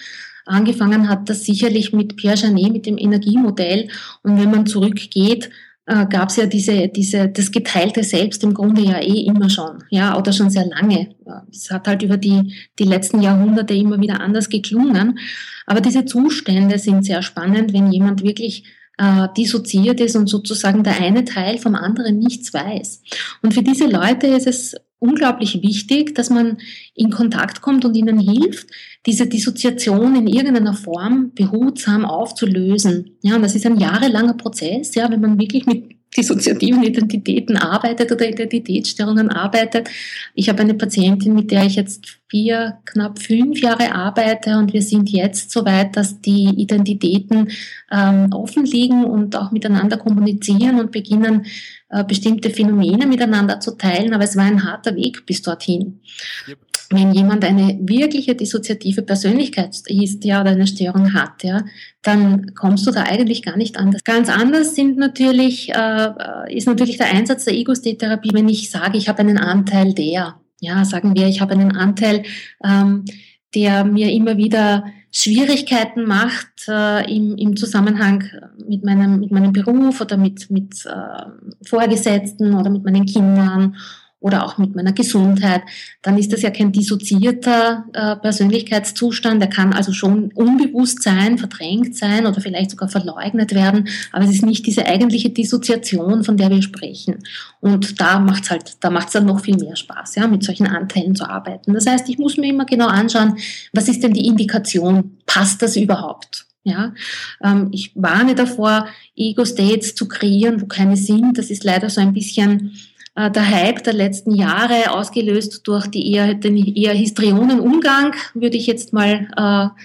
Angefangen 0.46 1.08
hat 1.08 1.28
das 1.28 1.44
sicherlich 1.44 1.92
mit 1.92 2.16
Pierre 2.16 2.36
Janet, 2.36 2.72
mit 2.72 2.86
dem 2.86 2.98
Energiemodell. 2.98 3.88
Und 4.22 4.40
wenn 4.40 4.50
man 4.50 4.66
zurückgeht, 4.66 5.50
äh, 5.86 6.06
gab 6.06 6.28
es 6.28 6.36
ja 6.36 6.46
diese, 6.46 6.88
diese, 6.88 7.28
das 7.28 7.50
geteilte 7.50 8.04
Selbst 8.04 8.44
im 8.44 8.54
Grunde 8.54 8.82
ja 8.82 9.00
eh 9.00 9.24
immer 9.26 9.50
schon, 9.50 9.82
ja, 9.90 10.16
oder 10.16 10.32
schon 10.32 10.50
sehr 10.50 10.66
lange. 10.66 11.14
Es 11.50 11.70
hat 11.70 11.88
halt 11.88 12.02
über 12.02 12.16
die, 12.16 12.54
die 12.78 12.84
letzten 12.84 13.20
Jahrhunderte 13.20 13.74
immer 13.74 14.00
wieder 14.00 14.20
anders 14.20 14.48
geklungen. 14.48 15.18
Aber 15.66 15.80
diese 15.80 16.04
Zustände 16.04 16.78
sind 16.78 17.04
sehr 17.04 17.22
spannend, 17.22 17.72
wenn 17.72 17.90
jemand 17.90 18.22
wirklich 18.22 18.64
äh, 18.98 19.28
dissoziiert 19.36 20.00
ist 20.00 20.16
und 20.16 20.28
sozusagen 20.28 20.84
der 20.84 21.00
eine 21.00 21.24
Teil 21.24 21.58
vom 21.58 21.74
anderen 21.74 22.18
nichts 22.18 22.54
weiß. 22.54 23.02
Und 23.42 23.54
für 23.54 23.62
diese 23.62 23.86
Leute 23.86 24.28
ist 24.28 24.46
es 24.46 24.76
unglaublich 25.02 25.62
wichtig, 25.62 26.14
dass 26.14 26.30
man 26.30 26.58
in 26.94 27.10
Kontakt 27.10 27.60
kommt 27.60 27.84
und 27.84 27.94
ihnen 27.94 28.18
hilft, 28.18 28.68
diese 29.04 29.26
Dissoziation 29.26 30.14
in 30.14 30.28
irgendeiner 30.28 30.74
Form 30.74 31.32
behutsam 31.34 32.04
aufzulösen. 32.04 33.18
Ja, 33.22 33.36
und 33.36 33.42
das 33.42 33.54
ist 33.54 33.66
ein 33.66 33.80
jahrelanger 33.80 34.34
Prozess, 34.34 34.94
ja, 34.94 35.10
wenn 35.10 35.20
man 35.20 35.38
wirklich 35.38 35.66
mit 35.66 35.96
dissoziativen 36.16 36.82
Identitäten 36.82 37.56
arbeitet 37.56 38.12
oder 38.12 38.28
Identitätsstörungen 38.28 39.30
arbeitet. 39.30 39.88
Ich 40.34 40.48
habe 40.48 40.60
eine 40.60 40.74
Patientin, 40.74 41.34
mit 41.34 41.50
der 41.50 41.64
ich 41.64 41.76
jetzt 41.76 42.18
vier, 42.32 42.78
knapp 42.86 43.18
fünf 43.18 43.60
Jahre 43.60 43.94
arbeite 43.94 44.56
und 44.56 44.72
wir 44.72 44.80
sind 44.80 45.10
jetzt 45.10 45.50
so 45.50 45.66
weit, 45.66 45.96
dass 45.98 46.22
die 46.22 46.48
Identitäten 46.56 47.50
ähm, 47.90 48.32
offen 48.32 48.64
liegen 48.64 49.04
und 49.04 49.36
auch 49.36 49.50
miteinander 49.50 49.98
kommunizieren 49.98 50.80
und 50.80 50.92
beginnen, 50.92 51.44
äh, 51.90 52.02
bestimmte 52.04 52.48
Phänomene 52.48 53.06
miteinander 53.06 53.60
zu 53.60 53.76
teilen. 53.76 54.14
Aber 54.14 54.24
es 54.24 54.34
war 54.34 54.44
ein 54.44 54.64
harter 54.64 54.96
Weg 54.96 55.26
bis 55.26 55.42
dorthin. 55.42 56.00
Yep 56.48 56.58
wenn 56.94 57.12
jemand 57.12 57.42
eine 57.42 57.78
wirkliche 57.80 58.34
dissoziative 58.34 59.00
Persönlichkeit 59.00 59.74
ist, 59.86 60.24
ja, 60.26 60.42
oder 60.42 60.50
eine 60.50 60.66
Störung 60.66 61.14
hat, 61.14 61.42
ja, 61.42 61.62
dann 62.02 62.54
kommst 62.54 62.86
du 62.86 62.90
da 62.90 63.04
eigentlich 63.04 63.42
gar 63.42 63.56
nicht 63.56 63.78
anders. 63.78 64.04
Ganz 64.04 64.28
anders 64.28 64.74
sind 64.74 64.98
natürlich, 64.98 65.70
äh, 65.70 66.54
ist 66.54 66.66
natürlich 66.66 66.98
der 66.98 67.10
Einsatz 67.10 67.46
der 67.46 67.54
Ego-State-Therapie, 67.54 68.34
wenn 68.34 68.48
ich 68.50 68.70
sage, 68.70 68.98
ich 68.98 69.08
habe 69.08 69.20
einen 69.20 69.38
Anteil 69.38 69.94
der, 69.94 70.36
ja, 70.62 70.84
sagen 70.84 71.16
wir, 71.16 71.26
ich 71.26 71.40
habe 71.40 71.54
einen 71.54 71.76
Anteil, 71.76 72.22
ähm, 72.64 73.04
der 73.52 73.84
mir 73.84 74.12
immer 74.12 74.36
wieder 74.36 74.84
Schwierigkeiten 75.10 76.06
macht 76.06 76.68
äh, 76.68 77.04
im, 77.14 77.36
im 77.36 77.56
Zusammenhang 77.56 78.24
mit 78.66 78.84
meinem, 78.84 79.18
mit 79.18 79.32
meinem 79.32 79.52
Beruf 79.52 80.00
oder 80.00 80.16
mit, 80.16 80.50
mit 80.50 80.86
äh, 80.86 81.66
Vorgesetzten 81.66 82.54
oder 82.54 82.70
mit 82.70 82.84
meinen 82.84 83.04
Kindern 83.06 83.76
oder 84.22 84.44
auch 84.44 84.56
mit 84.56 84.74
meiner 84.74 84.92
Gesundheit, 84.92 85.62
dann 86.00 86.16
ist 86.16 86.32
das 86.32 86.42
ja 86.42 86.50
kein 86.50 86.72
dissoziierter 86.72 87.84
äh, 87.92 88.16
Persönlichkeitszustand. 88.16 89.42
Der 89.42 89.50
kann 89.50 89.72
also 89.72 89.92
schon 89.92 90.30
unbewusst 90.34 91.02
sein, 91.02 91.38
verdrängt 91.38 91.96
sein 91.96 92.26
oder 92.26 92.40
vielleicht 92.40 92.70
sogar 92.70 92.88
verleugnet 92.88 93.54
werden, 93.54 93.88
aber 94.12 94.24
es 94.24 94.30
ist 94.30 94.46
nicht 94.46 94.64
diese 94.66 94.86
eigentliche 94.86 95.30
Dissoziation, 95.30 96.24
von 96.24 96.36
der 96.36 96.50
wir 96.50 96.62
sprechen. 96.62 97.18
Und 97.60 98.00
da 98.00 98.18
macht's 98.20 98.50
halt, 98.50 98.76
da 98.80 98.90
macht's 98.90 99.12
dann 99.12 99.26
noch 99.26 99.40
viel 99.40 99.56
mehr 99.56 99.76
Spaß, 99.76 100.14
ja, 100.14 100.28
mit 100.28 100.44
solchen 100.44 100.66
Anteilen 100.66 101.16
zu 101.16 101.28
arbeiten. 101.28 101.74
Das 101.74 101.86
heißt, 101.86 102.08
ich 102.08 102.18
muss 102.18 102.36
mir 102.36 102.50
immer 102.50 102.64
genau 102.64 102.86
anschauen, 102.86 103.36
was 103.72 103.88
ist 103.88 104.02
denn 104.02 104.12
die 104.12 104.26
Indikation? 104.26 105.18
Passt 105.26 105.62
das 105.62 105.76
überhaupt? 105.76 106.46
Ja, 106.64 106.94
ähm, 107.42 107.70
ich 107.72 107.90
warne 107.96 108.36
davor, 108.36 108.86
Ego-States 109.16 109.96
zu 109.96 110.06
kreieren, 110.06 110.60
wo 110.60 110.66
keine 110.66 110.96
sind. 110.96 111.36
Das 111.36 111.50
ist 111.50 111.64
leider 111.64 111.90
so 111.90 112.00
ein 112.00 112.12
bisschen 112.12 112.78
der 113.14 113.50
Hype 113.50 113.84
der 113.84 113.92
letzten 113.92 114.34
Jahre, 114.34 114.90
ausgelöst 114.90 115.66
durch 115.68 115.86
die 115.86 116.12
eher, 116.12 116.34
den 116.34 116.56
eher 116.56 116.94
histrionen 116.94 117.60
Umgang, 117.60 118.14
würde 118.34 118.56
ich 118.56 118.66
jetzt 118.66 118.92
mal 118.92 119.28
äh, 119.36 119.80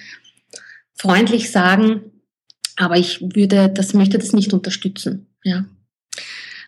freundlich 0.95 1.51
sagen. 1.51 2.01
Aber 2.77 2.97
ich 2.97 3.21
würde, 3.21 3.69
das 3.69 3.93
möchte 3.93 4.17
das 4.17 4.33
nicht 4.33 4.53
unterstützen. 4.53 5.27
Ja. 5.43 5.65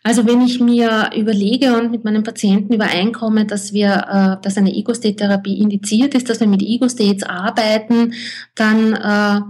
Also 0.04 0.26
wenn 0.26 0.42
ich 0.42 0.60
mir 0.60 1.12
überlege 1.16 1.78
und 1.78 1.92
mit 1.92 2.04
meinen 2.06 2.24
Patienten 2.24 2.74
übereinkomme, 2.74 3.46
dass 3.46 3.74
wir, 3.74 4.38
äh, 4.40 4.44
dass 4.44 4.58
eine 4.58 4.74
Ego-State-Therapie 4.74 5.60
indiziert 5.60 6.16
ist, 6.16 6.30
dass 6.30 6.40
wir 6.40 6.48
mit 6.48 6.62
Ego-States 6.62 7.24
arbeiten, 7.24 8.14
dann 8.56 8.94
äh, 8.94 9.38
äh, 9.38 9.42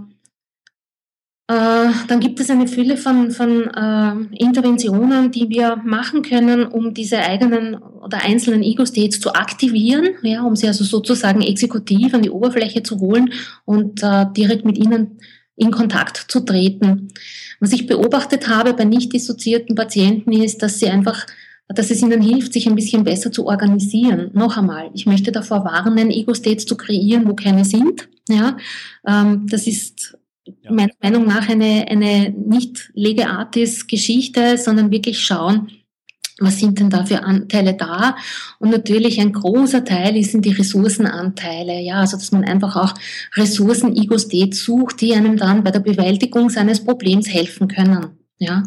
dann 1.52 2.20
gibt 2.20 2.38
es 2.38 2.48
eine 2.48 2.68
Fülle 2.68 2.96
von, 2.96 3.32
von 3.32 3.64
äh, 3.64 4.36
Interventionen, 4.36 5.32
die 5.32 5.48
wir 5.48 5.76
machen 5.84 6.22
können, 6.22 6.64
um 6.64 6.94
diese 6.94 7.18
eigenen 7.18 7.74
oder 7.74 8.22
einzelnen 8.22 8.62
Ego-States 8.62 9.18
zu 9.18 9.32
aktivieren, 9.34 10.10
ja, 10.22 10.42
um 10.42 10.54
sie 10.54 10.68
also 10.68 10.84
sozusagen 10.84 11.42
exekutiv 11.42 12.14
an 12.14 12.22
die 12.22 12.30
Oberfläche 12.30 12.84
zu 12.84 13.00
holen 13.00 13.32
und 13.64 14.00
äh, 14.02 14.26
direkt 14.36 14.64
mit 14.64 14.78
ihnen 14.78 15.18
in 15.56 15.72
Kontakt 15.72 16.26
zu 16.28 16.40
treten. 16.40 17.08
Was 17.58 17.72
ich 17.72 17.86
beobachtet 17.86 18.48
habe 18.48 18.72
bei 18.72 18.84
nicht 18.84 19.12
dissoziierten 19.12 19.74
Patienten 19.74 20.32
ist, 20.32 20.62
dass 20.62 20.78
sie 20.78 20.88
einfach 20.88 21.26
dass 21.72 21.92
es 21.92 22.02
ihnen 22.02 22.20
hilft, 22.20 22.52
sich 22.52 22.68
ein 22.68 22.74
bisschen 22.74 23.04
besser 23.04 23.30
zu 23.30 23.46
organisieren. 23.46 24.30
Noch 24.32 24.56
einmal, 24.56 24.90
ich 24.92 25.06
möchte 25.06 25.30
davor 25.30 25.64
warnen, 25.64 26.10
Ego-States 26.10 26.66
zu 26.66 26.76
kreieren, 26.76 27.28
wo 27.28 27.34
keine 27.34 27.64
sind. 27.64 28.08
Ja, 28.28 28.56
ähm, 29.06 29.46
das 29.48 29.68
ist 29.68 30.18
ja. 30.62 30.72
meiner 30.72 30.92
Meinung 31.02 31.26
nach 31.26 31.48
eine, 31.48 31.86
eine 31.88 32.30
nicht 32.30 32.90
lege 32.94 33.28
artis 33.28 33.86
Geschichte, 33.86 34.56
sondern 34.58 34.90
wirklich 34.90 35.20
schauen, 35.20 35.68
was 36.40 36.58
sind 36.58 36.80
denn 36.80 36.88
da 36.88 37.04
für 37.04 37.22
Anteile 37.22 37.74
da? 37.74 38.16
Und 38.58 38.70
natürlich 38.70 39.20
ein 39.20 39.32
großer 39.32 39.84
Teil 39.84 40.22
sind 40.24 40.46
die 40.46 40.52
Ressourcenanteile. 40.52 41.80
Ja, 41.80 42.00
also 42.00 42.16
dass 42.16 42.32
man 42.32 42.44
einfach 42.44 42.76
auch 42.76 42.94
Ressourcen 43.36 43.94
Ego-State 43.94 44.56
sucht, 44.56 45.02
die 45.02 45.14
einem 45.14 45.36
dann 45.36 45.62
bei 45.62 45.70
der 45.70 45.80
Bewältigung 45.80 46.48
seines 46.48 46.82
Problems 46.82 47.28
helfen 47.28 47.68
können. 47.68 48.18
Ja, 48.38 48.62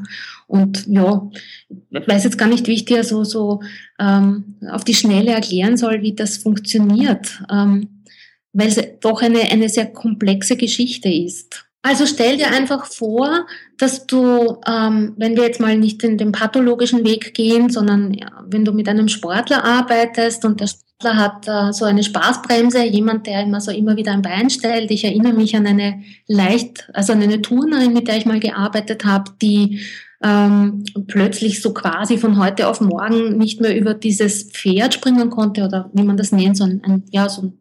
und 0.45 0.85
ja, 0.87 1.31
ich 1.69 2.07
weiß 2.07 2.25
jetzt 2.25 2.37
gar 2.37 2.47
nicht, 2.47 2.67
wie 2.67 2.73
ich 2.73 2.85
dir 2.85 3.03
so, 3.03 3.23
so 3.23 3.61
ähm, 3.99 4.57
auf 4.69 4.83
die 4.83 4.93
Schnelle 4.93 5.31
erklären 5.31 5.77
soll, 5.77 6.03
wie 6.03 6.13
das 6.13 6.37
funktioniert, 6.37 7.41
ähm, 7.51 8.03
weil 8.51 8.67
es 8.67 8.79
doch 9.01 9.23
eine, 9.23 9.39
eine 9.39 9.67
sehr 9.67 9.87
komplexe 9.87 10.57
Geschichte 10.57 11.09
ist. 11.09 11.62
Also 11.85 12.05
stell 12.05 12.37
dir 12.37 12.47
einfach 12.47 12.85
vor, 12.85 13.45
dass 13.77 14.07
du, 14.07 14.61
ähm, 14.65 15.13
wenn 15.17 15.35
wir 15.35 15.43
jetzt 15.43 15.59
mal 15.59 15.77
nicht 15.77 16.01
in 16.03 16.17
den 16.17 16.31
pathologischen 16.31 17.05
Weg 17.05 17.33
gehen, 17.33 17.69
sondern 17.69 18.13
ja, 18.13 18.29
wenn 18.47 18.63
du 18.63 18.71
mit 18.71 18.87
einem 18.87 19.09
Sportler 19.09 19.65
arbeitest 19.65 20.45
und 20.45 20.61
der 20.61 20.67
Sportler 20.67 21.17
hat 21.17 21.45
äh, 21.45 21.73
so 21.73 21.83
eine 21.83 22.01
Spaßbremse, 22.01 22.85
jemand, 22.85 23.27
der 23.27 23.43
immer 23.43 23.59
so 23.59 23.69
immer 23.71 23.97
wieder 23.97 24.13
ein 24.13 24.21
Bein 24.21 24.49
stellt. 24.49 24.91
Ich 24.91 25.03
erinnere 25.03 25.33
mich 25.33 25.57
an 25.57 25.67
eine 25.67 26.01
leicht, 26.25 26.89
also 26.93 27.11
an 27.11 27.21
eine 27.21 27.41
Turnerin, 27.41 27.91
mit 27.91 28.07
der 28.07 28.15
ich 28.15 28.25
mal 28.25 28.39
gearbeitet 28.39 29.03
habe, 29.03 29.31
die 29.41 29.81
ähm, 30.23 30.85
plötzlich 31.07 31.61
so 31.61 31.73
quasi 31.73 32.17
von 32.17 32.39
heute 32.41 32.69
auf 32.69 32.79
morgen 32.79 33.37
nicht 33.37 33.59
mehr 33.59 33.77
über 33.77 33.93
dieses 33.93 34.43
Pferd 34.43 34.93
springen 34.93 35.29
konnte 35.29 35.65
oder 35.65 35.91
wie 35.93 36.03
man 36.03 36.15
das 36.15 36.31
nennt, 36.31 36.55
so 36.55 36.63
ein, 36.63 36.81
ein 36.85 37.03
ja 37.11 37.27
so 37.27 37.51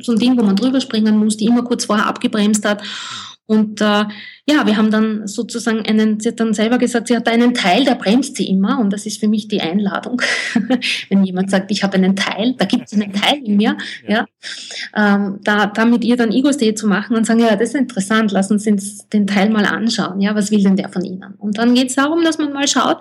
so 0.00 0.12
ein 0.12 0.18
Ding, 0.18 0.38
wo 0.38 0.42
man 0.42 0.56
drüber 0.56 0.80
springen 0.80 1.18
muss, 1.18 1.36
die 1.36 1.44
immer 1.44 1.64
kurz 1.64 1.84
vorher 1.84 2.06
abgebremst 2.06 2.66
hat 2.66 2.82
und 3.46 3.80
äh, 3.80 4.04
ja, 4.46 4.66
wir 4.66 4.76
haben 4.76 4.90
dann 4.90 5.26
sozusagen 5.26 5.84
einen, 5.84 6.20
sie 6.20 6.30
hat 6.30 6.40
dann 6.40 6.54
selber 6.54 6.78
gesagt, 6.78 7.08
sie 7.08 7.16
hat 7.16 7.28
einen 7.28 7.54
Teil, 7.54 7.84
der 7.84 7.96
bremst 7.96 8.36
sie 8.36 8.48
immer. 8.48 8.78
Und 8.78 8.92
das 8.92 9.04
ist 9.04 9.20
für 9.20 9.28
mich 9.28 9.48
die 9.48 9.60
Einladung. 9.60 10.22
Wenn 11.08 11.24
jemand 11.24 11.50
sagt, 11.50 11.70
ich 11.70 11.82
habe 11.82 11.94
einen 11.94 12.16
Teil, 12.16 12.54
da 12.56 12.64
gibt 12.64 12.84
es 12.86 12.92
einen 12.92 13.12
Teil 13.22 13.42
in 13.44 13.56
mir, 13.56 13.76
ja, 14.08 14.26
ja 14.94 15.16
ähm, 15.16 15.40
da, 15.42 15.66
da 15.66 15.84
mit 15.84 16.04
ihr 16.04 16.16
dann 16.16 16.32
Ego-Stay 16.32 16.74
zu 16.74 16.86
machen 16.86 17.16
und 17.16 17.26
sagen, 17.26 17.40
ja, 17.40 17.56
das 17.56 17.70
ist 17.70 17.74
interessant, 17.74 18.32
lassen 18.32 18.58
Sie 18.58 18.70
uns 18.70 19.08
den 19.08 19.26
Teil 19.26 19.50
mal 19.50 19.66
anschauen. 19.66 20.20
Ja, 20.20 20.34
was 20.34 20.50
will 20.50 20.62
denn 20.62 20.76
der 20.76 20.88
von 20.88 21.04
Ihnen? 21.04 21.34
Und 21.38 21.58
dann 21.58 21.74
geht 21.74 21.88
es 21.88 21.96
darum, 21.96 22.22
dass 22.24 22.38
man 22.38 22.52
mal 22.52 22.68
schaut, 22.68 22.98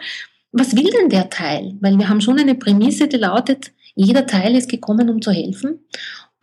was 0.51 0.75
will 0.75 0.89
denn 0.99 1.09
der 1.09 1.29
Teil? 1.29 1.75
Weil 1.79 1.97
wir 1.97 2.09
haben 2.09 2.19
schon 2.19 2.39
eine 2.39 2.55
Prämisse, 2.55 3.07
die 3.07 3.17
lautet, 3.17 3.71
jeder 3.95 4.25
Teil 4.25 4.55
ist 4.55 4.69
gekommen, 4.69 5.09
um 5.09 5.21
zu 5.21 5.31
helfen. 5.31 5.79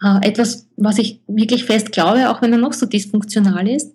Äh, 0.02 0.28
etwas, 0.28 0.68
was 0.76 0.98
ich 0.98 1.20
wirklich 1.26 1.64
fest 1.64 1.92
glaube, 1.92 2.30
auch 2.30 2.40
wenn 2.40 2.52
er 2.52 2.58
noch 2.58 2.72
so 2.72 2.86
dysfunktional 2.86 3.66
ist. 3.68 3.92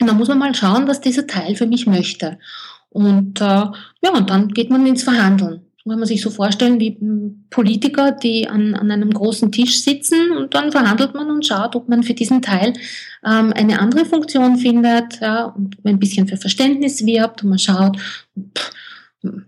Und 0.00 0.06
dann 0.08 0.16
muss 0.16 0.28
man 0.28 0.38
mal 0.38 0.54
schauen, 0.54 0.88
was 0.88 1.00
dieser 1.00 1.26
Teil 1.26 1.54
für 1.56 1.66
mich 1.66 1.86
möchte. 1.86 2.38
Und 2.88 3.40
äh, 3.40 3.44
ja, 3.44 4.12
und 4.12 4.30
dann 4.30 4.48
geht 4.48 4.70
man 4.70 4.86
ins 4.86 5.04
Verhandeln. 5.04 5.62
Kann 5.88 5.98
man 5.98 6.06
sich 6.06 6.20
so 6.20 6.30
vorstellen 6.30 6.78
wie 6.78 6.96
hm, 6.98 7.46
Politiker, 7.50 8.12
die 8.12 8.48
an, 8.48 8.74
an 8.74 8.90
einem 8.90 9.12
großen 9.12 9.50
Tisch 9.50 9.82
sitzen 9.82 10.32
und 10.32 10.54
dann 10.54 10.72
verhandelt 10.72 11.14
man 11.14 11.30
und 11.30 11.46
schaut, 11.46 11.74
ob 11.74 11.88
man 11.88 12.02
für 12.02 12.14
diesen 12.14 12.42
Teil 12.42 12.74
ähm, 13.24 13.52
eine 13.54 13.80
andere 13.80 14.04
Funktion 14.04 14.56
findet 14.56 15.20
ja, 15.20 15.44
und 15.44 15.76
ein 15.84 15.98
bisschen 15.98 16.28
für 16.28 16.36
Verständnis 16.36 17.04
wirbt 17.06 17.42
und 17.42 17.50
man 17.50 17.58
schaut, 17.58 17.96
pff, 17.96 18.72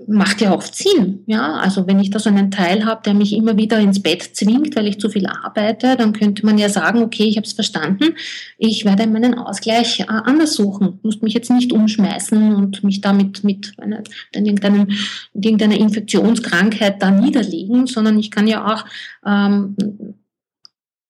macht 0.06 0.42
ja 0.42 0.52
oft 0.52 0.74
Sinn. 0.74 1.24
Ja, 1.26 1.54
also 1.54 1.86
wenn 1.86 1.98
ich 1.98 2.10
da 2.10 2.18
so 2.18 2.28
einen 2.28 2.50
Teil 2.50 2.84
habe, 2.84 3.02
der 3.04 3.14
mich 3.14 3.32
immer 3.32 3.56
wieder 3.56 3.78
ins 3.78 4.02
Bett 4.02 4.22
zwingt, 4.22 4.76
weil 4.76 4.86
ich 4.86 5.00
zu 5.00 5.08
viel 5.08 5.26
arbeite, 5.26 5.96
dann 5.96 6.12
könnte 6.12 6.44
man 6.44 6.58
ja 6.58 6.68
sagen, 6.68 7.02
okay, 7.02 7.24
ich 7.24 7.36
habe 7.36 7.46
es 7.46 7.54
verstanden, 7.54 8.14
ich 8.58 8.84
werde 8.84 9.06
meinen 9.06 9.34
Ausgleich 9.34 10.00
äh, 10.00 10.04
anders 10.08 10.54
suchen, 10.54 10.98
muss 11.02 11.22
mich 11.22 11.32
jetzt 11.32 11.50
nicht 11.50 11.72
umschmeißen 11.72 12.54
und 12.54 12.84
mich 12.84 13.00
damit 13.00 13.44
mit 13.44 13.72
einer, 13.78 14.02
irgendeiner 14.34 15.76
Infektionskrankheit 15.76 17.02
da 17.02 17.10
niederlegen, 17.10 17.86
sondern 17.86 18.18
ich 18.18 18.30
kann 18.30 18.46
ja 18.46 18.74
auch 18.74 18.84
ähm, 19.24 19.74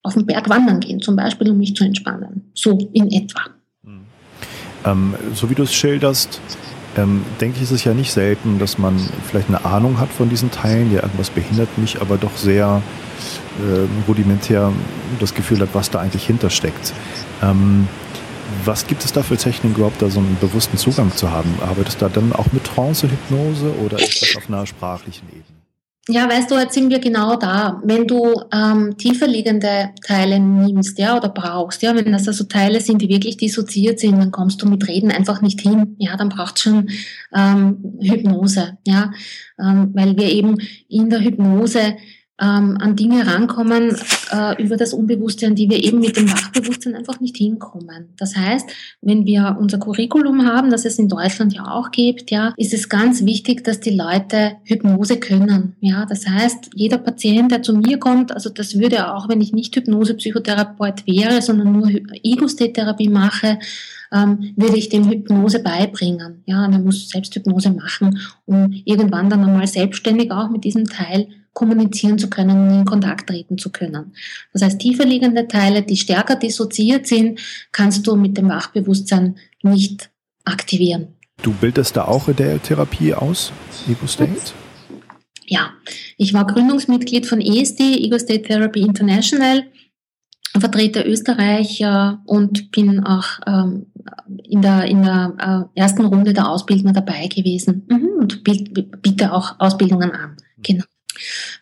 auf 0.03 0.13
den 0.13 0.25
Berg 0.25 0.49
wandern 0.49 0.79
gehen, 0.79 1.01
zum 1.01 1.17
Beispiel, 1.17 1.49
um 1.49 1.57
mich 1.57 1.75
zu 1.75 1.83
entspannen. 1.83 2.49
So 2.53 2.77
in 2.93 3.11
etwa. 3.11 3.41
Mhm. 3.83 4.05
Ähm, 4.85 5.15
so 5.33 5.49
wie 5.49 5.55
du 5.55 5.63
es 5.63 5.73
schilderst, 5.73 6.39
ähm, 6.97 7.25
denke 7.41 7.57
ich, 7.57 7.63
ist 7.63 7.71
es 7.71 7.83
ja 7.83 7.93
nicht 7.93 8.11
selten, 8.11 8.59
dass 8.59 8.77
man 8.77 8.99
vielleicht 9.27 9.49
eine 9.49 9.65
Ahnung 9.65 9.99
hat 9.99 10.09
von 10.09 10.29
diesen 10.29 10.51
Teilen, 10.51 10.91
ja, 10.91 11.01
irgendwas 11.03 11.29
behindert 11.29 11.77
mich, 11.77 12.01
aber 12.01 12.17
doch 12.17 12.35
sehr 12.37 12.81
äh, 13.59 14.07
rudimentär 14.07 14.71
das 15.19 15.33
Gefühl 15.33 15.59
hat, 15.59 15.69
was 15.73 15.89
da 15.89 15.99
eigentlich 15.99 16.25
hintersteckt. 16.25 16.93
Ähm, 17.41 17.87
was 18.65 18.85
gibt 18.87 19.03
es 19.03 19.13
da 19.13 19.23
für 19.23 19.37
Techniken 19.37 19.75
überhaupt, 19.75 20.01
da 20.01 20.09
so 20.09 20.19
einen 20.19 20.37
bewussten 20.39 20.77
Zugang 20.77 21.11
zu 21.15 21.31
haben? 21.31 21.53
Arbeitest 21.61 22.01
du 22.01 22.05
da 22.05 22.09
dann 22.09 22.33
auch 22.33 22.51
mit 22.51 22.63
Trance, 22.63 23.09
Hypnose 23.09 23.73
oder 23.83 23.97
ist 23.99 24.21
das 24.21 24.35
auf 24.35 24.47
einer 24.47 24.65
sprachlichen 24.65 25.27
Ebene? 25.29 25.62
Ja, 26.09 26.29
weißt 26.29 26.51
du, 26.51 26.55
jetzt 26.55 26.73
sind 26.73 26.89
wir 26.89 26.99
genau 26.99 27.37
da. 27.37 27.81
Wenn 27.85 28.05
du 28.07 28.43
ähm, 28.53 28.97
tiefer 28.97 29.25
liegende 29.25 29.91
Teile 30.05 30.37
nimmst, 30.37 30.99
ja, 30.99 31.15
oder 31.15 31.29
brauchst, 31.29 31.81
ja, 31.81 31.95
wenn 31.95 32.11
das 32.11 32.27
also 32.27 32.43
Teile 32.43 32.81
sind, 32.81 33.01
die 33.01 33.07
wirklich 33.07 33.37
dissoziiert 33.37 34.01
sind, 34.01 34.19
dann 34.19 34.31
kommst 34.31 34.61
du 34.61 34.67
mit 34.67 34.85
Reden 34.85 35.11
einfach 35.11 35.41
nicht 35.41 35.61
hin. 35.61 35.95
Ja, 35.99 36.17
dann 36.17 36.27
braucht 36.27 36.59
schon 36.59 36.89
ähm, 37.33 37.97
Hypnose, 38.01 38.77
ja, 38.85 39.13
ähm, 39.57 39.91
weil 39.93 40.17
wir 40.17 40.29
eben 40.29 40.57
in 40.89 41.09
der 41.09 41.21
Hypnose 41.21 41.95
ähm, 42.41 42.77
an 42.79 42.95
Dinge 42.95 43.27
rankommen 43.27 43.95
äh, 44.31 44.61
über 44.61 44.75
das 44.75 44.93
Unbewusste, 44.93 45.45
an 45.45 45.55
die 45.55 45.69
wir 45.69 45.83
eben 45.83 45.99
mit 45.99 46.17
dem 46.17 46.31
Wachbewusstsein 46.31 46.95
einfach 46.95 47.19
nicht 47.19 47.37
hinkommen. 47.37 48.09
Das 48.17 48.35
heißt, 48.35 48.67
wenn 49.01 49.25
wir 49.25 49.57
unser 49.59 49.77
Curriculum 49.77 50.45
haben, 50.45 50.71
das 50.71 50.85
es 50.85 50.97
in 50.97 51.09
Deutschland 51.09 51.53
ja 51.53 51.71
auch 51.71 51.91
gibt, 51.91 52.31
ja, 52.31 52.53
ist 52.57 52.73
es 52.73 52.89
ganz 52.89 53.23
wichtig, 53.23 53.63
dass 53.63 53.79
die 53.79 53.95
Leute 53.95 54.53
Hypnose 54.63 55.17
können. 55.17 55.75
Ja, 55.79 56.07
das 56.07 56.27
heißt, 56.27 56.71
jeder 56.73 56.97
Patient, 56.97 57.51
der 57.51 57.61
zu 57.61 57.77
mir 57.77 57.99
kommt, 57.99 58.31
also 58.31 58.49
das 58.49 58.79
würde 58.79 59.13
auch, 59.13 59.29
wenn 59.29 59.41
ich 59.41 59.53
nicht 59.53 59.75
Hypnose-Psychotherapeut 59.75 61.05
wäre, 61.05 61.41
sondern 61.41 61.71
nur 61.71 61.87
Ego-State-Therapie 62.23 63.09
mache, 63.09 63.59
ähm, 64.11 64.53
würde 64.55 64.77
ich 64.77 64.89
dem 64.89 65.09
Hypnose 65.09 65.59
beibringen. 65.59 66.43
Ja, 66.45 66.65
und 66.65 66.73
er 66.73 66.79
muss 66.79 67.09
selbst 67.09 67.35
Hypnose 67.35 67.71
machen, 67.71 68.19
um 68.45 68.71
irgendwann 68.85 69.29
dann 69.29 69.43
einmal 69.43 69.67
selbstständig 69.67 70.31
auch 70.31 70.49
mit 70.49 70.63
diesem 70.63 70.85
Teil 70.85 71.27
kommunizieren 71.53 72.17
zu 72.17 72.29
können 72.29 72.69
und 72.69 72.79
in 72.79 72.85
Kontakt 72.85 73.27
treten 73.27 73.57
zu 73.57 73.71
können. 73.71 74.13
Das 74.51 74.61
heißt, 74.61 74.79
tiefer 74.79 75.05
liegende 75.05 75.47
Teile, 75.47 75.83
die 75.83 75.97
stärker 75.97 76.35
dissoziiert 76.35 77.07
sind, 77.07 77.39
kannst 77.71 78.05
du 78.07 78.15
mit 78.15 78.37
dem 78.37 78.49
Wachbewusstsein 78.49 79.37
nicht 79.61 80.09
aktivieren. 80.45 81.15
Du 81.41 81.51
bildest 81.53 81.95
da 81.95 82.05
auch 82.05 82.27
in 82.27 82.35
der 82.35 82.61
Therapie 82.61 83.13
aus, 83.13 83.51
Ego 83.87 84.07
State? 84.07 84.53
Ja, 85.45 85.71
ich 86.17 86.33
war 86.33 86.47
Gründungsmitglied 86.47 87.25
von 87.25 87.41
ESD, 87.41 87.97
Ego 87.97 88.17
State 88.17 88.43
Therapy 88.43 88.81
International, 88.81 89.65
vertrete 90.57 91.01
Österreich 91.01 91.81
äh, 91.81 92.13
und 92.25 92.71
bin 92.71 93.03
auch 93.03 93.25
ähm, 93.47 93.87
in 94.43 94.61
der, 94.61 94.85
in 94.85 95.03
der 95.03 95.69
äh, 95.75 95.79
ersten 95.79 96.05
Runde 96.05 96.33
der 96.33 96.49
Ausbildner 96.49 96.93
dabei 96.93 97.27
gewesen 97.27 97.87
mhm, 97.89 98.09
und 98.19 98.43
biete 98.43 99.33
auch 99.33 99.59
Ausbildungen 99.59 100.11
an. 100.11 100.37
Genau. 100.61 100.85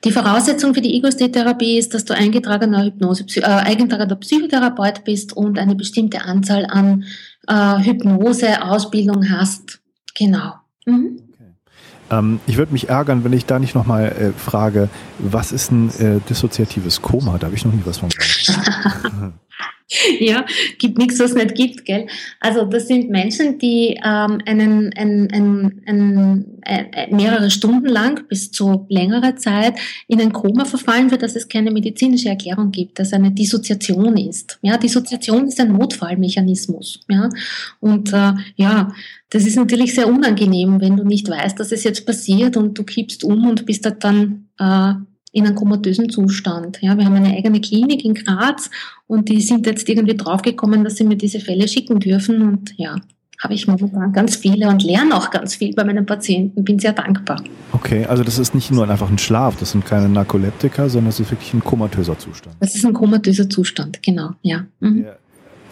Die 0.04 0.12
Voraussetzung 0.12 0.74
für 0.74 0.82
die 0.82 0.96
Ego-State-Therapie 0.96 1.78
ist, 1.78 1.94
dass 1.94 2.06
du 2.06 2.14
eingetragener 2.14 2.86
Hypnose, 2.86 3.26
äh, 3.38 3.44
eingetragener 3.44 4.16
Psychotherapeut 4.16 5.04
bist 5.04 5.34
und 5.34 5.60
eine 5.60 5.76
bestimmte 5.76 6.24
Anzahl 6.24 6.66
an 6.66 7.06
äh, 7.48 7.84
Hypnose-Ausbildung 7.84 9.30
hast. 9.30 9.80
Genau. 10.16 10.54
Mhm. 10.86 11.22
Ähm, 12.12 12.40
ich 12.46 12.58
würde 12.58 12.74
mich 12.74 12.90
ärgern, 12.90 13.24
wenn 13.24 13.34
ich 13.34 13.46
da 13.46 13.58
nicht 13.58 13.74
nochmal 13.74 14.08
äh, 14.10 14.32
frage, 14.38 14.90
was 15.20 15.52
ist 15.52 15.72
ein 15.72 15.90
äh, 16.00 16.20
dissoziatives 16.30 17.02
Koma? 17.02 17.38
Da 17.38 17.48
habe 17.48 17.56
ich 17.56 17.66
noch 17.66 17.74
nie 17.74 17.82
was 17.86 18.00
von 18.00 18.10
gehört. 18.10 19.34
ja, 20.20 20.46
gibt 20.78 20.98
nichts, 20.98 21.20
was 21.20 21.34
nicht 21.34 21.56
gibt, 21.56 21.86
gell? 21.86 22.08
Also 22.40 22.66
das 22.66 22.88
sind 22.88 23.10
Menschen, 23.10 23.58
die 23.60 24.00
ähm, 24.04 24.40
einen, 24.46 24.94
einen, 24.94 25.32
einen, 25.32 25.82
einen, 25.86 26.62
äh, 26.64 27.14
mehrere 27.14 27.52
Stunden 27.52 27.88
lang 27.88 28.28
bis 28.28 28.52
zu 28.52 28.86
längerer 28.90 29.36
Zeit 29.36 29.76
in 30.08 30.22
ein 30.22 30.32
Koma 30.32 30.66
verfallen, 30.66 31.10
für 31.10 31.18
das 31.18 31.36
es 31.36 31.48
keine 31.48 31.72
medizinische 31.72 32.30
Erklärung 32.30 32.72
gibt, 32.72 33.00
dass 33.00 33.14
eine 33.14 33.32
Dissoziation 33.32 34.18
ist. 34.18 34.60
Ja, 34.62 34.78
Dissoziation 34.78 35.48
ist 35.48 35.60
ein 35.60 35.74
Notfallmechanismus. 35.74 37.02
Ja, 37.10 37.30
und 37.80 38.14
äh, 38.14 38.34
ja, 38.56 38.94
das 39.30 39.46
ist 39.46 39.56
natürlich 39.58 39.96
sehr 39.96 40.08
unangenehm, 40.08 40.80
wenn 40.80 40.98
du 40.98 41.04
nicht 41.04 41.30
weißt, 41.30 41.60
dass 41.60 41.72
es 41.72 41.84
jetzt 41.84 42.06
passiert 42.06 42.56
und 42.58 42.78
du 42.78 42.84
kippst 42.84 43.24
um 43.24 43.48
und 43.48 43.66
bist 43.66 43.90
dann 44.00 44.50
äh, 44.58 44.94
in 45.32 45.46
einem 45.46 45.56
komatösen 45.56 46.10
Zustand. 46.10 46.80
Ja, 46.82 46.98
wir 46.98 47.06
haben 47.06 47.16
eine 47.16 47.36
eigene 47.36 47.62
Klinik 47.62 48.04
in 48.04 48.14
Graz 48.14 48.70
und 49.08 49.30
die 49.30 49.42
sind 49.42 49.66
jetzt 49.66 49.88
irgendwie 49.88 50.18
draufgekommen, 50.18 50.84
dass 50.84 50.98
sie 50.98 51.04
mir 51.04 51.16
diese 51.16 51.40
Fälle 51.40 51.68
schicken 51.68 52.00
dürfen 52.00 52.42
und 52.42 52.74
ja, 52.78 52.98
habe 53.42 53.54
ich 53.56 53.68
momentan 53.68 54.14
ganz 54.14 54.36
viele 54.36 54.68
und 54.68 54.84
lerne 54.84 55.16
auch 55.16 55.32
ganz 55.32 55.56
viel 55.56 55.74
bei 55.74 55.84
meinen 55.84 56.06
Patienten, 56.06 56.64
bin 56.64 56.80
sehr 56.80 56.94
dankbar. 56.94 57.42
Okay, 57.72 58.06
also 58.06 58.24
das 58.24 58.38
ist 58.38 58.54
nicht 58.54 58.72
nur 58.72 58.88
einfach 58.88 59.10
ein 59.10 59.18
Schlaf, 59.18 59.56
das 59.58 59.72
sind 59.72 59.86
keine 59.86 60.10
Narkoleptika, 60.10 60.90
sondern 60.90 61.08
das 61.08 61.20
ist 61.20 61.32
wirklich 61.32 61.54
ein 61.54 61.64
komatöser 61.64 62.18
Zustand. 62.20 62.56
Das 62.60 62.76
ist 62.76 62.86
ein 62.86 62.94
komatöser 62.94 63.50
Zustand, 63.50 64.04
genau, 64.04 64.32
ja. 64.42 64.66
Mhm. 64.80 65.06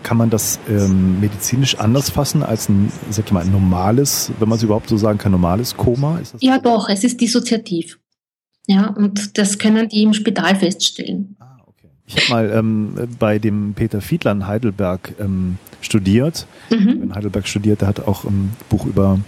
Kann 0.02 0.16
man 0.16 0.30
das 0.30 0.60
ähm, 0.70 1.20
medizinisch 1.20 1.78
anders 1.78 2.10
fassen 2.10 2.42
als 2.42 2.70
ein, 2.70 2.90
sag 3.10 3.26
ich 3.26 3.32
mal, 3.34 3.44
ein 3.44 3.52
normales, 3.52 4.32
wenn 4.40 4.48
man 4.48 4.58
es 4.58 4.64
überhaupt 4.64 4.88
so 4.88 4.96
sagen 4.96 5.18
kann, 5.18 5.34
normales 5.34 5.76
Koma? 5.76 6.22
ja, 6.40 6.58
doch, 6.58 6.88
es 6.88 7.04
ist 7.04 7.20
dissoziativ. 7.20 8.00
Ja, 8.70 8.86
und 8.86 9.40
das 9.40 9.58
können 9.58 9.90
die 9.90 10.04
im 10.04 10.14
Spital 10.14 10.56
feststellen. 10.56 11.36
Ah, 11.40 11.58
okay. 11.66 11.88
Ich 12.06 12.16
habe 12.18 12.30
mal 12.30 12.56
ähm, 12.56 12.94
bei 13.18 13.40
dem 13.40 13.74
Peter 13.74 14.00
Fiedler 14.00 14.32
in 14.32 14.46
Heidelberg 14.46 15.16
ähm, 15.20 15.58
studiert. 15.82 16.46
Mhm. 16.70 17.02
In 17.02 17.16
Heidelberg 17.16 17.48
studiert, 17.48 17.82
der 17.82 17.88
hat 17.88 18.08
auch 18.08 18.26
ein 18.26 18.52
Buch 18.70 18.86
über 18.86 19.20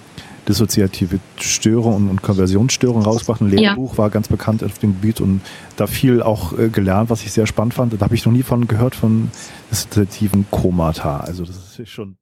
dissoziative 0.47 1.19
Störung 1.39 1.95
und, 1.95 2.09
und 2.09 2.21
Konversionsstörung 2.21 3.01
rausgebracht. 3.01 3.41
Ein 3.41 3.49
Lehrbuch 3.49 3.93
ja. 3.93 3.97
war 3.97 4.09
ganz 4.11 4.27
bekannt 4.27 4.63
auf 4.63 4.77
dem 4.77 4.93
Gebiet 4.93 5.21
und 5.21 5.41
da 5.75 5.87
viel 5.87 6.21
auch 6.21 6.55
äh, 6.59 6.69
gelernt, 6.69 7.09
was 7.09 7.23
ich 7.23 7.31
sehr 7.31 7.47
spannend 7.47 7.73
fand. 7.73 7.99
Da 7.99 8.05
habe 8.05 8.13
ich 8.13 8.23
noch 8.23 8.33
nie 8.33 8.43
von 8.43 8.67
gehört 8.67 8.93
von 8.93 9.31
dissoziativen 9.71 10.45
Komata. 10.51 11.21
Also 11.21 11.45
das 11.45 11.79
ist 11.79 11.89
schon. 11.89 12.17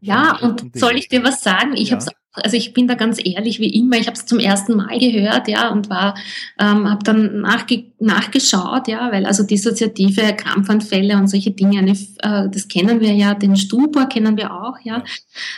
Ja, 0.00 0.38
und 0.40 0.76
soll 0.76 0.96
ich 0.96 1.08
dir 1.08 1.22
was 1.22 1.40
sagen? 1.40 1.76
Ich 1.76 1.90
ja. 1.90 1.98
habe 2.00 2.10
also 2.34 2.56
ich 2.56 2.74
bin 2.74 2.88
da 2.88 2.94
ganz 2.94 3.18
ehrlich 3.24 3.60
wie 3.60 3.68
immer, 3.68 3.96
ich 3.96 4.06
habe 4.06 4.16
es 4.16 4.26
zum 4.26 4.40
ersten 4.40 4.76
Mal 4.76 4.98
gehört, 4.98 5.48
ja, 5.48 5.70
und 5.70 5.88
war, 5.88 6.16
ähm, 6.58 6.90
habe 6.90 7.04
dann 7.04 7.40
nachge 7.40 7.84
nachgeschaut, 8.00 8.88
ja, 8.88 9.10
weil 9.12 9.24
also 9.24 9.44
dissoziative 9.44 10.34
Krampfanfälle 10.36 11.16
und 11.16 11.28
solche 11.28 11.52
Dinge, 11.52 11.78
eine, 11.78 11.92
äh, 11.92 12.50
das 12.50 12.68
kennen 12.68 13.00
wir 13.00 13.12
ja, 13.12 13.34
den 13.34 13.56
Stupor 13.56 14.06
kennen 14.06 14.36
wir 14.36 14.52
auch, 14.52 14.78
ja, 14.82 14.98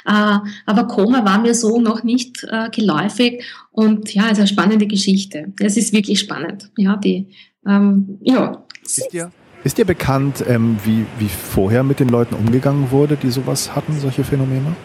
äh, 0.05 0.39
aber 0.67 0.87
Koma 0.87 1.25
war 1.25 1.41
mir 1.41 1.55
so 1.55 1.81
noch 1.81 2.05
nicht 2.05 2.45
äh, 2.45 2.69
geläufig 2.71 3.43
und 3.73 4.13
ja, 4.15 4.25
also 4.25 4.43
eine 4.43 4.49
spannende 4.49 4.87
Geschichte. 4.87 5.53
Es 5.61 5.77
ist 5.77 5.93
wirklich 5.93 6.21
spannend, 6.21 6.71
ja, 6.77 6.97
die, 6.97 7.29
ähm, 7.67 8.19
ja. 8.23 8.65
Ist 8.83 9.09
dir, 9.13 9.33
ist 9.65 9.79
dir 9.79 9.87
bekannt, 9.87 10.45
ähm, 10.47 10.77
wie, 10.85 11.07
wie 11.19 11.29
vorher 11.29 11.83
mit 11.83 12.01
den 12.01 12.09
Leuten 12.09 12.35
umgegangen 12.35 12.91
wurde, 12.91 13.17
die 13.17 13.31
sowas 13.31 13.75
hatten, 13.75 13.99
solche 13.99 14.23
Phänomene? 14.23 14.77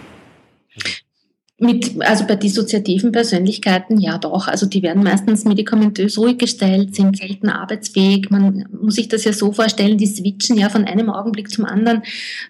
Mit, 1.64 2.01
also 2.01 2.26
bei 2.26 2.36
dissoziativen 2.36 3.12
Persönlichkeiten 3.12 3.99
ja 3.99 4.18
doch. 4.18 4.47
Also 4.47 4.66
die 4.66 4.82
werden 4.82 5.03
meistens 5.03 5.45
medikamentös 5.45 6.18
ruhig 6.18 6.39
gestellt, 6.39 6.95
sind 6.95 7.18
selten 7.18 7.49
arbeitsfähig. 7.49 8.32
Man 8.32 8.66
muss 8.82 8.95
sich 8.95 9.09
das 9.09 9.26
ja 9.26 9.32
so 9.32 9.51
vorstellen, 9.51 9.99
die 9.99 10.07
switchen 10.07 10.57
ja 10.57 10.70
von 10.70 10.86
einem 10.86 11.12
Augenblick 11.12 11.51
zum 11.51 11.66
anderen. 11.66 12.01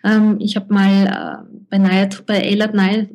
Ähm, 0.05 0.37
ich 0.39 0.55
habe 0.55 0.73
mal 0.73 1.43
äh, 1.43 1.55
bei, 1.69 1.77
Night, 1.77 2.25
bei 2.25 2.39
Elad 2.39 2.73
Nine 2.73 3.09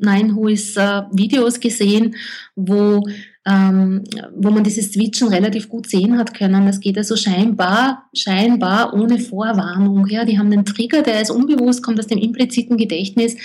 äh, 0.77 1.03
Videos 1.13 1.61
gesehen, 1.61 2.15
wo 2.55 3.03
ähm, 3.47 4.03
wo 4.35 4.51
man 4.51 4.65
dieses 4.65 4.93
Switchen 4.93 5.29
relativ 5.29 5.69
gut 5.69 5.89
sehen 5.89 6.19
hat 6.19 6.35
können. 6.35 6.67
Das 6.67 6.81
geht 6.81 6.99
also 6.99 7.15
scheinbar, 7.15 8.09
scheinbar 8.13 8.93
ohne 8.93 9.21
Vorwarnung. 9.21 10.07
Ja, 10.09 10.25
die 10.25 10.39
haben 10.39 10.53
einen 10.53 10.65
Trigger, 10.65 11.03
der 11.03 11.23
ist 11.23 11.31
unbewusst, 11.31 11.83
kommt 11.83 12.01
aus 12.01 12.09
dem 12.09 12.19
impliziten 12.19 12.77
Gedächtnis. 12.77 13.37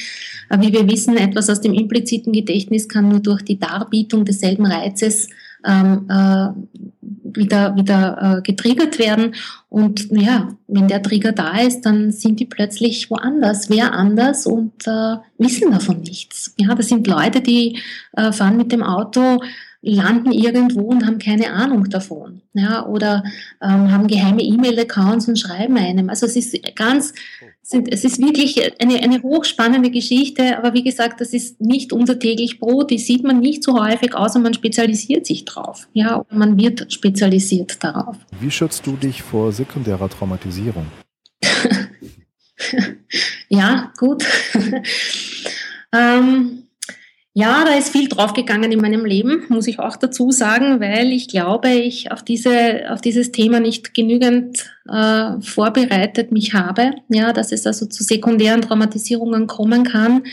Wie 0.49 0.73
wir 0.73 0.89
wissen, 0.89 1.15
etwas 1.17 1.49
aus 1.49 1.61
dem 1.61 1.73
impliziten 1.73 2.33
Gedächtnis 2.33 2.89
kann 2.89 3.09
nur 3.09 3.19
durch 3.19 3.43
die 3.43 3.59
Darbietung 3.59 4.25
desselben 4.25 4.65
Reizes 4.65 5.29
ähm, 5.65 6.07
äh, 6.09 6.47
wieder, 7.37 7.75
wieder 7.75 8.37
äh, 8.39 8.41
getriggert 8.41 8.97
werden. 8.97 9.35
Und 9.69 10.07
ja, 10.11 10.49
wenn 10.67 10.87
der 10.87 11.03
Trigger 11.03 11.31
da 11.31 11.59
ist, 11.59 11.81
dann 11.81 12.11
sind 12.11 12.39
die 12.39 12.45
plötzlich 12.45 13.11
woanders, 13.11 13.69
wer 13.69 13.93
anders 13.93 14.47
und 14.47 14.87
äh, 14.87 15.17
wissen 15.37 15.71
davon 15.71 16.01
nichts. 16.01 16.53
Ja, 16.57 16.73
das 16.73 16.87
sind 16.87 17.05
Leute, 17.05 17.41
die 17.41 17.77
äh, 18.13 18.31
fahren 18.31 18.57
mit 18.57 18.71
dem 18.71 18.81
Auto 18.81 19.39
landen 19.81 20.31
irgendwo 20.31 20.81
und 20.81 21.05
haben 21.05 21.17
keine 21.17 21.51
Ahnung 21.51 21.89
davon. 21.89 22.41
Ja, 22.53 22.85
oder 22.85 23.23
ähm, 23.61 23.91
haben 23.91 24.07
geheime 24.07 24.43
E-Mail-Accounts 24.43 25.27
und 25.27 25.39
schreiben 25.39 25.77
einem. 25.77 26.09
Also 26.09 26.27
es 26.27 26.35
ist 26.35 26.55
ganz, 26.75 27.13
sind, 27.63 27.91
es 27.91 28.03
ist 28.03 28.19
wirklich 28.19 28.61
eine, 28.79 29.01
eine 29.01 29.23
hochspannende 29.23 29.89
Geschichte, 29.89 30.57
aber 30.57 30.73
wie 30.73 30.83
gesagt, 30.83 31.19
das 31.19 31.33
ist 31.33 31.59
nicht 31.59 31.93
unser 31.93 32.19
täglich 32.19 32.59
Brot, 32.59 32.91
die 32.91 32.99
sieht 32.99 33.23
man 33.23 33.39
nicht 33.39 33.63
so 33.63 33.79
häufig, 33.79 34.13
außer 34.13 34.39
man 34.39 34.53
spezialisiert 34.53 35.25
sich 35.25 35.45
drauf. 35.45 35.87
Ja, 35.93 36.25
man 36.29 36.59
wird 36.59 36.93
spezialisiert 36.93 37.83
darauf. 37.83 38.17
Wie 38.39 38.51
schützt 38.51 38.85
du 38.85 38.95
dich 38.95 39.23
vor 39.23 39.51
sekundärer 39.51 40.09
Traumatisierung? 40.09 40.85
ja, 43.49 43.91
gut. 43.97 44.23
ähm, 45.91 46.60
ja, 47.33 47.63
da 47.63 47.75
ist 47.75 47.89
viel 47.89 48.09
draufgegangen 48.09 48.73
in 48.73 48.81
meinem 48.81 49.05
Leben, 49.05 49.43
muss 49.47 49.67
ich 49.67 49.79
auch 49.79 49.95
dazu 49.95 50.31
sagen, 50.31 50.81
weil 50.81 51.13
ich 51.13 51.29
glaube, 51.29 51.69
ich 51.69 52.11
auf 52.11 52.23
diese, 52.23 52.91
auf 52.91 52.99
dieses 52.99 53.31
Thema 53.31 53.61
nicht 53.61 53.93
genügend 53.93 54.69
äh, 54.89 55.39
vorbereitet 55.39 56.33
mich 56.33 56.53
habe, 56.53 56.91
ja, 57.07 57.31
dass 57.31 57.53
es 57.53 57.65
also 57.65 57.85
zu 57.85 58.03
sekundären 58.03 58.61
Traumatisierungen 58.61 59.47
kommen 59.47 59.85
kann. 59.85 60.23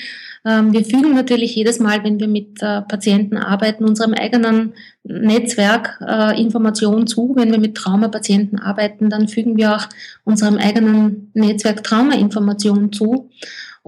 Ähm, 0.44 0.72
wir 0.72 0.84
fügen 0.84 1.14
natürlich 1.14 1.54
jedes 1.54 1.78
Mal, 1.78 2.02
wenn 2.02 2.18
wir 2.18 2.26
mit 2.26 2.60
äh, 2.62 2.82
Patienten 2.82 3.36
arbeiten, 3.36 3.84
unserem 3.84 4.14
eigenen 4.14 4.74
Netzwerk 5.04 6.00
äh, 6.04 6.40
Informationen 6.40 7.06
zu. 7.06 7.34
Wenn 7.36 7.52
wir 7.52 7.60
mit 7.60 7.76
Traumapatienten 7.76 8.58
arbeiten, 8.58 9.08
dann 9.08 9.28
fügen 9.28 9.56
wir 9.56 9.76
auch 9.76 9.88
unserem 10.24 10.56
eigenen 10.56 11.30
Netzwerk 11.34 11.84
Traumainformationen 11.84 12.92
zu. 12.92 13.30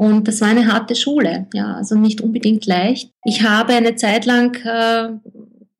Und 0.00 0.28
das 0.28 0.40
war 0.40 0.48
eine 0.48 0.72
harte 0.72 0.96
Schule, 0.96 1.46
ja, 1.52 1.74
also 1.74 1.94
nicht 1.94 2.22
unbedingt 2.22 2.64
leicht. 2.64 3.12
Ich 3.26 3.42
habe 3.42 3.74
eine 3.74 3.96
Zeit 3.96 4.24
lang 4.24 4.54
äh, 4.64 5.10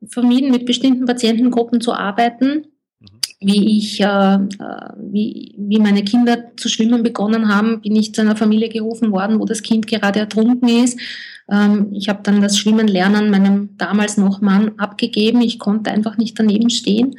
vermieden, 0.07 0.51
mit 0.51 0.67
bestimmten 0.67 1.07
Patientengruppen 1.07 1.81
zu 1.81 1.95
arbeiten, 1.95 2.67
mhm. 3.01 3.07
wie 3.41 3.79
ich, 3.79 3.99
äh, 4.03 4.05
äh, 4.05 4.39
wie, 4.99 5.55
wie 5.57 5.79
meine 5.79 6.05
Kinder 6.05 6.55
zu 6.59 6.69
schwimmen 6.69 7.03
begonnen 7.03 7.49
haben, 7.49 7.81
bin 7.81 7.97
ich 7.97 8.15
zu 8.15 8.21
einer 8.21 8.37
Familie 8.37 8.69
gerufen 8.69 9.11
worden, 9.11 9.41
wo 9.41 9.47
das 9.47 9.63
Kind 9.63 9.87
gerade 9.87 10.21
ertrunken 10.21 10.69
ist. 10.69 11.01
Ähm, 11.51 11.87
ich 11.91 12.11
habe 12.11 12.21
dann 12.23 12.43
das 12.43 12.59
Schwimmen 12.59 12.89
lernen 12.89 13.31
meinem 13.31 13.71
damals 13.79 14.19
noch 14.19 14.43
Mann 14.43 14.73
abgegeben. 14.77 15.41
Ich 15.41 15.59
konnte 15.59 15.93
einfach 15.93 16.19
nicht 16.19 16.39
daneben 16.39 16.69
stehen. 16.69 17.17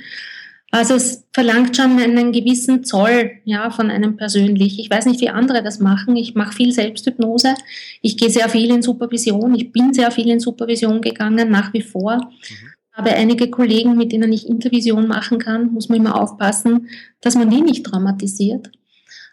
Also 0.72 0.96
es 0.96 1.26
verlangt 1.34 1.76
schon 1.76 2.00
einen 2.00 2.32
gewissen 2.32 2.86
Zoll 2.86 3.32
ja, 3.44 3.70
von 3.72 3.92
einem 3.92 4.16
persönlich. 4.16 4.80
Ich 4.80 4.90
weiß 4.90 5.06
nicht, 5.06 5.20
wie 5.20 5.30
andere 5.30 5.62
das 5.62 5.80
machen. 5.80 6.16
Ich 6.16 6.34
mache 6.34 6.56
viel 6.56 6.72
Selbsthypnose. 6.72 7.56
Ich 8.02 8.16
gehe 8.16 8.30
sehr 8.30 8.48
viel 8.48 8.72
in 8.72 8.82
Supervision. 8.82 9.54
Ich 9.54 9.74
bin 9.74 9.94
sehr 9.94 10.12
viel 10.12 10.30
in 10.30 10.40
Supervision 10.40 11.02
gegangen, 11.02 11.52
nach 11.52 11.74
wie 11.74 11.82
vor. 11.82 12.16
Mhm. 12.16 12.72
Habe 12.94 13.12
einige 13.12 13.50
Kollegen, 13.50 13.98
mit 13.98 14.14
denen 14.14 14.32
ich 14.32 14.48
Intervision 14.48 15.08
machen 15.08 15.40
kann, 15.40 15.74
muss 15.74 15.90
man 15.90 16.00
immer 16.00 16.20
aufpassen, 16.22 16.88
dass 17.20 17.36
man 17.36 17.50
die 17.50 17.62
nicht 17.62 17.86
traumatisiert. 17.86 18.72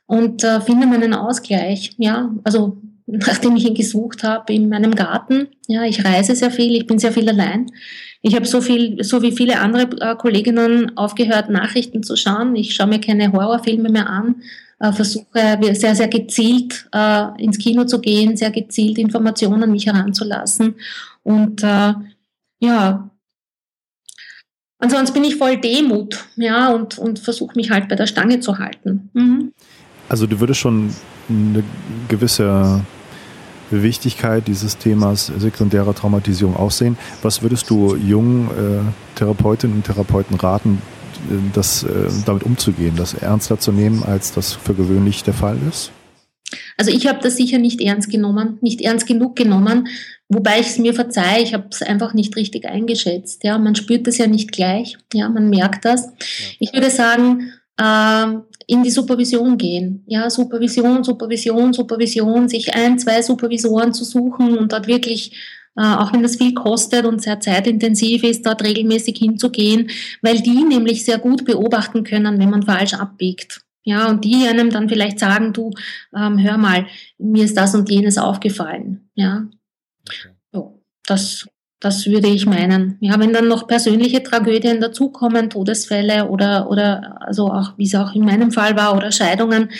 Und 0.06 0.42
äh, 0.42 0.60
finde 0.60 0.86
meinen 0.86 1.14
Ausgleich. 1.14 1.92
Ja, 1.98 2.34
also 2.42 2.78
nachdem 3.08 3.56
ich 3.56 3.66
ihn 3.66 3.74
gesucht 3.74 4.22
habe 4.22 4.52
in 4.52 4.68
meinem 4.68 4.94
Garten. 4.94 5.48
Ja, 5.66 5.84
ich 5.84 6.04
reise 6.04 6.36
sehr 6.36 6.50
viel, 6.50 6.76
ich 6.76 6.86
bin 6.86 6.98
sehr 6.98 7.12
viel 7.12 7.28
allein. 7.28 7.66
Ich 8.20 8.34
habe 8.34 8.44
so 8.44 8.60
viel, 8.60 9.02
so 9.02 9.22
wie 9.22 9.32
viele 9.32 9.60
andere 9.60 9.88
äh, 10.00 10.16
Kolleginnen 10.16 10.96
aufgehört, 10.96 11.48
Nachrichten 11.48 12.02
zu 12.02 12.16
schauen. 12.16 12.54
Ich 12.54 12.74
schaue 12.74 12.88
mir 12.88 13.00
keine 13.00 13.32
Horrorfilme 13.32 13.88
mehr 13.88 14.10
an, 14.10 14.42
äh, 14.80 14.92
versuche 14.92 15.58
sehr, 15.72 15.94
sehr 15.94 16.08
gezielt 16.08 16.88
äh, 16.92 17.42
ins 17.42 17.58
Kino 17.58 17.84
zu 17.84 18.00
gehen, 18.00 18.36
sehr 18.36 18.50
gezielt 18.50 18.98
Informationen 18.98 19.62
an 19.62 19.72
mich 19.72 19.86
heranzulassen. 19.86 20.74
Und 21.22 21.62
äh, 21.62 21.94
ja, 22.60 23.10
ansonsten 24.78 25.14
bin 25.14 25.24
ich 25.24 25.36
voll 25.36 25.58
Demut, 25.58 26.26
ja, 26.36 26.74
und, 26.74 26.98
und 26.98 27.18
versuche 27.18 27.56
mich 27.56 27.70
halt 27.70 27.88
bei 27.88 27.96
der 27.96 28.06
Stange 28.06 28.40
zu 28.40 28.58
halten. 28.58 29.10
Mhm. 29.14 29.52
Also 30.08 30.26
du 30.26 30.40
würdest 30.40 30.60
schon 30.60 30.90
eine 31.28 31.62
gewisse 32.08 32.84
Wichtigkeit 33.70 34.46
dieses 34.48 34.78
Themas 34.78 35.26
sekundärer 35.26 35.94
Traumatisierung 35.94 36.56
aussehen. 36.56 36.96
Was 37.22 37.42
würdest 37.42 37.70
du 37.70 37.96
jungen 37.96 38.48
äh, 38.48 39.18
Therapeutinnen 39.18 39.76
und 39.76 39.84
Therapeuten 39.84 40.36
raten, 40.36 40.80
äh, 41.30 41.34
das, 41.52 41.82
äh, 41.82 42.08
damit 42.26 42.42
umzugehen, 42.44 42.94
das 42.96 43.14
ernster 43.14 43.58
zu 43.58 43.72
nehmen, 43.72 44.02
als 44.02 44.32
das 44.32 44.52
für 44.52 44.74
gewöhnlich 44.74 45.24
der 45.24 45.34
Fall 45.34 45.58
ist? 45.68 45.92
Also 46.76 46.90
ich 46.90 47.06
habe 47.06 47.18
das 47.22 47.36
sicher 47.36 47.58
nicht 47.58 47.80
ernst 47.80 48.10
genommen, 48.10 48.58
nicht 48.60 48.80
ernst 48.80 49.06
genug 49.06 49.36
genommen, 49.36 49.88
wobei 50.28 50.60
ich 50.60 50.68
es 50.68 50.78
mir 50.78 50.94
verzeihe, 50.94 51.42
ich 51.42 51.52
habe 51.52 51.66
es 51.70 51.82
einfach 51.82 52.14
nicht 52.14 52.36
richtig 52.36 52.66
eingeschätzt. 52.66 53.44
Ja, 53.44 53.58
man 53.58 53.74
spürt 53.74 54.06
das 54.06 54.16
ja 54.18 54.26
nicht 54.26 54.52
gleich, 54.52 54.96
ja, 55.12 55.28
man 55.28 55.50
merkt 55.50 55.84
das. 55.84 56.06
Ja. 56.06 56.12
Ich 56.60 56.72
würde 56.72 56.90
sagen, 56.90 57.52
in 57.80 58.82
die 58.82 58.90
Supervision 58.90 59.56
gehen. 59.56 60.02
Ja, 60.06 60.28
Supervision, 60.30 61.04
Supervision, 61.04 61.72
Supervision, 61.72 62.48
sich 62.48 62.74
ein, 62.74 62.98
zwei 62.98 63.22
Supervisoren 63.22 63.94
zu 63.94 64.04
suchen 64.04 64.58
und 64.58 64.72
dort 64.72 64.86
wirklich 64.86 65.32
äh, 65.76 65.94
auch 65.94 66.12
wenn 66.12 66.24
das 66.24 66.36
viel 66.36 66.54
kostet 66.54 67.06
und 67.06 67.22
sehr 67.22 67.38
zeitintensiv 67.38 68.24
ist, 68.24 68.44
dort 68.44 68.64
regelmäßig 68.64 69.16
hinzugehen, 69.16 69.90
weil 70.22 70.40
die 70.40 70.64
nämlich 70.64 71.04
sehr 71.04 71.18
gut 71.18 71.44
beobachten 71.44 72.02
können, 72.02 72.40
wenn 72.40 72.50
man 72.50 72.64
falsch 72.64 72.94
abbiegt. 72.94 73.60
Ja, 73.84 74.08
und 74.10 74.24
die 74.24 74.46
einem 74.48 74.70
dann 74.70 74.88
vielleicht 74.88 75.20
sagen, 75.20 75.52
du, 75.52 75.70
ähm, 76.14 76.38
hör 76.42 76.58
mal, 76.58 76.86
mir 77.16 77.44
ist 77.44 77.56
das 77.56 77.76
und 77.76 77.88
jenes 77.88 78.18
aufgefallen. 78.18 79.08
Ja, 79.14 79.46
so, 80.52 80.82
das 81.06 81.46
das 81.80 82.06
würde 82.06 82.28
ich 82.28 82.44
meinen. 82.44 82.96
Ja, 83.00 83.20
wenn 83.20 83.32
dann 83.32 83.46
noch 83.46 83.68
persönliche 83.68 84.22
Tragödien 84.22 84.80
dazukommen, 84.80 85.48
Todesfälle 85.48 86.28
oder, 86.28 86.68
oder 86.70 87.18
also 87.20 87.52
auch, 87.52 87.74
wie 87.76 87.84
es 87.84 87.94
auch 87.94 88.14
in 88.14 88.24
meinem 88.24 88.50
Fall 88.50 88.76
war, 88.76 88.96
oder 88.96 89.12
Scheidungen, 89.12 89.70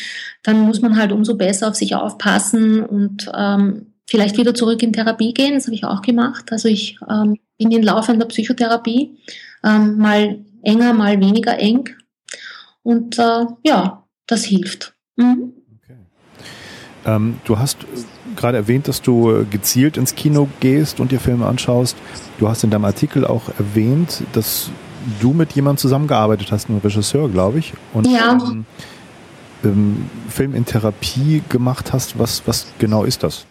dann 0.43 0.61
muss 0.61 0.81
man 0.81 0.97
halt 0.97 1.11
umso 1.11 1.37
besser 1.37 1.69
auf 1.69 1.75
sich 1.75 1.95
aufpassen 1.97 2.85
und 2.85 3.31
ähm, 3.37 3.95
vielleicht 4.07 4.39
wieder 4.39 4.55
zurück 4.55 4.83
in 4.83 4.93
Therapie 4.93 5.35
gehen. 5.35 5.55
Das 5.55 5.67
habe 5.67 5.75
ich 5.75 5.85
auch 5.85 6.03
gemacht. 6.03 6.53
Also 6.53 6.69
ich 6.69 6.99
ähm, 7.11 7.39
bin 7.59 7.73
in 7.73 7.83
laufender 7.83 8.27
Psychotherapie, 8.27 9.19
ähm, 9.65 9.99
mal 9.99 10.39
enger, 10.63 10.93
mal 10.93 11.21
weniger 11.21 11.59
eng. 11.59 11.89
Und 12.83 13.19
äh, 13.19 13.47
ja, 13.65 14.05
das 14.27 14.45
hilft. 14.45 14.95
Mhm. 15.17 15.58
Ähm, 17.05 17.39
du 17.45 17.59
hast 17.59 17.79
gerade 18.37 18.57
erwähnt, 18.57 18.89
dass 18.89 19.03
du 19.03 19.47
gezielt 19.51 19.97
ins 19.97 20.15
Kino 20.15 20.49
gehst 20.61 21.01
und 21.01 21.13
dir 21.13 21.21
Filme 21.21 21.47
anschaust. 21.47 21.97
Du 22.39 22.49
hast 22.49 22.65
in 22.65 22.71
deinem 22.71 22.85
Artikel 22.85 23.27
auch 23.27 23.49
erwähnt, 23.59 24.23
dass 24.33 24.71
du 25.21 25.33
mit 25.33 25.53
jemandem 25.53 25.79
zusammengearbeitet 25.79 26.53
hast, 26.53 26.69
einem 26.69 26.79
Regisseur, 26.79 27.29
glaube 27.29 27.59
ich. 27.59 27.73
Und 27.93 28.07
ja. 28.07 28.33
Ähm, 28.33 28.67
ähm, 29.65 30.11
Film 30.29 30.55
in 30.55 30.65
Therapie 30.65 31.43
gemacht 31.49 31.93
hast. 31.93 32.19
Was, 32.19 32.43
was 32.47 32.67
genau 32.79 33.05
ist 33.05 33.23
das? 33.23 33.47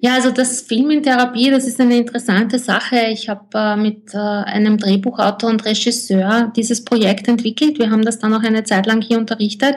Ja, 0.00 0.14
also 0.14 0.30
das 0.30 0.60
Film 0.60 0.90
in 0.90 1.02
Therapie, 1.02 1.50
das 1.50 1.66
ist 1.66 1.80
eine 1.80 1.96
interessante 1.96 2.60
Sache. 2.60 3.08
Ich 3.10 3.28
habe 3.28 3.46
äh, 3.54 3.76
mit 3.76 4.14
äh, 4.14 4.18
einem 4.18 4.78
Drehbuchautor 4.78 5.50
und 5.50 5.64
Regisseur 5.64 6.52
dieses 6.54 6.84
Projekt 6.84 7.26
entwickelt. 7.26 7.80
Wir 7.80 7.90
haben 7.90 8.04
das 8.04 8.20
dann 8.20 8.32
auch 8.32 8.42
eine 8.42 8.62
Zeit 8.62 8.86
lang 8.86 9.02
hier 9.02 9.18
unterrichtet. 9.18 9.74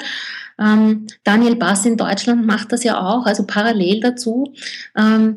Ähm, 0.61 1.07
Daniel 1.23 1.55
Bass 1.55 1.85
in 1.85 1.97
Deutschland 1.97 2.45
macht 2.45 2.71
das 2.71 2.83
ja 2.83 3.01
auch, 3.01 3.25
also 3.25 3.45
parallel 3.45 3.99
dazu. 3.99 4.53
Ähm, 4.95 5.35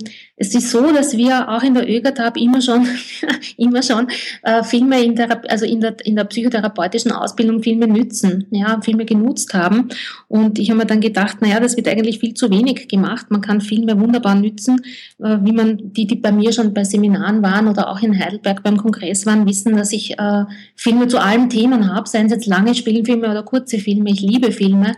es 0.49 0.55
ist 0.55 0.71
so, 0.71 0.93
dass 0.93 1.17
wir 1.17 1.49
auch 1.49 1.63
in 1.63 1.75
der 1.75 1.89
ÖGATAB 1.89 2.37
immer 2.37 2.61
schon, 2.61 2.87
immer 3.57 3.83
schon 3.83 4.09
äh, 4.43 4.63
Filme 4.63 5.03
in 5.03 5.15
der, 5.15 5.43
also 5.51 5.65
in 5.65 5.81
der, 5.81 5.97
in 6.05 6.17
der 6.17 6.25
psychotherapeutischen 6.25 7.13
Ausbildung 7.13 7.63
Filme 7.63 7.87
nützen, 7.87 8.47
ja, 8.51 8.81
Filme 8.83 9.05
genutzt 9.05 9.55
haben. 9.55 9.89
Und 10.29 10.59
ich 10.59 10.71
habe 10.71 10.79
mir 10.79 10.87
dann 10.87 11.01
gedacht, 11.01 11.41
naja, 11.41 11.61
das 11.61 11.77
wird 11.77 11.89
eigentlich 11.89 12.19
viel 12.19 12.35
zu 12.35 12.51
wenig 12.51 12.89
gemacht. 12.89 13.31
Man 13.31 13.41
kann 13.41 13.61
Filme 13.61 13.99
wunderbar 13.99 14.35
nützen, 14.35 14.81
äh, 15.19 15.39
wie 15.43 15.53
man, 15.53 15.93
die, 15.93 16.07
die 16.07 16.17
bei 16.17 16.33
mir 16.33 16.53
schon 16.53 16.75
bei 16.75 16.85
Seminaren 16.85 17.43
waren 17.43 17.69
oder 17.69 17.89
auch 17.89 18.01
in 18.03 18.19
Heidelberg 18.19 18.63
beim 18.63 18.77
Kongress 18.77 19.27
waren, 19.27 19.47
wissen, 19.47 19.77
dass 19.77 19.93
ich 19.93 20.19
äh, 20.19 20.45
Filme 20.75 21.09
zu 21.09 21.19
allen 21.19 21.49
Themen 21.49 21.93
habe, 21.93 22.09
seien 22.09 22.27
es 22.27 22.33
jetzt 22.33 22.47
lange 22.47 22.75
Spielfilme 22.75 23.31
oder 23.31 23.43
kurze 23.43 23.79
Filme. 23.79 24.11
Ich 24.11 24.21
liebe 24.21 24.53
Filme. 24.53 24.95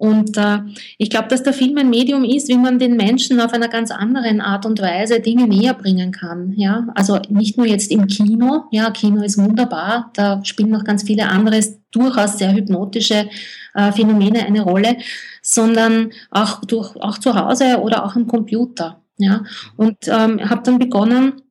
Und 0.00 0.38
äh, 0.38 0.60
ich 0.96 1.10
glaube, 1.10 1.28
dass 1.28 1.42
der 1.42 1.52
Film 1.52 1.76
ein 1.76 1.90
Medium 1.90 2.24
ist, 2.24 2.48
wie 2.48 2.56
man 2.56 2.78
den 2.78 2.96
Menschen 2.96 3.38
auf 3.38 3.52
einer 3.52 3.68
ganz 3.68 3.90
anderen 3.90 4.40
Art 4.40 4.64
und 4.64 4.80
Weise 4.80 5.20
Dinge 5.20 5.46
näher 5.46 5.74
bringen 5.74 6.10
kann. 6.10 6.54
Ja, 6.56 6.86
also 6.94 7.20
nicht 7.28 7.58
nur 7.58 7.66
jetzt 7.66 7.90
im 7.90 8.06
Kino. 8.06 8.64
Ja, 8.70 8.90
Kino 8.92 9.22
ist 9.22 9.36
wunderbar. 9.36 10.10
Da 10.14 10.42
spielen 10.42 10.70
noch 10.70 10.84
ganz 10.84 11.02
viele 11.02 11.28
andere 11.28 11.60
durchaus 11.90 12.38
sehr 12.38 12.54
hypnotische 12.54 13.28
äh, 13.74 13.92
Phänomene 13.92 14.46
eine 14.46 14.62
Rolle, 14.62 14.96
sondern 15.42 16.12
auch 16.30 16.64
durch 16.64 16.96
auch 16.96 17.18
zu 17.18 17.34
Hause 17.34 17.80
oder 17.82 18.06
auch 18.06 18.16
am 18.16 18.26
Computer. 18.26 19.02
Ja, 19.18 19.44
und 19.76 19.98
ähm, 20.08 20.48
habe 20.48 20.62
dann 20.64 20.78
begonnen 20.78 21.42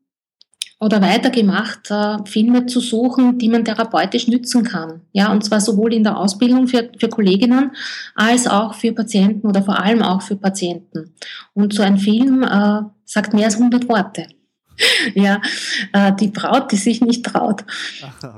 oder 0.80 1.02
weitergemacht, 1.02 1.92
äh, 1.92 2.18
Filme 2.26 2.66
zu 2.66 2.80
suchen, 2.80 3.38
die 3.38 3.50
man 3.50 3.66
therapeutisch 3.66 4.28
nützen 4.28 4.64
kann. 4.64 5.02
Ja, 5.12 5.32
und 5.32 5.44
zwar 5.44 5.60
sowohl 5.60 5.94
in 5.94 6.04
der 6.04 6.18
Ausbildung 6.18 6.68
für, 6.68 6.90
für 6.98 7.10
Kolleginnen 7.10 7.72
als 8.16 8.48
auch 8.48 8.74
für 8.74 8.94
Patienten 8.94 9.48
oder 9.48 9.62
vor 9.62 9.80
allem 9.80 10.02
auch 10.02 10.22
für 10.22 10.38
Patienten. 10.38 11.14
Und 11.54 11.74
so 11.74 11.84
ein 11.84 11.98
Film 11.98 12.44
äh, 12.44 12.82
sagt 13.04 13.34
mehr 13.34 13.46
als 13.46 13.56
100 13.56 13.90
Worte. 13.90 14.28
ja, 15.16 15.42
äh, 15.92 16.14
die 16.16 16.30
Braut, 16.30 16.72
die 16.72 16.78
sich 16.78 17.02
nicht 17.02 17.26
traut. 17.26 17.66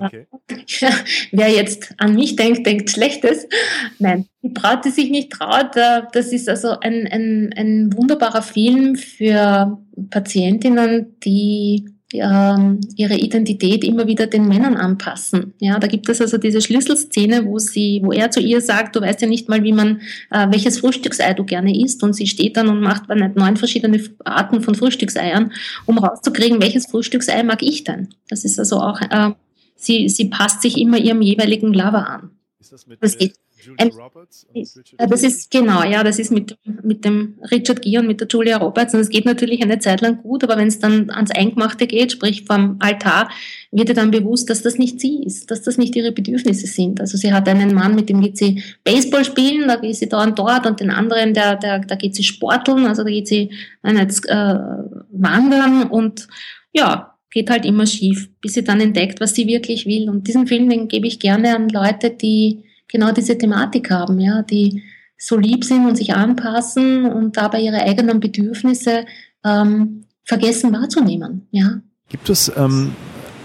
okay. 0.02 0.28
ja, 0.80 0.90
wer 1.32 1.50
jetzt 1.50 1.94
an 1.98 2.16
mich 2.16 2.36
denkt, 2.36 2.66
denkt 2.66 2.90
Schlechtes. 2.90 3.48
Nein, 4.00 4.26
die 4.42 4.50
Braut, 4.50 4.84
die 4.86 4.90
sich 4.90 5.10
nicht 5.12 5.32
traut, 5.32 5.76
äh, 5.76 6.02
das 6.12 6.34
ist 6.34 6.50
also 6.50 6.80
ein, 6.80 7.08
ein, 7.08 7.54
ein 7.56 7.94
wunderbarer 7.96 8.42
Film 8.42 8.96
für 8.96 9.78
Patientinnen, 10.10 11.20
die 11.24 11.86
ihre 12.14 13.16
Identität 13.16 13.84
immer 13.84 14.08
wieder 14.08 14.28
den 14.28 14.48
Männern 14.48 14.76
anpassen. 14.76 15.54
Ja, 15.60 15.80
da 15.80 15.88
gibt 15.88 16.10
es 16.10 16.20
also 16.20 16.38
diese 16.38 16.62
Schlüsselszene, 16.62 17.46
wo 17.46 17.58
sie, 17.58 18.02
wo 18.04 18.12
er 18.12 18.32
zu 18.32 18.42
ihr 18.42 18.62
sagt, 18.62 18.96
du 18.96 19.02
weißt 19.02 19.22
ja 19.22 19.28
nicht 19.28 19.48
mal, 19.48 19.64
wie 19.64 19.72
man, 19.72 20.02
äh, 20.30 20.48
welches 20.50 20.80
Frühstücksei 20.80 21.34
du 21.34 21.46
gerne 21.46 21.78
isst, 21.78 22.04
und 22.04 22.14
sie 22.14 22.28
steht 22.28 22.58
dann 22.58 22.68
und 22.68 22.82
macht 22.82 23.04
neun 23.10 23.58
verschiedene 23.58 24.02
Arten 24.26 24.62
von 24.62 24.76
Frühstückseiern, 24.76 25.52
um 25.86 25.98
rauszukriegen, 25.98 26.62
welches 26.62 26.88
Frühstücksei 26.88 27.44
mag 27.44 27.64
ich 27.64 27.84
denn. 27.84 28.10
Das 28.30 28.44
ist 28.44 28.60
also 28.60 28.78
auch, 28.78 29.02
äh, 29.02 29.32
sie, 29.76 30.10
sie 30.10 30.26
passt 30.26 30.62
sich 30.62 30.78
immer 30.78 30.98
ihrem 30.98 31.22
jeweiligen 31.22 31.74
Lover 31.74 32.10
an. 32.10 32.32
Ist 32.60 32.74
das 32.74 32.88
mit, 32.88 33.02
das 33.02 33.18
geht, 33.18 33.36
Julia 33.62 33.88
Roberts? 33.88 34.48
Ja, 34.54 35.08
das 35.08 35.24
ist 35.24 35.52
genau, 35.52 35.84
ja, 35.84 36.04
das 36.04 36.20
ist 36.20 36.32
mit, 36.32 36.58
mit 36.64 37.06
dem 37.06 37.40
Richard 37.52 37.82
Gere 37.82 38.02
und 38.02 38.08
mit 38.08 38.20
der 38.20 38.28
Julia 38.28 38.58
Roberts. 38.58 38.94
Und 38.94 39.00
es 39.00 39.10
geht 39.10 39.26
natürlich 39.26 39.62
eine 39.62 39.80
Zeit 39.80 40.02
lang 40.02 40.22
gut, 40.22 40.44
aber 40.44 40.58
wenn 40.58 40.68
es 40.68 40.80
dann 40.80 41.10
ans 41.10 41.32
Eingemachte 41.32 41.88
geht, 41.88 42.12
sprich 42.12 42.46
vom 42.46 42.78
Altar, 42.80 43.30
wird 43.72 43.90
ihr 43.90 43.96
dann 43.96 44.12
bewusst, 44.12 44.50
dass 44.50 44.62
das 44.62 44.78
nicht 44.78 45.00
sie 45.00 45.24
ist, 45.24 45.52
dass 45.52 45.62
das 45.62 45.78
nicht 45.78 45.96
ihre 45.96 46.12
Bedürfnisse 46.12 46.68
sind. 46.68 47.00
Also 47.00 47.18
sie 47.18 47.34
hat 47.34 47.48
einen 47.48 47.74
Mann, 47.74 47.96
mit 47.96 48.10
dem 48.10 48.22
geht 48.22 48.38
sie 48.38 48.64
Baseball 48.84 49.24
spielen, 49.24 49.68
da 49.68 49.78
geht 49.78 49.96
sie 49.96 50.10
da 50.10 50.24
und 50.24 50.38
dort 50.38 50.66
und 50.66 50.80
den 50.80 50.90
anderen, 50.90 51.34
der, 51.34 51.56
der, 51.56 51.80
da 51.80 51.96
geht 51.96 52.16
sie 52.16 52.24
sporteln, 52.24 52.86
also 52.86 53.04
da 53.04 53.10
geht 53.10 53.28
sie 53.28 53.52
äh, 53.84 53.94
jetzt, 53.94 54.28
äh, 54.28 54.56
wandern 55.12 55.84
und 55.90 56.28
ja, 56.74 57.12
geht 57.32 57.50
halt 57.50 57.66
immer 57.66 57.86
schief, 57.86 58.30
bis 58.42 58.54
sie 58.54 58.64
dann 58.64 58.82
entdeckt, 58.82 59.22
was 59.22 59.34
sie 59.34 59.48
wirklich 59.48 59.86
will. 59.86 60.10
Und 60.10 60.28
diesen 60.28 60.48
Film, 60.48 60.70
den 60.70 60.88
gebe 60.88 61.08
ich 61.08 61.20
gerne 61.20 61.56
an 61.56 61.70
Leute, 61.70 62.10
die 62.10 62.66
genau 62.92 63.12
diese 63.12 63.38
Thematik 63.38 63.90
haben, 63.90 64.20
ja, 64.20 64.42
die 64.42 64.84
so 65.18 65.38
lieb 65.38 65.64
sind 65.64 65.86
und 65.86 65.96
sich 65.96 66.14
anpassen 66.14 67.06
und 67.06 67.38
dabei 67.38 67.62
ihre 67.62 67.82
eigenen 67.82 68.20
Bedürfnisse 68.20 69.06
ähm, 69.46 70.06
vergessen 70.24 70.74
wahrzunehmen. 70.74 71.48
Ja. 71.52 71.82
Gibt 72.10 72.30
es 72.30 72.52
ähm, 72.58 72.94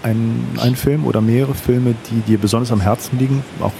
einen 0.03 0.75
Film 0.75 1.05
oder 1.05 1.21
mehrere 1.21 1.53
Filme, 1.53 1.95
die 2.09 2.21
dir 2.21 2.37
besonders 2.37 2.71
am 2.71 2.81
Herzen 2.81 3.19
liegen, 3.19 3.43
auch 3.59 3.73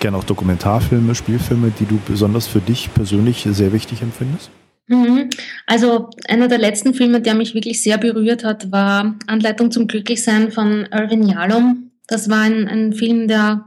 gerne 0.00 0.16
auch 0.16 0.24
Dokumentarfilme, 0.24 1.14
Spielfilme, 1.14 1.72
die 1.78 1.86
du 1.86 1.98
besonders 2.06 2.46
für 2.46 2.60
dich 2.60 2.92
persönlich 2.94 3.46
sehr 3.50 3.72
wichtig 3.72 4.02
empfindest? 4.02 4.50
Mhm. 4.88 5.30
Also 5.66 6.10
einer 6.28 6.48
der 6.48 6.58
letzten 6.58 6.94
Filme, 6.94 7.20
der 7.20 7.34
mich 7.34 7.54
wirklich 7.54 7.82
sehr 7.82 7.98
berührt 7.98 8.44
hat, 8.44 8.70
war 8.72 9.14
Anleitung 9.26 9.70
zum 9.70 9.86
Glücklichsein 9.86 10.50
von 10.50 10.86
Irvin 10.92 11.26
Yalom. 11.26 11.90
Das 12.06 12.28
war 12.28 12.40
ein, 12.40 12.68
ein 12.68 12.92
Film, 12.92 13.28
der 13.28 13.64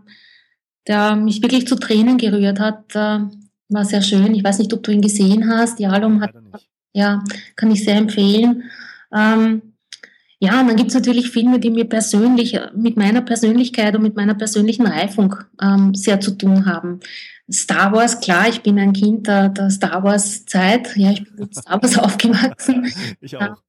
der 0.87 1.15
mich 1.15 1.41
wirklich 1.41 1.67
zu 1.67 1.75
Tränen 1.75 2.17
gerührt 2.17 2.59
hat. 2.59 2.95
Äh, 2.95 3.19
war 3.69 3.85
sehr 3.85 4.01
schön. 4.01 4.33
Ich 4.35 4.43
weiß 4.43 4.59
nicht, 4.59 4.73
ob 4.73 4.83
du 4.83 4.91
ihn 4.91 5.01
gesehen 5.01 5.49
hast. 5.49 5.79
Jalom 5.79 6.21
hat, 6.21 6.33
ja, 6.93 7.23
kann 7.55 7.71
ich 7.71 7.83
sehr 7.83 7.95
empfehlen. 7.95 8.63
Ähm, 9.13 9.61
ja, 10.39 10.61
und 10.61 10.67
dann 10.67 10.75
gibt 10.75 10.89
es 10.89 10.95
natürlich 10.95 11.31
Filme, 11.31 11.59
die 11.59 11.71
mir 11.71 11.85
persönlich, 11.85 12.59
mit 12.75 12.97
meiner 12.97 13.21
Persönlichkeit 13.21 13.95
und 13.95 14.03
mit 14.03 14.15
meiner 14.15 14.35
persönlichen 14.35 14.85
Reifung 14.85 15.35
ähm, 15.61 15.95
sehr 15.95 16.19
zu 16.19 16.31
tun 16.31 16.65
haben. 16.65 16.99
Star 17.51 17.93
Wars, 17.93 18.19
klar, 18.19 18.49
ich 18.49 18.61
bin 18.61 18.77
ein 18.79 18.93
Kind 18.93 19.27
der, 19.27 19.49
der 19.49 19.69
Star 19.69 20.03
Wars 20.03 20.45
Zeit. 20.45 20.95
Ja, 20.97 21.11
ich 21.11 21.23
bin 21.23 21.35
mit 21.37 21.55
Star 21.55 21.81
Wars 21.81 21.97
aufgewachsen. 21.97 22.91
Ich 23.21 23.37
auch. 23.37 23.61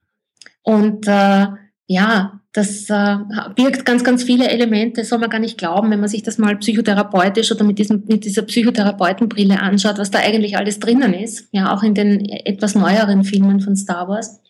Und 0.63 1.07
äh, 1.07 1.47
ja, 1.87 2.41
das 2.57 2.89
äh, 2.89 3.19
birgt 3.55 3.85
ganz, 3.85 4.03
ganz 4.03 4.23
viele 4.23 4.49
Elemente, 4.49 5.05
soll 5.05 5.19
man 5.19 5.29
gar 5.29 5.41
nicht 5.41 5.59
glauben, 5.59 5.91
wenn 5.91 6.01
man 6.01 6.09
sich 6.09 6.23
das 6.23 6.39
mal 6.39 6.57
psychotherapeutisch 6.57 7.53
oder 7.53 7.65
mit, 7.65 7.79
diesem, 7.79 8.05
mit 8.07 8.25
dieser 8.25 8.43
Psychotherapeutenbrille 8.43 9.61
anschaut, 9.61 9.99
was 9.99 10.11
da 10.11 10.21
eigentlich 10.21 10.57
alles 10.57 10.81
drinnen 10.81 11.13
ist. 11.13 11.49
Ja, 11.53 11.75
auch 11.75 11.83
in 11.83 11.93
den 11.93 12.25
etwas 12.25 12.75
neueren 12.75 13.25
Filmen 13.25 13.61
von 13.61 13.77
Star 13.77 14.09
Wars. 14.09 14.41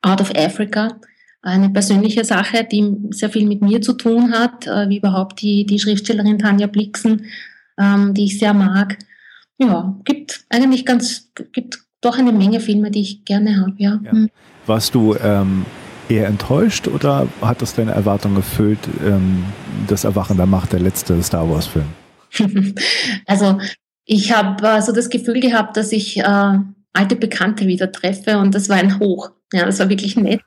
Out 0.00 0.22
of 0.22 0.34
Africa, 0.34 1.00
eine 1.42 1.68
persönliche 1.68 2.24
Sache, 2.24 2.64
die 2.64 2.96
sehr 3.10 3.28
viel 3.28 3.46
mit 3.46 3.60
mir 3.60 3.82
zu 3.82 3.92
tun 3.92 4.32
hat, 4.32 4.66
äh, 4.66 4.88
wie 4.88 4.96
überhaupt 4.96 5.42
die, 5.42 5.66
die 5.66 5.78
Schriftstellerin 5.78 6.38
Tanja 6.38 6.66
Blixen, 6.66 7.26
ähm, 7.78 8.14
die 8.14 8.24
ich 8.24 8.38
sehr 8.38 8.54
mag. 8.54 8.96
Ja, 9.58 9.98
gibt 10.04 10.46
eigentlich 10.48 10.86
ganz, 10.86 11.30
gibt 11.52 11.80
doch 12.00 12.16
eine 12.16 12.32
Menge 12.32 12.60
Filme, 12.60 12.90
die 12.90 13.02
ich 13.02 13.24
gerne 13.26 13.60
habe, 13.60 13.74
ja. 13.76 14.00
ja. 14.02 14.26
Warst 14.66 14.94
du 14.94 15.14
ähm 15.16 15.66
eher 16.08 16.26
enttäuscht 16.26 16.88
oder 16.88 17.28
hat 17.40 17.62
das 17.62 17.74
deine 17.74 17.92
Erwartung 17.92 18.36
erfüllt, 18.36 18.78
ähm, 19.04 19.44
das 19.86 20.04
Erwachen 20.04 20.36
der 20.36 20.46
Macht, 20.46 20.72
der 20.72 20.80
letzte 20.80 21.22
Star 21.22 21.48
Wars-Film? 21.48 21.86
also 23.26 23.58
ich 24.04 24.32
habe 24.32 24.66
äh, 24.66 24.82
so 24.82 24.92
das 24.92 25.10
Gefühl 25.10 25.40
gehabt, 25.40 25.76
dass 25.76 25.92
ich 25.92 26.18
äh, 26.18 26.58
alte 26.92 27.16
Bekannte 27.16 27.66
wieder 27.66 27.92
treffe 27.92 28.38
und 28.38 28.54
das 28.54 28.68
war 28.68 28.76
ein 28.76 28.98
Hoch. 28.98 29.30
Ja, 29.52 29.64
das 29.64 29.78
war 29.78 29.88
wirklich 29.88 30.16
nett. 30.16 30.40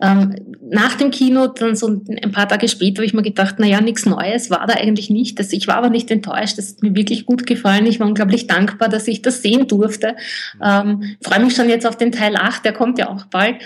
Ähm, 0.00 0.34
nach 0.62 0.94
dem 0.94 1.10
Kino, 1.10 1.48
dann 1.48 1.76
so 1.76 1.88
ein 1.88 2.32
paar 2.32 2.48
Tage 2.48 2.68
später, 2.68 2.98
habe 2.98 3.06
ich 3.06 3.14
mir 3.14 3.22
gedacht, 3.22 3.58
naja, 3.58 3.80
nichts 3.80 4.06
Neues 4.06 4.50
war 4.50 4.66
da 4.66 4.74
eigentlich 4.74 5.10
nicht. 5.10 5.38
Das, 5.38 5.52
ich 5.52 5.66
war 5.68 5.76
aber 5.76 5.90
nicht 5.90 6.10
enttäuscht, 6.10 6.56
das 6.56 6.70
hat 6.70 6.82
mir 6.82 6.94
wirklich 6.94 7.26
gut 7.26 7.46
gefallen. 7.46 7.86
Ich 7.86 8.00
war 8.00 8.06
unglaublich 8.06 8.46
dankbar, 8.46 8.88
dass 8.88 9.08
ich 9.08 9.22
das 9.22 9.42
sehen 9.42 9.66
durfte. 9.66 10.16
Ähm, 10.62 11.16
freue 11.22 11.44
mich 11.44 11.54
schon 11.54 11.68
jetzt 11.68 11.86
auf 11.86 11.96
den 11.96 12.12
Teil 12.12 12.36
8, 12.36 12.64
der 12.64 12.72
kommt 12.72 12.98
ja 12.98 13.08
auch 13.08 13.26
bald. 13.26 13.56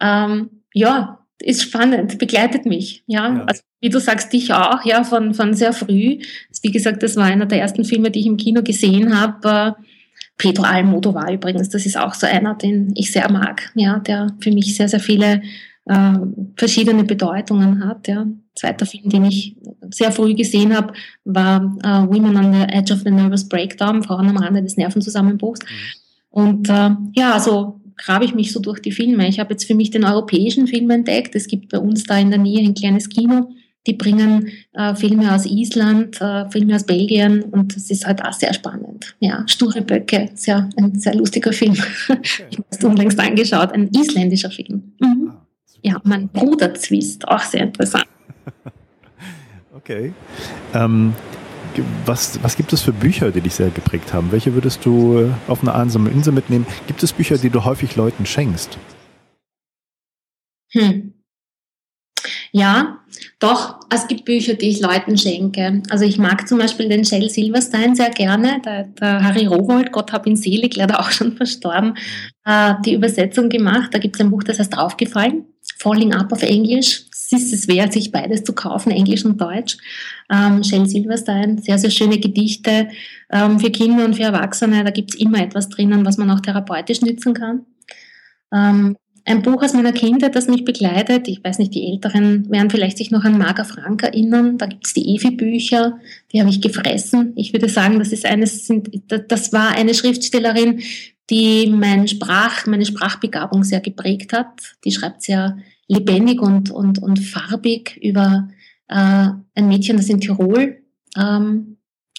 Ähm, 0.00 0.50
ja, 0.76 1.18
ist 1.40 1.62
spannend, 1.62 2.18
begleitet 2.18 2.66
mich. 2.66 3.02
Ja, 3.06 3.32
ja. 3.32 3.44
Also, 3.44 3.62
wie 3.80 3.88
du 3.88 3.98
sagst, 3.98 4.32
dich 4.32 4.52
auch, 4.52 4.84
ja, 4.84 5.04
von, 5.04 5.32
von 5.32 5.54
sehr 5.54 5.72
früh. 5.72 6.18
Wie 6.62 6.70
gesagt, 6.70 7.02
das 7.02 7.16
war 7.16 7.24
einer 7.24 7.46
der 7.46 7.60
ersten 7.60 7.84
Filme, 7.84 8.10
die 8.10 8.20
ich 8.20 8.26
im 8.26 8.36
Kino 8.36 8.62
gesehen 8.62 9.18
habe. 9.18 9.74
Pedro 10.36 10.64
Almodovar 10.64 11.32
übrigens, 11.32 11.70
das 11.70 11.86
ist 11.86 11.96
auch 11.96 12.12
so 12.12 12.26
einer, 12.26 12.54
den 12.54 12.92
ich 12.94 13.10
sehr 13.10 13.30
mag, 13.32 13.72
ja, 13.74 14.00
der 14.00 14.36
für 14.40 14.50
mich 14.50 14.76
sehr, 14.76 14.88
sehr 14.88 15.00
viele 15.00 15.40
äh, 15.86 16.12
verschiedene 16.56 17.04
Bedeutungen 17.04 17.86
hat. 17.86 18.06
Ja. 18.06 18.26
Zweiter 18.54 18.84
Film, 18.84 19.08
den 19.08 19.24
ich 19.24 19.56
sehr 19.90 20.12
früh 20.12 20.34
gesehen 20.34 20.76
habe, 20.76 20.92
war 21.24 21.62
äh, 21.82 22.06
Women 22.06 22.36
on 22.36 22.52
the 22.52 22.68
Edge 22.68 22.92
of 22.92 23.00
the 23.00 23.10
Nervous 23.10 23.48
Breakdown, 23.48 24.02
Frauen 24.02 24.28
am 24.28 24.36
Rande 24.36 24.62
des 24.62 24.76
Nervenzusammenbruchs. 24.76 25.60
Mhm. 25.60 25.68
Und 26.28 26.68
äh, 26.68 26.90
ja, 27.14 27.40
so 27.40 27.80
grabe 27.96 28.24
ich 28.24 28.34
mich 28.34 28.52
so 28.52 28.60
durch 28.60 28.80
die 28.80 28.92
Filme. 28.92 29.28
Ich 29.28 29.38
habe 29.40 29.52
jetzt 29.52 29.64
für 29.64 29.74
mich 29.74 29.90
den 29.90 30.04
europäischen 30.04 30.66
Film 30.66 30.90
entdeckt. 30.90 31.34
Es 31.34 31.46
gibt 31.46 31.70
bei 31.70 31.78
uns 31.78 32.04
da 32.04 32.18
in 32.18 32.30
der 32.30 32.38
Nähe 32.38 32.60
ein 32.60 32.74
kleines 32.74 33.08
Kino. 33.08 33.50
Die 33.86 33.92
bringen 33.92 34.48
äh, 34.72 34.94
Filme 34.96 35.32
aus 35.32 35.46
Island, 35.46 36.20
äh, 36.20 36.50
Filme 36.50 36.74
aus 36.74 36.84
Belgien 36.84 37.42
und 37.42 37.76
es 37.76 37.90
ist 37.90 38.04
halt 38.04 38.24
auch 38.24 38.32
sehr 38.32 38.52
spannend. 38.52 39.14
Ja, 39.20 39.44
Sture 39.46 39.80
Böcke, 39.80 40.30
sehr, 40.34 40.68
ein 40.76 40.98
sehr 40.98 41.14
lustiger 41.14 41.52
Film. 41.52 41.76
Okay. 42.08 42.18
Ich 42.50 42.58
habe 42.58 42.66
es 42.70 42.84
unlängst 42.84 43.20
angeschaut, 43.20 43.72
ein 43.72 43.88
isländischer 43.88 44.50
Film. 44.50 44.92
Mhm. 45.00 45.30
Ah, 45.30 45.46
ja, 45.82 46.00
mein 46.02 46.28
Bruder 46.28 46.74
Zwist, 46.74 47.26
auch 47.28 47.42
sehr 47.42 47.62
interessant. 47.62 48.06
okay. 49.76 50.12
Ähm, 50.74 51.14
was, 52.04 52.42
was 52.42 52.56
gibt 52.56 52.72
es 52.72 52.82
für 52.82 52.92
Bücher, 52.92 53.30
die 53.30 53.40
dich 53.40 53.54
sehr 53.54 53.70
geprägt 53.70 54.12
haben? 54.12 54.32
Welche 54.32 54.54
würdest 54.54 54.84
du 54.84 55.18
äh, 55.18 55.30
auf 55.48 55.62
eine 55.62 55.74
einsame 55.74 56.10
Insel 56.10 56.32
mitnehmen? 56.32 56.66
Gibt 56.86 57.02
es 57.02 57.12
Bücher, 57.12 57.38
die 57.38 57.50
du 57.50 57.64
häufig 57.64 57.96
Leuten 57.96 58.26
schenkst? 58.26 58.78
Hm. 60.72 61.12
Ja, 62.52 63.00
doch, 63.38 63.80
es 63.90 64.08
gibt 64.08 64.24
Bücher, 64.24 64.54
die 64.54 64.70
ich 64.70 64.80
Leuten 64.80 65.18
schenke. 65.18 65.82
Also 65.90 66.04
ich 66.04 66.18
mag 66.18 66.48
zum 66.48 66.58
Beispiel 66.58 66.88
den 66.88 67.04
Shell 67.04 67.28
Silverstein 67.28 67.94
sehr 67.94 68.10
gerne. 68.10 68.62
Der, 68.64 68.84
der 68.84 69.22
Harry 69.22 69.46
Rowold, 69.46 69.92
Gott 69.92 70.12
hab 70.12 70.26
ihn 70.26 70.36
selig, 70.36 70.76
leider 70.76 71.00
auch 71.00 71.10
schon 71.10 71.32
verstorben, 71.36 71.96
äh, 72.44 72.74
die 72.84 72.94
Übersetzung 72.94 73.48
gemacht. 73.48 73.92
Da 73.92 73.98
gibt 73.98 74.16
es 74.16 74.20
ein 74.20 74.30
Buch, 74.30 74.42
das 74.42 74.58
heißt 74.58 74.78
Aufgefallen, 74.78 75.44
Falling 75.78 76.14
Up 76.14 76.32
auf 76.32 76.42
Englisch 76.42 77.06
es 77.32 77.42
ist 77.42 77.52
es 77.52 77.68
wert, 77.68 77.92
sich 77.92 78.12
beides 78.12 78.44
zu 78.44 78.52
kaufen, 78.52 78.90
Englisch 78.90 79.24
und 79.24 79.40
Deutsch. 79.40 79.76
Ähm, 80.30 80.62
Shell 80.62 80.86
Silverstein, 80.86 81.58
sehr, 81.58 81.78
sehr 81.78 81.90
schöne 81.90 82.18
Gedichte 82.18 82.88
ähm, 83.30 83.58
für 83.58 83.70
Kinder 83.70 84.04
und 84.04 84.14
für 84.14 84.24
Erwachsene. 84.24 84.84
Da 84.84 84.90
gibt 84.90 85.14
es 85.14 85.20
immer 85.20 85.40
etwas 85.40 85.68
drinnen, 85.68 86.04
was 86.04 86.18
man 86.18 86.30
auch 86.30 86.40
therapeutisch 86.40 87.00
nützen 87.00 87.34
kann. 87.34 87.66
Ähm, 88.52 88.96
ein 89.24 89.42
Buch 89.42 89.60
aus 89.60 89.72
meiner 89.72 89.92
Kindheit, 89.92 90.36
das 90.36 90.46
mich 90.46 90.64
begleitet. 90.64 91.26
Ich 91.26 91.42
weiß 91.42 91.58
nicht, 91.58 91.74
die 91.74 91.90
Älteren 91.90 92.48
werden 92.48 92.70
vielleicht 92.70 92.96
sich 92.96 93.10
noch 93.10 93.24
an 93.24 93.38
Marga 93.38 93.64
Frank 93.64 94.04
erinnern. 94.04 94.56
Da 94.56 94.66
gibt 94.66 94.86
es 94.86 94.92
die 94.92 95.16
Evi-Bücher, 95.16 95.98
die 96.32 96.38
habe 96.38 96.50
ich 96.50 96.60
gefressen. 96.60 97.32
Ich 97.34 97.52
würde 97.52 97.68
sagen, 97.68 97.98
das 97.98 98.12
ist 98.12 98.24
eines, 98.24 98.70
das 99.28 99.52
war 99.52 99.70
eine 99.70 99.94
Schriftstellerin, 99.94 100.80
die 101.30 101.68
mein 101.68 102.08
Sprach, 102.08 102.66
meine 102.66 102.86
Sprachbegabung 102.86 103.64
sehr 103.64 103.80
geprägt 103.80 104.32
hat. 104.32 104.76
Die 104.84 104.92
schreibt 104.92 105.22
sehr 105.22 105.58
lebendig 105.88 106.40
und, 106.40 106.70
und, 106.70 107.02
und 107.02 107.18
farbig 107.18 107.96
über 108.02 108.48
äh, 108.88 109.28
ein 109.54 109.68
Mädchen, 109.68 109.96
das 109.96 110.08
in 110.08 110.20
Tirol 110.20 110.82
ähm, 111.16 111.78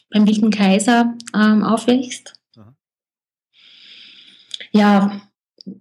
beim 0.09 0.27
Wilden 0.27 0.51
Kaiser 0.51 1.15
ähm, 1.33 1.63
aufwächst. 1.63 2.33
Aha. 2.55 2.75
Ja, 4.71 5.21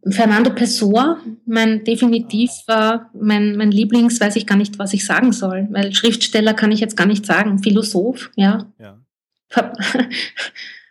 Fernando 0.09 0.51
Pessoa, 0.51 1.21
mein 1.45 1.85
definitiv 1.85 2.51
äh, 2.67 2.99
mein, 3.15 3.57
mein 3.57 3.71
Lieblings, 3.71 4.21
weiß 4.21 4.37
ich 4.37 4.47
gar 4.47 4.57
nicht, 4.57 4.79
was 4.79 4.93
ich 4.93 5.05
sagen 5.05 5.33
soll, 5.33 5.69
weil 5.71 5.95
Schriftsteller 5.95 6.55
kann 6.55 6.73
ich 6.73 6.81
jetzt 6.81 6.97
gar 6.97 7.07
nicht 7.07 7.25
sagen, 7.25 7.61
Philosoph, 7.61 8.31
ja. 8.37 8.73
ja. 8.79 9.01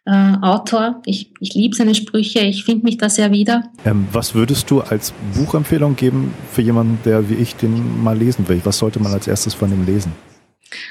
äh, 0.05 0.35
Autor. 0.41 1.01
Ich, 1.05 1.31
ich 1.39 1.53
liebe 1.53 1.75
seine 1.75 1.95
Sprüche, 1.95 2.39
ich 2.39 2.63
finde 2.63 2.85
mich 2.85 2.97
da 2.97 3.09
sehr 3.09 3.31
wieder. 3.31 3.71
Ähm, 3.85 4.07
was 4.11 4.35
würdest 4.35 4.69
du 4.69 4.81
als 4.81 5.13
Buchempfehlung 5.35 5.95
geben 5.95 6.33
für 6.51 6.61
jemanden, 6.61 6.99
der 7.05 7.29
wie 7.29 7.35
ich 7.35 7.55
den 7.55 8.03
mal 8.03 8.17
lesen 8.17 8.47
will? 8.47 8.61
Was 8.63 8.77
sollte 8.77 8.99
man 8.99 9.13
als 9.13 9.27
erstes 9.27 9.53
von 9.53 9.71
ihm 9.71 9.85
lesen? 9.85 10.11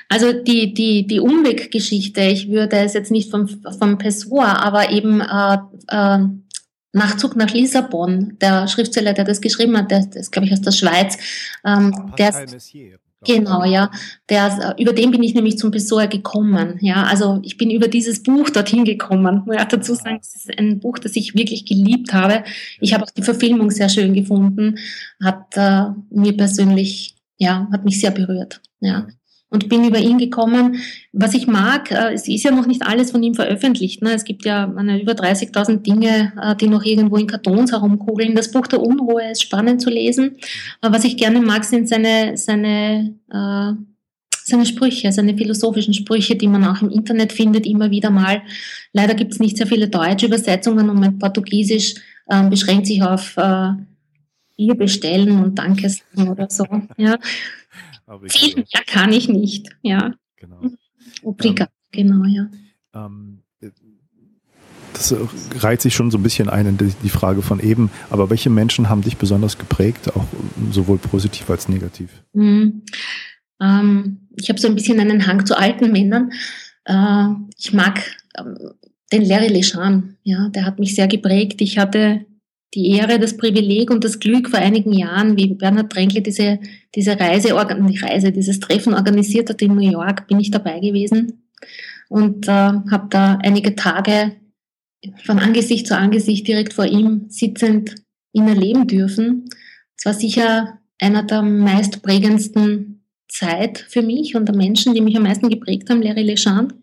Also 0.09 0.33
die, 0.33 0.73
die, 0.73 1.07
die 1.07 1.21
Umweggeschichte, 1.21 2.23
ich 2.23 2.49
würde 2.49 2.77
es 2.79 2.95
jetzt 2.95 3.11
nicht 3.11 3.31
vom, 3.31 3.49
vom 3.49 3.99
Pessoa, 3.99 4.55
aber 4.55 4.91
eben 4.91 5.21
äh, 5.21 5.59
äh, 5.89 6.19
Nachzug 6.93 7.35
nach 7.37 7.53
Lissabon, 7.53 8.37
der 8.41 8.69
Schriftsteller, 8.69 9.15
der 9.15 9.25
das 9.25 9.41
geschrieben 9.41 9.77
hat, 9.77 9.91
der, 9.91 10.07
ist, 10.15 10.31
glaube 10.31 10.47
ich, 10.47 10.53
aus 10.53 10.61
der 10.61 10.71
Schweiz. 10.71 11.19
Ähm, 11.65 12.13
der, 12.17 12.33
Messier. 12.51 12.99
Genau, 13.25 13.65
ja. 13.65 13.91
Der, 14.29 14.75
über 14.79 14.93
den 14.93 15.11
bin 15.11 15.23
ich 15.23 15.35
nämlich 15.35 15.59
zum 15.59 15.71
Pessoa 15.71 16.07
gekommen. 16.07 16.79
Ja, 16.81 17.05
also 17.05 17.41
ich 17.43 17.57
bin 17.57 17.71
über 17.71 17.89
dieses 17.89 18.23
Buch 18.23 18.51
dorthin 18.51 18.85
gekommen. 18.85 19.43
Muss 19.47 19.57
ich 19.57 19.65
dazu 19.65 19.95
sagen, 19.95 20.19
es 20.21 20.35
ist 20.35 20.59
ein 20.59 20.81
Buch, 20.81 20.99
das 20.99 21.17
ich 21.17 21.35
wirklich 21.35 21.67
geliebt 21.67 22.13
habe. 22.13 22.45
Ich 22.81 22.95
habe 22.95 23.05
auch 23.05 23.11
die 23.11 23.23
Verfilmung 23.23 23.71
sehr 23.71 23.89
schön 23.89 24.15
gefunden. 24.15 24.79
Hat 25.23 25.57
äh, 25.57 25.91
mir 26.11 26.37
persönlich, 26.37 27.17
ja, 27.39 27.69
hat 27.73 27.85
mich 27.85 28.01
sehr 28.01 28.11
berührt. 28.11 28.61
Ja 28.81 29.07
und 29.55 29.69
bin 29.69 29.85
über 29.85 29.99
ihn 29.99 30.19
gekommen. 30.19 30.83
Was 31.13 31.33
ich 31.33 31.47
mag, 31.47 31.93
äh, 31.93 32.13
es 32.13 32.27
ist 32.27 32.43
ja 32.43 32.51
noch 32.51 32.67
nicht 32.67 32.83
alles 32.85 33.13
von 33.13 33.23
ihm 33.23 33.35
veröffentlicht. 33.35 34.03
Ne? 34.03 34.13
Es 34.13 34.25
gibt 34.25 34.45
ja 34.45 34.65
über 34.67 35.13
30.000 35.13 35.83
Dinge, 35.83 36.33
äh, 36.43 36.57
die 36.57 36.69
noch 36.69 36.85
irgendwo 36.85 37.17
in 37.17 37.29
Kartons 37.29 37.71
herumkugeln. 37.71 38.35
Das 38.35 38.51
Buch 38.51 38.67
der 38.67 38.83
Unruhe 38.83 39.31
ist 39.31 39.43
spannend 39.43 39.81
zu 39.81 39.91
lesen. 39.91 40.37
Was 40.83 41.05
ich 41.05 41.17
gerne 41.17 41.41
mag, 41.41 41.65
sind 41.65 41.89
seine, 41.89 42.37
seine, 42.37 43.15
äh, 43.31 43.73
seine 44.45 44.67
Sprüche, 44.67 45.13
seine 45.13 45.37
philosophischen 45.37 45.95
Sprüche, 45.95 46.35
die 46.35 46.49
man 46.49 46.65
auch 46.65 46.83
im 46.83 46.91
Internet 46.91 47.33
findet, 47.33 47.65
immer 47.65 47.93
wieder 47.93 48.11
mal. 48.11 48.43
Leider 48.93 49.15
gibt 49.15 49.33
es 49.33 49.39
nicht 49.39 49.57
sehr 49.57 49.69
viele 49.69 49.89
deutsche 49.89 50.27
Übersetzungen 50.27 50.91
und 50.91 50.99
mein 50.99 51.21
Portugiesisch 51.21 51.95
äh, 52.27 52.43
beschränkt 52.51 52.89
sich 52.89 53.03
auf 53.03 53.37
Bier 54.57 54.75
bestellen 54.75 55.43
und 55.43 55.59
Danke 55.59 55.89
sagen 55.89 56.29
oder 56.29 56.49
so. 56.49 56.67
Ja. 56.97 57.19
Viel 58.29 58.57
mehr 58.57 58.85
kann 58.87 59.13
ich 59.13 59.29
nicht, 59.29 59.69
ja. 59.83 60.15
Genau. 60.37 60.61
Obligat, 61.23 61.71
ähm, 61.93 62.09
genau, 62.09 62.25
ja. 62.27 62.49
Ähm, 62.95 63.43
das 64.93 65.15
reiht 65.61 65.81
sich 65.81 65.95
schon 65.95 66.11
so 66.11 66.19
ein 66.19 66.23
bisschen 66.23 66.49
ein 66.49 66.67
in 66.67 66.79
die 66.79 67.09
Frage 67.09 67.43
von 67.43 67.61
eben, 67.61 67.91
aber 68.11 68.31
welche 68.31 68.51
Menschen 68.51 68.89
haben 68.89 69.03
dich 69.03 69.17
besonders 69.17 69.59
geprägt, 69.59 70.15
auch 70.15 70.25
sowohl 70.71 70.99
positiv 70.99 71.51
als 71.51 71.69
negativ? 71.69 72.11
Mhm. 72.33 72.83
Ähm, 73.61 74.29
ich 74.37 74.49
habe 74.49 74.61
so 74.61 74.69
ein 74.69 74.75
bisschen 74.75 75.01
einen 75.01 75.27
Hang 75.27 75.45
zu 75.47 75.59
alten 75.59 75.93
Männern. 75.93 76.33
Äh, 76.85 77.27
ich 77.59 77.73
mag 77.73 78.01
ähm, 78.39 78.57
den 79.13 79.25
Larry 79.25 79.49
Leschan, 79.49 80.17
ja, 80.23 80.49
der 80.49 80.65
hat 80.65 80.79
mich 80.79 80.95
sehr 80.95 81.09
geprägt. 81.09 81.61
Ich 81.61 81.79
hatte 81.79 82.25
die 82.75 82.91
Ehre, 82.91 83.19
das 83.19 83.37
Privileg 83.37 83.91
und 83.91 84.05
das 84.05 84.19
Glück 84.19 84.51
vor 84.51 84.59
einigen 84.59 84.93
Jahren, 84.93 85.37
wie 85.37 85.55
Bernhard 85.55 85.93
Tränkle 85.93 86.23
diese, 86.23 86.59
diese 86.95 87.19
Reise, 87.19 87.49
die 87.49 87.99
Reise, 87.99 88.33
dieses 88.33 88.61
Treffen 88.61 88.95
organisiert 88.95 89.51
hat 89.51 89.63
in 89.63 89.75
New 89.75 89.91
York, 89.91 90.27
bin 90.27 90.41
ich 90.41 90.51
dabei 90.51 90.81
gewesen 90.81 91.45
und 92.09 92.49
äh, 92.49 92.51
habe 92.51 93.07
da 93.11 93.39
einige 93.43 93.77
Tage 93.77 94.33
von 95.25 95.39
Angesicht 95.39 95.87
zu 95.87 95.97
Angesicht 95.97 96.47
direkt 96.49 96.73
vor 96.73 96.87
ihm 96.87 97.27
sitzend 97.29 97.95
ihn 98.33 98.49
erleben 98.49 98.87
dürfen. 98.87 99.49
Es 99.97 100.05
war 100.07 100.15
sicher 100.15 100.79
einer 100.99 101.23
der 101.23 101.43
meist 101.43 102.03
prägendsten 102.03 103.05
Zeit 103.29 103.79
für 103.89 104.03
mich 104.03 104.35
und 104.37 104.47
der 104.47 104.57
Menschen, 104.57 104.95
die 104.95 105.01
mich 105.01 105.17
am 105.17 105.25
meisten 105.25 105.49
geprägt 105.49 105.91
haben, 105.91 106.03
Larry 106.03 106.23
Lechand. 106.23 106.75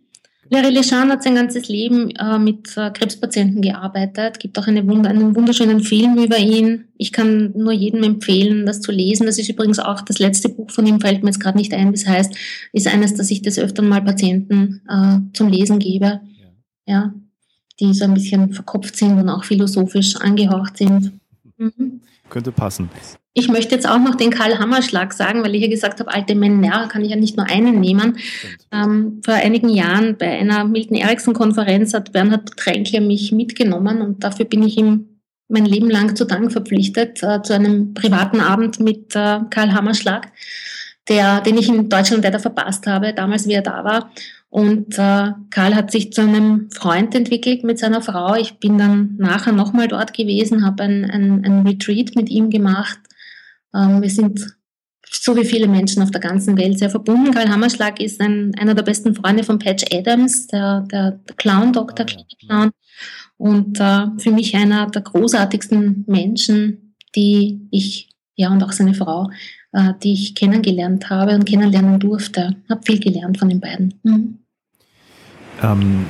Larry 0.54 0.70
Leschan 0.70 1.10
hat 1.10 1.24
sein 1.24 1.36
ganzes 1.36 1.70
Leben 1.70 2.10
äh, 2.12 2.38
mit 2.38 2.76
äh, 2.76 2.92
Krebspatienten 2.92 3.62
gearbeitet. 3.62 4.38
Gibt 4.38 4.60
auch 4.60 4.68
eine 4.68 4.82
einen 4.82 5.34
wunderschönen 5.34 5.80
Film 5.80 6.18
über 6.18 6.38
ihn. 6.38 6.90
Ich 6.98 7.14
kann 7.14 7.54
nur 7.56 7.72
jedem 7.72 8.04
empfehlen, 8.04 8.66
das 8.66 8.82
zu 8.82 8.92
lesen. 8.92 9.26
Das 9.26 9.40
ist 9.40 9.48
übrigens 9.48 9.80
auch 9.80 10.02
das 10.02 10.20
letzte 10.20 10.50
Buch 10.50 10.70
von 10.70 10.86
ihm, 10.86 11.00
fällt 11.00 11.24
mir 11.24 11.30
jetzt 11.30 11.40
gerade 11.40 11.58
nicht 11.58 11.74
ein. 11.74 11.94
Das 11.94 12.06
heißt, 12.06 12.36
ist 12.74 12.88
eines, 12.88 13.14
das 13.14 13.32
ich 13.32 13.42
des 13.42 13.60
Öfteren 13.60 13.88
mal 13.88 14.02
Patienten 14.02 14.82
äh, 14.90 15.20
zum 15.34 15.48
Lesen 15.48 15.80
gebe. 15.80 16.20
Ja. 16.86 16.94
ja. 16.94 17.14
Die 17.80 17.94
so 17.94 18.04
ein 18.04 18.14
bisschen 18.14 18.52
verkopft 18.52 18.98
sind 18.98 19.18
und 19.18 19.30
auch 19.30 19.46
philosophisch 19.46 20.18
angehaucht 20.18 20.76
sind. 20.76 21.14
Mhm. 21.62 22.02
Könnte 22.30 22.52
passen. 22.52 22.90
Ich 23.34 23.48
möchte 23.48 23.76
jetzt 23.76 23.88
auch 23.88 24.00
noch 24.00 24.16
den 24.16 24.32
Karl 24.32 24.58
Hammerschlag 24.58 25.14
sagen, 25.14 25.44
weil 25.44 25.54
ich 25.54 25.62
ja 25.62 25.70
gesagt 25.70 26.00
habe, 26.00 26.12
alte 26.12 26.34
Männer 26.34 26.88
kann 26.88 27.04
ich 27.04 27.12
ja 27.12 27.16
nicht 27.16 27.38
nur 27.38 27.46
einen 27.46 27.80
nehmen. 27.80 28.18
Ähm, 28.72 29.22
vor 29.24 29.36
einigen 29.36 29.70
Jahren 29.70 30.18
bei 30.18 30.40
einer 30.40 30.66
Milton 30.66 30.98
Erickson-Konferenz 30.98 31.94
hat 31.94 32.12
Bernhard 32.14 32.58
Tränkler 32.58 33.00
mich 33.00 33.32
mitgenommen 33.32 34.02
und 34.02 34.24
dafür 34.24 34.46
bin 34.46 34.64
ich 34.64 34.78
ihm 34.78 35.20
mein 35.50 35.66
Leben 35.66 35.90
lang 35.90 36.16
zu 36.16 36.26
Dank 36.26 36.52
verpflichtet, 36.52 37.22
äh, 37.22 37.42
zu 37.44 37.54
einem 37.54 37.94
privaten 37.94 38.40
Abend 38.40 38.80
mit 38.80 39.16
äh, 39.16 39.40
Karl 39.50 39.74
Hammerschlag, 39.74 40.32
der, 41.08 41.42
den 41.42 41.58
ich 41.58 41.70
in 41.70 41.90
Deutschland 41.90 42.24
leider 42.24 42.40
verpasst 42.40 42.88
habe, 42.88 43.14
damals 43.14 43.48
wie 43.48 43.54
er 43.54 43.62
da 43.62 43.84
war. 43.84 44.12
Und 44.52 45.00
äh, 45.00 45.32
Karl 45.50 45.76
hat 45.76 45.92
sich 45.92 46.14
zu 46.14 46.22
einem 46.22 46.70
Freund 46.72 47.16
entwickelt 47.16 47.64
mit 47.64 47.80
seiner 47.80 48.02
Frau. 48.02 48.36
Ich 48.36 48.60
bin 48.60 48.78
dann 48.78 49.16
nachher 49.18 49.54
nochmal 49.54 49.88
dort 49.88 50.14
gewesen, 50.14 50.64
habe 50.64 50.84
ein, 50.84 51.10
ein, 51.10 51.44
ein 51.44 51.66
Retreat 51.66 52.16
mit 52.16 52.30
ihm 52.30 52.52
gemacht 52.52 53.00
ähm, 53.74 54.02
wir 54.02 54.10
sind 54.10 54.58
so 55.14 55.36
wie 55.36 55.46
viele 55.46 55.68
Menschen 55.68 56.02
auf 56.02 56.12
der 56.12 56.22
ganzen 56.22 56.58
Welt 56.58 56.80
sehr 56.80 56.90
verbunden. 56.90 57.32
Karl 57.32 57.50
Hammerschlag 57.50 58.00
ist 58.00 58.22
ein, 58.22 58.54
einer 58.58 58.76
der 58.76 58.84
besten 58.84 59.14
Freunde 59.14 59.44
von 59.44 59.60
Patch 59.60 59.86
Adams, 59.92 60.48
der, 60.48 60.82
der, 60.92 61.12
der 61.12 61.36
Clown, 61.36 61.74
Dr. 61.74 62.06
Clown. 62.06 62.72
Und 63.38 63.80
äh, 63.80 64.08
für 64.18 64.32
mich 64.32 64.56
einer 64.56 64.88
der 64.88 65.02
großartigsten 65.02 66.06
Menschen, 66.08 66.96
die 67.16 67.68
ich 67.72 68.10
ja, 68.36 68.50
und 68.52 68.64
auch 68.64 68.72
seine 68.72 68.94
Frau, 68.94 69.30
äh, 69.74 69.94
die 70.02 70.14
ich 70.14 70.36
kennengelernt 70.36 71.10
habe 71.10 71.36
und 71.36 71.46
kennenlernen 71.46 72.00
durfte. 72.00 72.56
Habe 72.70 72.82
viel 72.86 73.00
gelernt 73.00 73.38
von 73.38 73.50
den 73.50 73.60
beiden. 73.60 74.00
Mhm. 74.04 74.41
Ähm, 75.64 76.06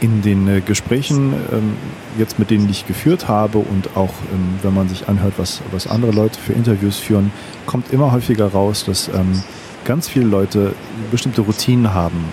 in 0.00 0.22
den 0.22 0.48
äh, 0.48 0.60
Gesprächen, 0.60 1.34
ähm, 1.52 1.76
jetzt 2.18 2.38
mit 2.38 2.50
denen 2.50 2.68
ich 2.70 2.86
geführt 2.86 3.28
habe 3.28 3.58
und 3.58 3.96
auch 3.96 4.14
ähm, 4.32 4.58
wenn 4.62 4.74
man 4.74 4.88
sich 4.88 5.08
anhört, 5.08 5.34
was, 5.36 5.60
was 5.72 5.86
andere 5.86 6.10
Leute 6.10 6.38
für 6.38 6.54
Interviews 6.54 6.96
führen, 6.96 7.32
kommt 7.66 7.92
immer 7.92 8.10
häufiger 8.10 8.46
raus, 8.46 8.84
dass 8.86 9.08
ähm, 9.08 9.42
ganz 9.84 10.08
viele 10.08 10.26
Leute 10.26 10.74
bestimmte 11.10 11.42
Routinen 11.42 11.94
haben, 11.94 12.24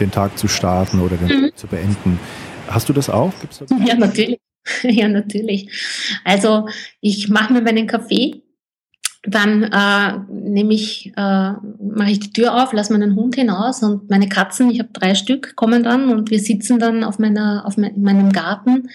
den 0.00 0.10
Tag 0.10 0.38
zu 0.38 0.48
starten 0.48 1.00
oder 1.00 1.16
den 1.16 1.28
mhm. 1.28 1.42
Tag 1.44 1.58
zu 1.58 1.66
beenden. 1.66 2.18
Hast 2.66 2.88
du 2.88 2.92
das 2.92 3.10
auch? 3.10 3.32
Das 3.46 3.68
ja, 3.86 3.94
natürlich. 3.94 4.38
Ja, 4.82 5.08
natürlich. 5.08 5.68
Also 6.24 6.68
ich 7.00 7.28
mache 7.28 7.52
mir 7.52 7.62
meinen 7.62 7.86
Kaffee, 7.86 8.41
dann 9.22 9.62
äh, 9.62 10.18
nehme 10.30 10.74
ich, 10.74 11.12
äh, 11.16 11.52
mache 11.52 12.10
ich 12.10 12.20
die 12.20 12.32
Tür 12.32 12.62
auf, 12.62 12.72
lasse 12.72 12.92
meinen 12.92 13.14
Hund 13.14 13.36
hinaus 13.36 13.82
und 13.82 14.10
meine 14.10 14.28
Katzen, 14.28 14.70
ich 14.70 14.80
habe 14.80 14.90
drei 14.92 15.14
Stück, 15.14 15.54
kommen 15.54 15.84
dann 15.84 16.08
und 16.08 16.30
wir 16.30 16.40
sitzen 16.40 16.78
dann 16.78 17.04
auf 17.04 17.18
meiner, 17.18 17.64
auf 17.64 17.76
mein, 17.76 18.00
meinem 18.00 18.32
Garten. 18.32 18.88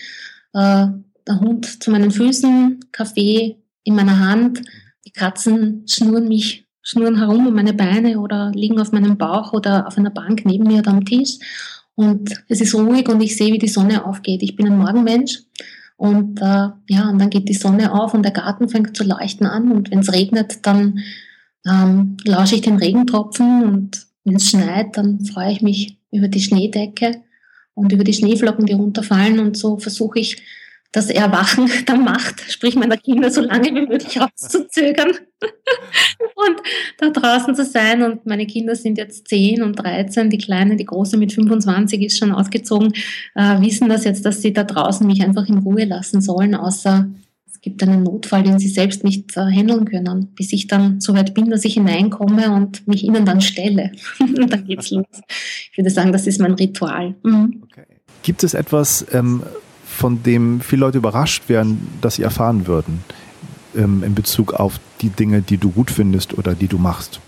Äh, 0.54 0.88
der 1.28 1.40
Hund 1.40 1.84
zu 1.84 1.92
meinen 1.92 2.12
Füßen, 2.12 2.80
Kaffee 2.92 3.58
in 3.84 3.96
meiner 3.96 4.20
Hand. 4.20 4.62
Die 5.06 5.12
Katzen 5.12 5.86
schnurren 5.88 6.28
mich 6.28 6.68
schnurren 6.88 7.18
herum 7.18 7.48
um 7.48 7.54
meine 7.54 7.74
Beine 7.74 8.18
oder 8.18 8.52
liegen 8.56 8.80
auf 8.80 8.94
meinem 8.94 9.18
Bauch 9.18 9.52
oder 9.52 9.88
auf 9.88 9.98
einer 9.98 10.10
Bank 10.10 10.46
neben 10.46 10.66
mir 10.66 10.80
oder 10.80 10.92
am 10.92 11.04
Tisch. 11.04 11.38
Und 11.96 12.32
es 12.48 12.62
ist 12.62 12.74
ruhig 12.76 13.10
und 13.10 13.20
ich 13.22 13.36
sehe, 13.36 13.52
wie 13.52 13.58
die 13.58 13.68
Sonne 13.68 14.06
aufgeht. 14.06 14.42
Ich 14.42 14.56
bin 14.56 14.68
ein 14.68 14.78
Morgenmensch. 14.78 15.40
Und 15.98 16.40
äh, 16.42 16.70
ja, 16.88 17.10
und 17.10 17.20
dann 17.20 17.32
geht 17.32 17.50
die 17.50 17.56
Sonne 17.56 17.92
auf 17.92 18.14
und 18.14 18.24
der 18.24 18.32
Garten 18.32 18.70
fängt 18.70 18.96
zu 18.96 19.04
leuchten 19.04 19.48
an. 19.48 19.72
Und 19.72 19.92
wenn 19.92 20.00
es 20.00 20.14
regnet, 20.14 20.66
dann 20.66 21.00
ähm, 21.68 22.18
lausche 22.24 22.56
ich 22.56 22.62
den 22.62 22.78
Regentropfen. 22.78 23.64
Und 23.64 24.08
wenn 24.24 24.36
es 24.36 24.50
schneit, 24.50 24.96
dann 24.96 25.26
freue 25.26 25.52
ich 25.52 25.62
mich 25.62 26.00
über 26.12 26.28
die 26.28 26.40
Schneedecke 26.40 27.22
und 27.74 27.92
über 27.92 28.04
die 28.04 28.14
Schneeflocken, 28.14 28.68
die 28.68 28.74
runterfallen. 28.74 29.40
Und 29.40 29.58
so 29.58 29.78
versuche 29.78 30.20
ich 30.20 30.42
das 30.92 31.10
Erwachen 31.10 31.70
der 31.88 31.98
Macht, 31.98 32.42
sprich 32.52 32.76
meiner 32.76 32.98
Kinder, 32.98 33.30
so 33.30 33.42
lange 33.42 33.68
wie 33.68 33.88
möglich 33.88 34.20
rauszuzögern 34.20 35.10
und 36.36 36.62
da 36.98 37.10
draußen 37.10 37.56
zu 37.56 37.66
sein. 37.66 38.04
Und 38.04 38.26
meine 38.26 38.48
Kinder 38.48 38.76
sind 38.76 38.98
jetzt 38.98 39.28
10 39.28 39.62
und 39.62 39.76
13, 39.76 40.30
die 40.30 40.38
Kleine, 40.38 40.76
die 40.76 40.86
Große 40.86 41.18
mit 41.18 41.34
25 41.34 42.02
ist 42.02 42.18
schon 42.18 42.32
ausgezogen, 42.32 42.94
äh, 43.36 43.62
wissen 43.62 43.90
das 43.90 44.06
jetzt, 44.06 44.26
dass 44.26 44.42
sie 44.42 44.54
da 44.54 44.64
draußen 44.64 45.06
mich 45.06 45.24
einfach 45.24 45.48
in 45.48 45.60
Ruhe 45.60 45.86
lassen 45.86 46.22
sollen, 46.22 46.56
außer 46.56 47.10
es 47.58 47.62
gibt 47.62 47.82
einen 47.82 48.04
Notfall, 48.04 48.44
den 48.44 48.60
sie 48.60 48.68
selbst 48.68 49.04
nicht 49.04 49.36
äh, 49.36 49.42
handeln 49.42 49.86
können, 49.86 50.28
bis 50.36 50.54
ich 50.54 50.68
dann 50.68 51.02
so 51.02 51.16
weit 51.16 51.34
bin, 51.34 51.50
dass 51.50 51.66
ich 51.66 51.74
hineinkomme 51.74 52.52
und 52.52 52.88
mich 52.88 53.04
ihnen 53.04 53.26
dann 53.26 53.42
stelle. 53.42 53.92
und 54.20 54.52
dann 54.54 54.66
geht's 54.66 54.92
los. 54.92 55.06
Ich 55.72 55.78
würde 55.78 55.90
sagen, 55.90 56.12
das 56.12 56.28
ist 56.28 56.40
mein 56.40 56.54
Ritual. 56.54 57.16
Mhm. 57.24 57.64
Okay. 57.64 57.86
Gibt 58.22 58.44
es 58.44 58.54
etwas, 58.54 59.08
ähm, 59.12 59.42
von 59.98 60.22
dem 60.22 60.62
viele 60.62 60.82
Leute 60.82 61.00
überrascht 61.00 61.50
werden, 61.50 61.88
dass 62.02 62.16
sie 62.16 62.24
erfahren 62.24 62.68
würden 62.68 63.04
ähm, 63.76 64.04
in 64.04 64.14
Bezug 64.14 64.54
auf 64.54 64.80
die 65.02 65.10
Dinge, 65.10 65.42
die 65.42 65.58
du 65.58 65.72
gut 65.72 65.90
findest 65.90 66.38
oder 66.38 66.54
die 66.54 66.68
du 66.68 66.78
machst? 66.78 67.20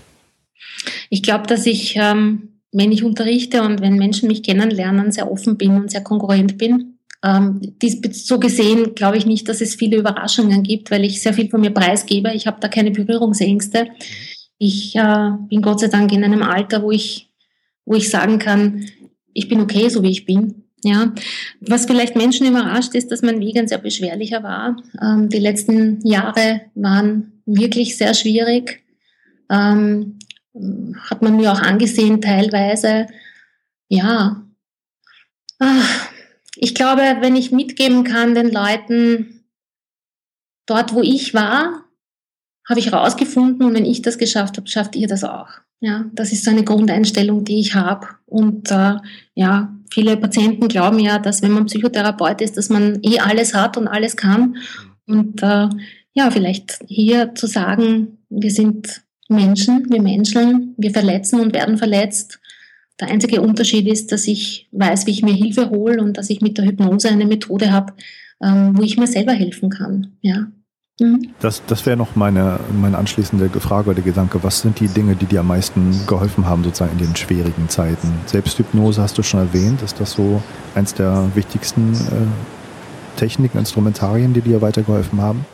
Ich 1.10 1.24
glaube, 1.24 1.48
dass 1.48 1.66
ich, 1.66 1.96
ähm, 1.96 2.50
wenn 2.72 2.92
ich 2.92 3.04
unterrichte 3.04 3.64
und 3.64 3.82
wenn 3.82 3.96
Menschen 3.96 4.28
mich 4.28 4.44
kennenlernen, 4.44 5.12
sehr 5.12 5.32
offen 5.32 5.58
bin 5.58 5.72
und 5.72 5.92
sehr 5.92 6.04
konkurrent 6.04 6.60
bin. 6.60 7.00
Ähm, 7.24 7.60
dies, 7.82 8.00
so 8.26 8.40
gesehen 8.40 8.94
glaube 8.94 9.18
ich 9.18 9.26
nicht, 9.26 9.50
dass 9.50 9.62
es 9.62 9.76
viele 9.76 9.98
Überraschungen 9.98 10.62
gibt, 10.62 10.92
weil 10.92 11.04
ich 11.04 11.22
sehr 11.22 11.34
viel 11.34 11.50
von 11.50 11.62
mir 11.62 11.72
preisgebe. 11.72 12.32
Ich 12.34 12.46
habe 12.46 12.60
da 12.62 12.68
keine 12.68 12.92
Berührungsängste. 12.92 13.88
Ich 14.60 14.96
äh, 14.96 15.32
bin 15.50 15.64
Gott 15.64 15.80
sei 15.80 15.88
Dank 15.88 16.12
in 16.14 16.24
einem 16.24 16.44
Alter, 16.44 16.84
wo 16.84 16.92
ich, 16.92 17.30
wo 17.86 17.96
ich 17.96 18.10
sagen 18.10 18.38
kann, 18.38 18.86
ich 19.34 19.50
bin 19.50 19.60
okay, 19.60 19.90
so 19.90 20.04
wie 20.04 20.12
ich 20.12 20.26
bin. 20.26 20.59
Ja, 20.84 21.14
was 21.60 21.86
vielleicht 21.86 22.16
Menschen 22.16 22.48
überrascht, 22.48 22.96
ist, 22.96 23.12
dass 23.12 23.22
mein 23.22 23.42
Weg 23.42 23.58
ein 23.58 23.68
sehr 23.68 23.80
beschwerlicher 23.80 24.44
war. 24.44 24.78
Ähm, 25.02 25.30
die 25.30 25.40
letzten 25.40 26.06
Jahre 26.08 26.62
waren 26.76 27.42
wirklich 27.46 27.98
sehr 27.98 28.14
schwierig. 28.14 28.82
Ähm, 29.50 30.20
hat 31.10 31.22
man 31.22 31.36
mir 31.36 31.52
auch 31.52 31.62
angesehen 31.62 32.22
teilweise. 32.22 33.08
Ja, 33.90 34.44
Ach, 35.60 36.10
ich 36.56 36.74
glaube, 36.74 37.02
wenn 37.20 37.36
ich 37.36 37.52
mitgeben 37.52 38.06
kann 38.06 38.34
den 38.34 38.50
Leuten, 38.52 39.44
dort 40.66 40.94
wo 40.94 41.02
ich 41.02 41.34
war, 41.34 41.84
habe 42.68 42.80
ich 42.80 42.92
herausgefunden 42.92 43.66
und 43.66 43.74
wenn 43.74 43.86
ich 43.86 44.02
das 44.02 44.18
geschafft 44.18 44.58
habe, 44.58 44.70
schafft 44.70 44.96
ihr 44.96 45.08
das 45.08 45.24
auch. 45.24 45.50
Ja, 45.82 46.06
das 46.14 46.32
ist 46.32 46.44
so 46.44 46.52
eine 46.52 46.64
Grundeinstellung, 46.64 47.44
die 47.44 47.60
ich 47.60 47.76
habe. 47.76 48.08
Und 48.26 48.72
äh, 48.72 48.96
ja, 49.34 49.76
viele 49.92 50.18
Patienten 50.18 50.68
glauben 50.68 51.00
ja, 51.00 51.20
dass 51.20 51.42
wenn 51.42 51.52
man 51.52 51.66
Psychotherapeut 51.66 52.42
ist, 52.42 52.58
dass 52.58 52.70
man 52.70 53.00
eh 53.04 53.20
alles 53.20 53.54
hat 53.54 53.78
und 53.78 53.88
alles 53.88 54.16
kann. 54.16 54.58
Und 55.06 55.42
äh, 55.42 55.70
ja, 56.14 56.32
vielleicht 56.32 56.80
hier 56.88 57.34
zu 57.36 57.48
sagen, 57.48 58.20
wir 58.30 58.52
sind 58.52 59.02
Menschen, 59.28 59.90
wir 59.90 60.02
Menschen, 60.02 60.76
wir 60.78 60.92
verletzen 60.92 61.40
und 61.40 61.54
werden 61.54 61.78
verletzt. 61.78 62.40
Der 63.00 63.10
einzige 63.10 63.42
Unterschied 63.42 63.88
ist, 63.88 64.12
dass 64.12 64.28
ich 64.28 64.68
weiß, 64.72 65.06
wie 65.06 65.12
ich 65.12 65.24
mir 65.24 65.34
Hilfe 65.34 65.70
hole 65.70 66.02
und 66.02 66.18
dass 66.18 66.30
ich 66.30 66.42
mit 66.42 66.58
der 66.58 66.66
Hypnose 66.66 67.10
eine 67.10 67.26
Methode 67.26 67.72
habe, 67.72 67.94
ähm, 68.44 68.78
wo 68.78 68.84
ich 68.84 68.98
mir 68.98 69.08
selber 69.08 69.32
helfen 69.32 69.70
kann. 69.70 70.18
Ja, 70.22 70.52
Mhm. 71.00 71.34
Das, 71.40 71.64
das 71.66 71.86
wäre 71.86 71.98
noch 71.98 72.16
meine, 72.16 72.60
meine 72.80 72.98
anschließende 72.98 73.50
Frage 73.60 73.92
oder 73.92 74.02
Gedanke. 74.02 74.44
Was 74.44 74.62
sind 74.62 74.80
die 74.80 74.88
Dinge, 74.88 75.16
die 75.16 75.26
dir 75.26 75.42
am 75.42 75.48
meisten 75.48 76.06
geholfen 76.08 76.46
haben, 76.46 76.64
sozusagen 76.64 76.92
in 77.00 77.06
den 77.06 77.16
schwierigen 77.16 77.70
Zeiten? 77.70 78.12
Selbsthypnose 78.26 79.02
hast 79.02 79.18
du 79.18 79.24
schon 79.24 79.40
erwähnt. 79.40 79.82
Ist 79.82 80.00
das 80.00 80.14
so 80.14 80.42
eins 80.76 80.94
der 80.94 81.32
wichtigsten 81.36 81.94
äh, 81.94 83.18
Techniken, 83.18 83.58
Instrumentarien, 83.60 84.34
die 84.34 84.42
dir 84.42 84.62
weitergeholfen 84.62 85.22
haben? 85.22 85.46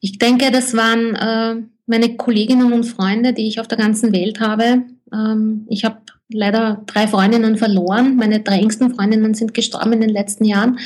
Ich 0.00 0.18
denke, 0.18 0.50
das 0.50 0.74
waren 0.74 1.14
äh, 1.14 1.62
meine 1.86 2.16
Kolleginnen 2.16 2.72
und 2.72 2.84
Freunde, 2.84 3.32
die 3.32 3.46
ich 3.48 3.60
auf 3.60 3.68
der 3.68 3.78
ganzen 3.78 4.12
Welt 4.12 4.40
habe. 4.40 4.82
Ähm, 5.12 5.66
ich 5.68 5.84
habe 5.84 5.98
leider 6.28 6.82
drei 6.86 7.06
Freundinnen 7.06 7.56
verloren. 7.56 8.16
Meine 8.16 8.40
drei 8.40 8.58
engsten 8.58 8.94
Freundinnen 8.94 9.34
sind 9.34 9.54
gestorben 9.54 9.92
in 9.94 10.00
den 10.00 10.10
letzten 10.10 10.44
Jahren. 10.44 10.78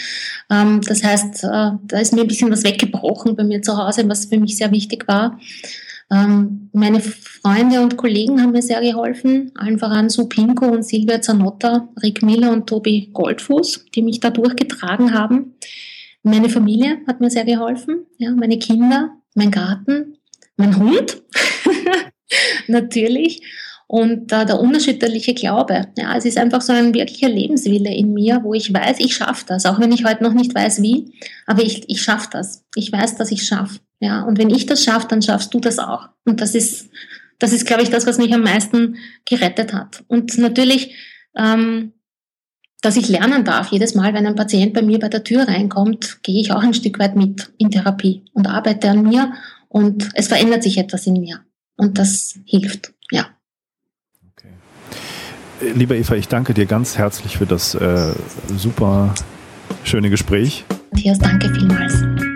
Ähm, 0.50 0.80
das 0.82 1.02
heißt, 1.02 1.44
äh, 1.44 1.70
da 1.82 1.98
ist 2.00 2.12
mir 2.12 2.22
ein 2.22 2.28
bisschen 2.28 2.50
was 2.50 2.64
weggebrochen 2.64 3.36
bei 3.36 3.44
mir 3.44 3.62
zu 3.62 3.76
Hause, 3.76 4.08
was 4.08 4.26
für 4.26 4.38
mich 4.38 4.56
sehr 4.56 4.72
wichtig 4.72 5.06
war. 5.06 5.38
Ähm, 6.10 6.70
meine 6.72 7.00
Freunde 7.00 7.82
und 7.82 7.96
Kollegen 7.96 8.40
haben 8.40 8.52
mir 8.52 8.62
sehr 8.62 8.80
geholfen, 8.80 9.52
allen 9.56 9.78
voran 9.78 10.08
Sue 10.08 10.26
Pinko 10.26 10.66
und 10.66 10.82
Silvia 10.82 11.20
Zanotta, 11.20 11.88
Rick 12.02 12.22
Miller 12.22 12.50
und 12.52 12.66
Tobi 12.66 13.10
Goldfuß, 13.12 13.86
die 13.94 14.02
mich 14.02 14.20
da 14.20 14.30
durchgetragen 14.30 15.12
haben. 15.12 15.54
Meine 16.22 16.48
Familie 16.48 16.98
hat 17.06 17.20
mir 17.20 17.30
sehr 17.30 17.44
geholfen, 17.44 18.06
ja, 18.16 18.30
meine 18.30 18.58
Kinder, 18.58 19.10
mein 19.34 19.50
Garten, 19.50 20.16
mein 20.56 20.76
Hund, 20.78 21.22
natürlich 22.68 23.42
und 23.88 24.30
äh, 24.32 24.44
der 24.44 24.60
unerschütterliche 24.60 25.34
Glaube. 25.34 25.88
Ja, 25.96 26.14
es 26.16 26.26
ist 26.26 26.38
einfach 26.38 26.60
so 26.60 26.72
ein 26.72 26.94
wirklicher 26.94 27.28
Lebenswille 27.28 27.92
in 27.92 28.12
mir, 28.12 28.40
wo 28.44 28.52
ich 28.54 28.72
weiß, 28.72 29.00
ich 29.00 29.16
schaffe 29.16 29.46
das, 29.48 29.64
auch 29.66 29.80
wenn 29.80 29.90
ich 29.90 30.04
heute 30.04 30.22
noch 30.22 30.34
nicht 30.34 30.54
weiß 30.54 30.82
wie, 30.82 31.14
aber 31.46 31.62
ich, 31.62 31.88
ich 31.88 32.02
schaffe 32.02 32.28
das. 32.30 32.64
Ich 32.76 32.92
weiß, 32.92 33.16
dass 33.16 33.32
ich 33.32 33.46
schaffe. 33.46 33.80
Ja, 33.98 34.22
und 34.22 34.38
wenn 34.38 34.50
ich 34.50 34.66
das 34.66 34.84
schaffe, 34.84 35.08
dann 35.08 35.22
schaffst 35.22 35.52
du 35.54 35.58
das 35.58 35.78
auch. 35.78 36.10
Und 36.24 36.40
das 36.40 36.54
ist, 36.54 36.90
das 37.38 37.52
ist, 37.52 37.66
glaube 37.66 37.82
ich, 37.82 37.88
das, 37.88 38.06
was 38.06 38.18
mich 38.18 38.32
am 38.32 38.42
meisten 38.42 38.96
gerettet 39.24 39.72
hat. 39.72 40.04
Und 40.06 40.36
natürlich, 40.36 40.94
ähm, 41.34 41.94
dass 42.82 42.96
ich 42.96 43.08
lernen 43.08 43.44
darf. 43.44 43.72
Jedes 43.72 43.94
Mal, 43.94 44.12
wenn 44.12 44.26
ein 44.26 44.36
Patient 44.36 44.74
bei 44.74 44.82
mir 44.82 44.98
bei 44.98 45.08
der 45.08 45.24
Tür 45.24 45.48
reinkommt, 45.48 46.22
gehe 46.22 46.40
ich 46.40 46.52
auch 46.52 46.62
ein 46.62 46.74
Stück 46.74 46.98
weit 46.98 47.16
mit 47.16 47.50
in 47.58 47.70
Therapie 47.70 48.24
und 48.34 48.46
arbeite 48.46 48.90
an 48.90 49.02
mir 49.02 49.32
und 49.68 50.10
es 50.14 50.28
verändert 50.28 50.62
sich 50.62 50.78
etwas 50.78 51.06
in 51.06 51.14
mir. 51.14 51.40
Und 51.76 51.98
das 51.98 52.38
hilft, 52.44 52.92
ja. 53.10 53.26
Lieber 55.60 55.96
Eva, 55.96 56.14
ich 56.14 56.28
danke 56.28 56.54
dir 56.54 56.66
ganz 56.66 56.98
herzlich 56.98 57.38
für 57.38 57.46
das 57.46 57.74
äh, 57.74 58.12
super 58.56 59.14
schöne 59.84 60.10
Gespräch. 60.10 60.64
Matthias, 60.92 61.18
danke 61.18 61.52
vielmals. 61.52 62.27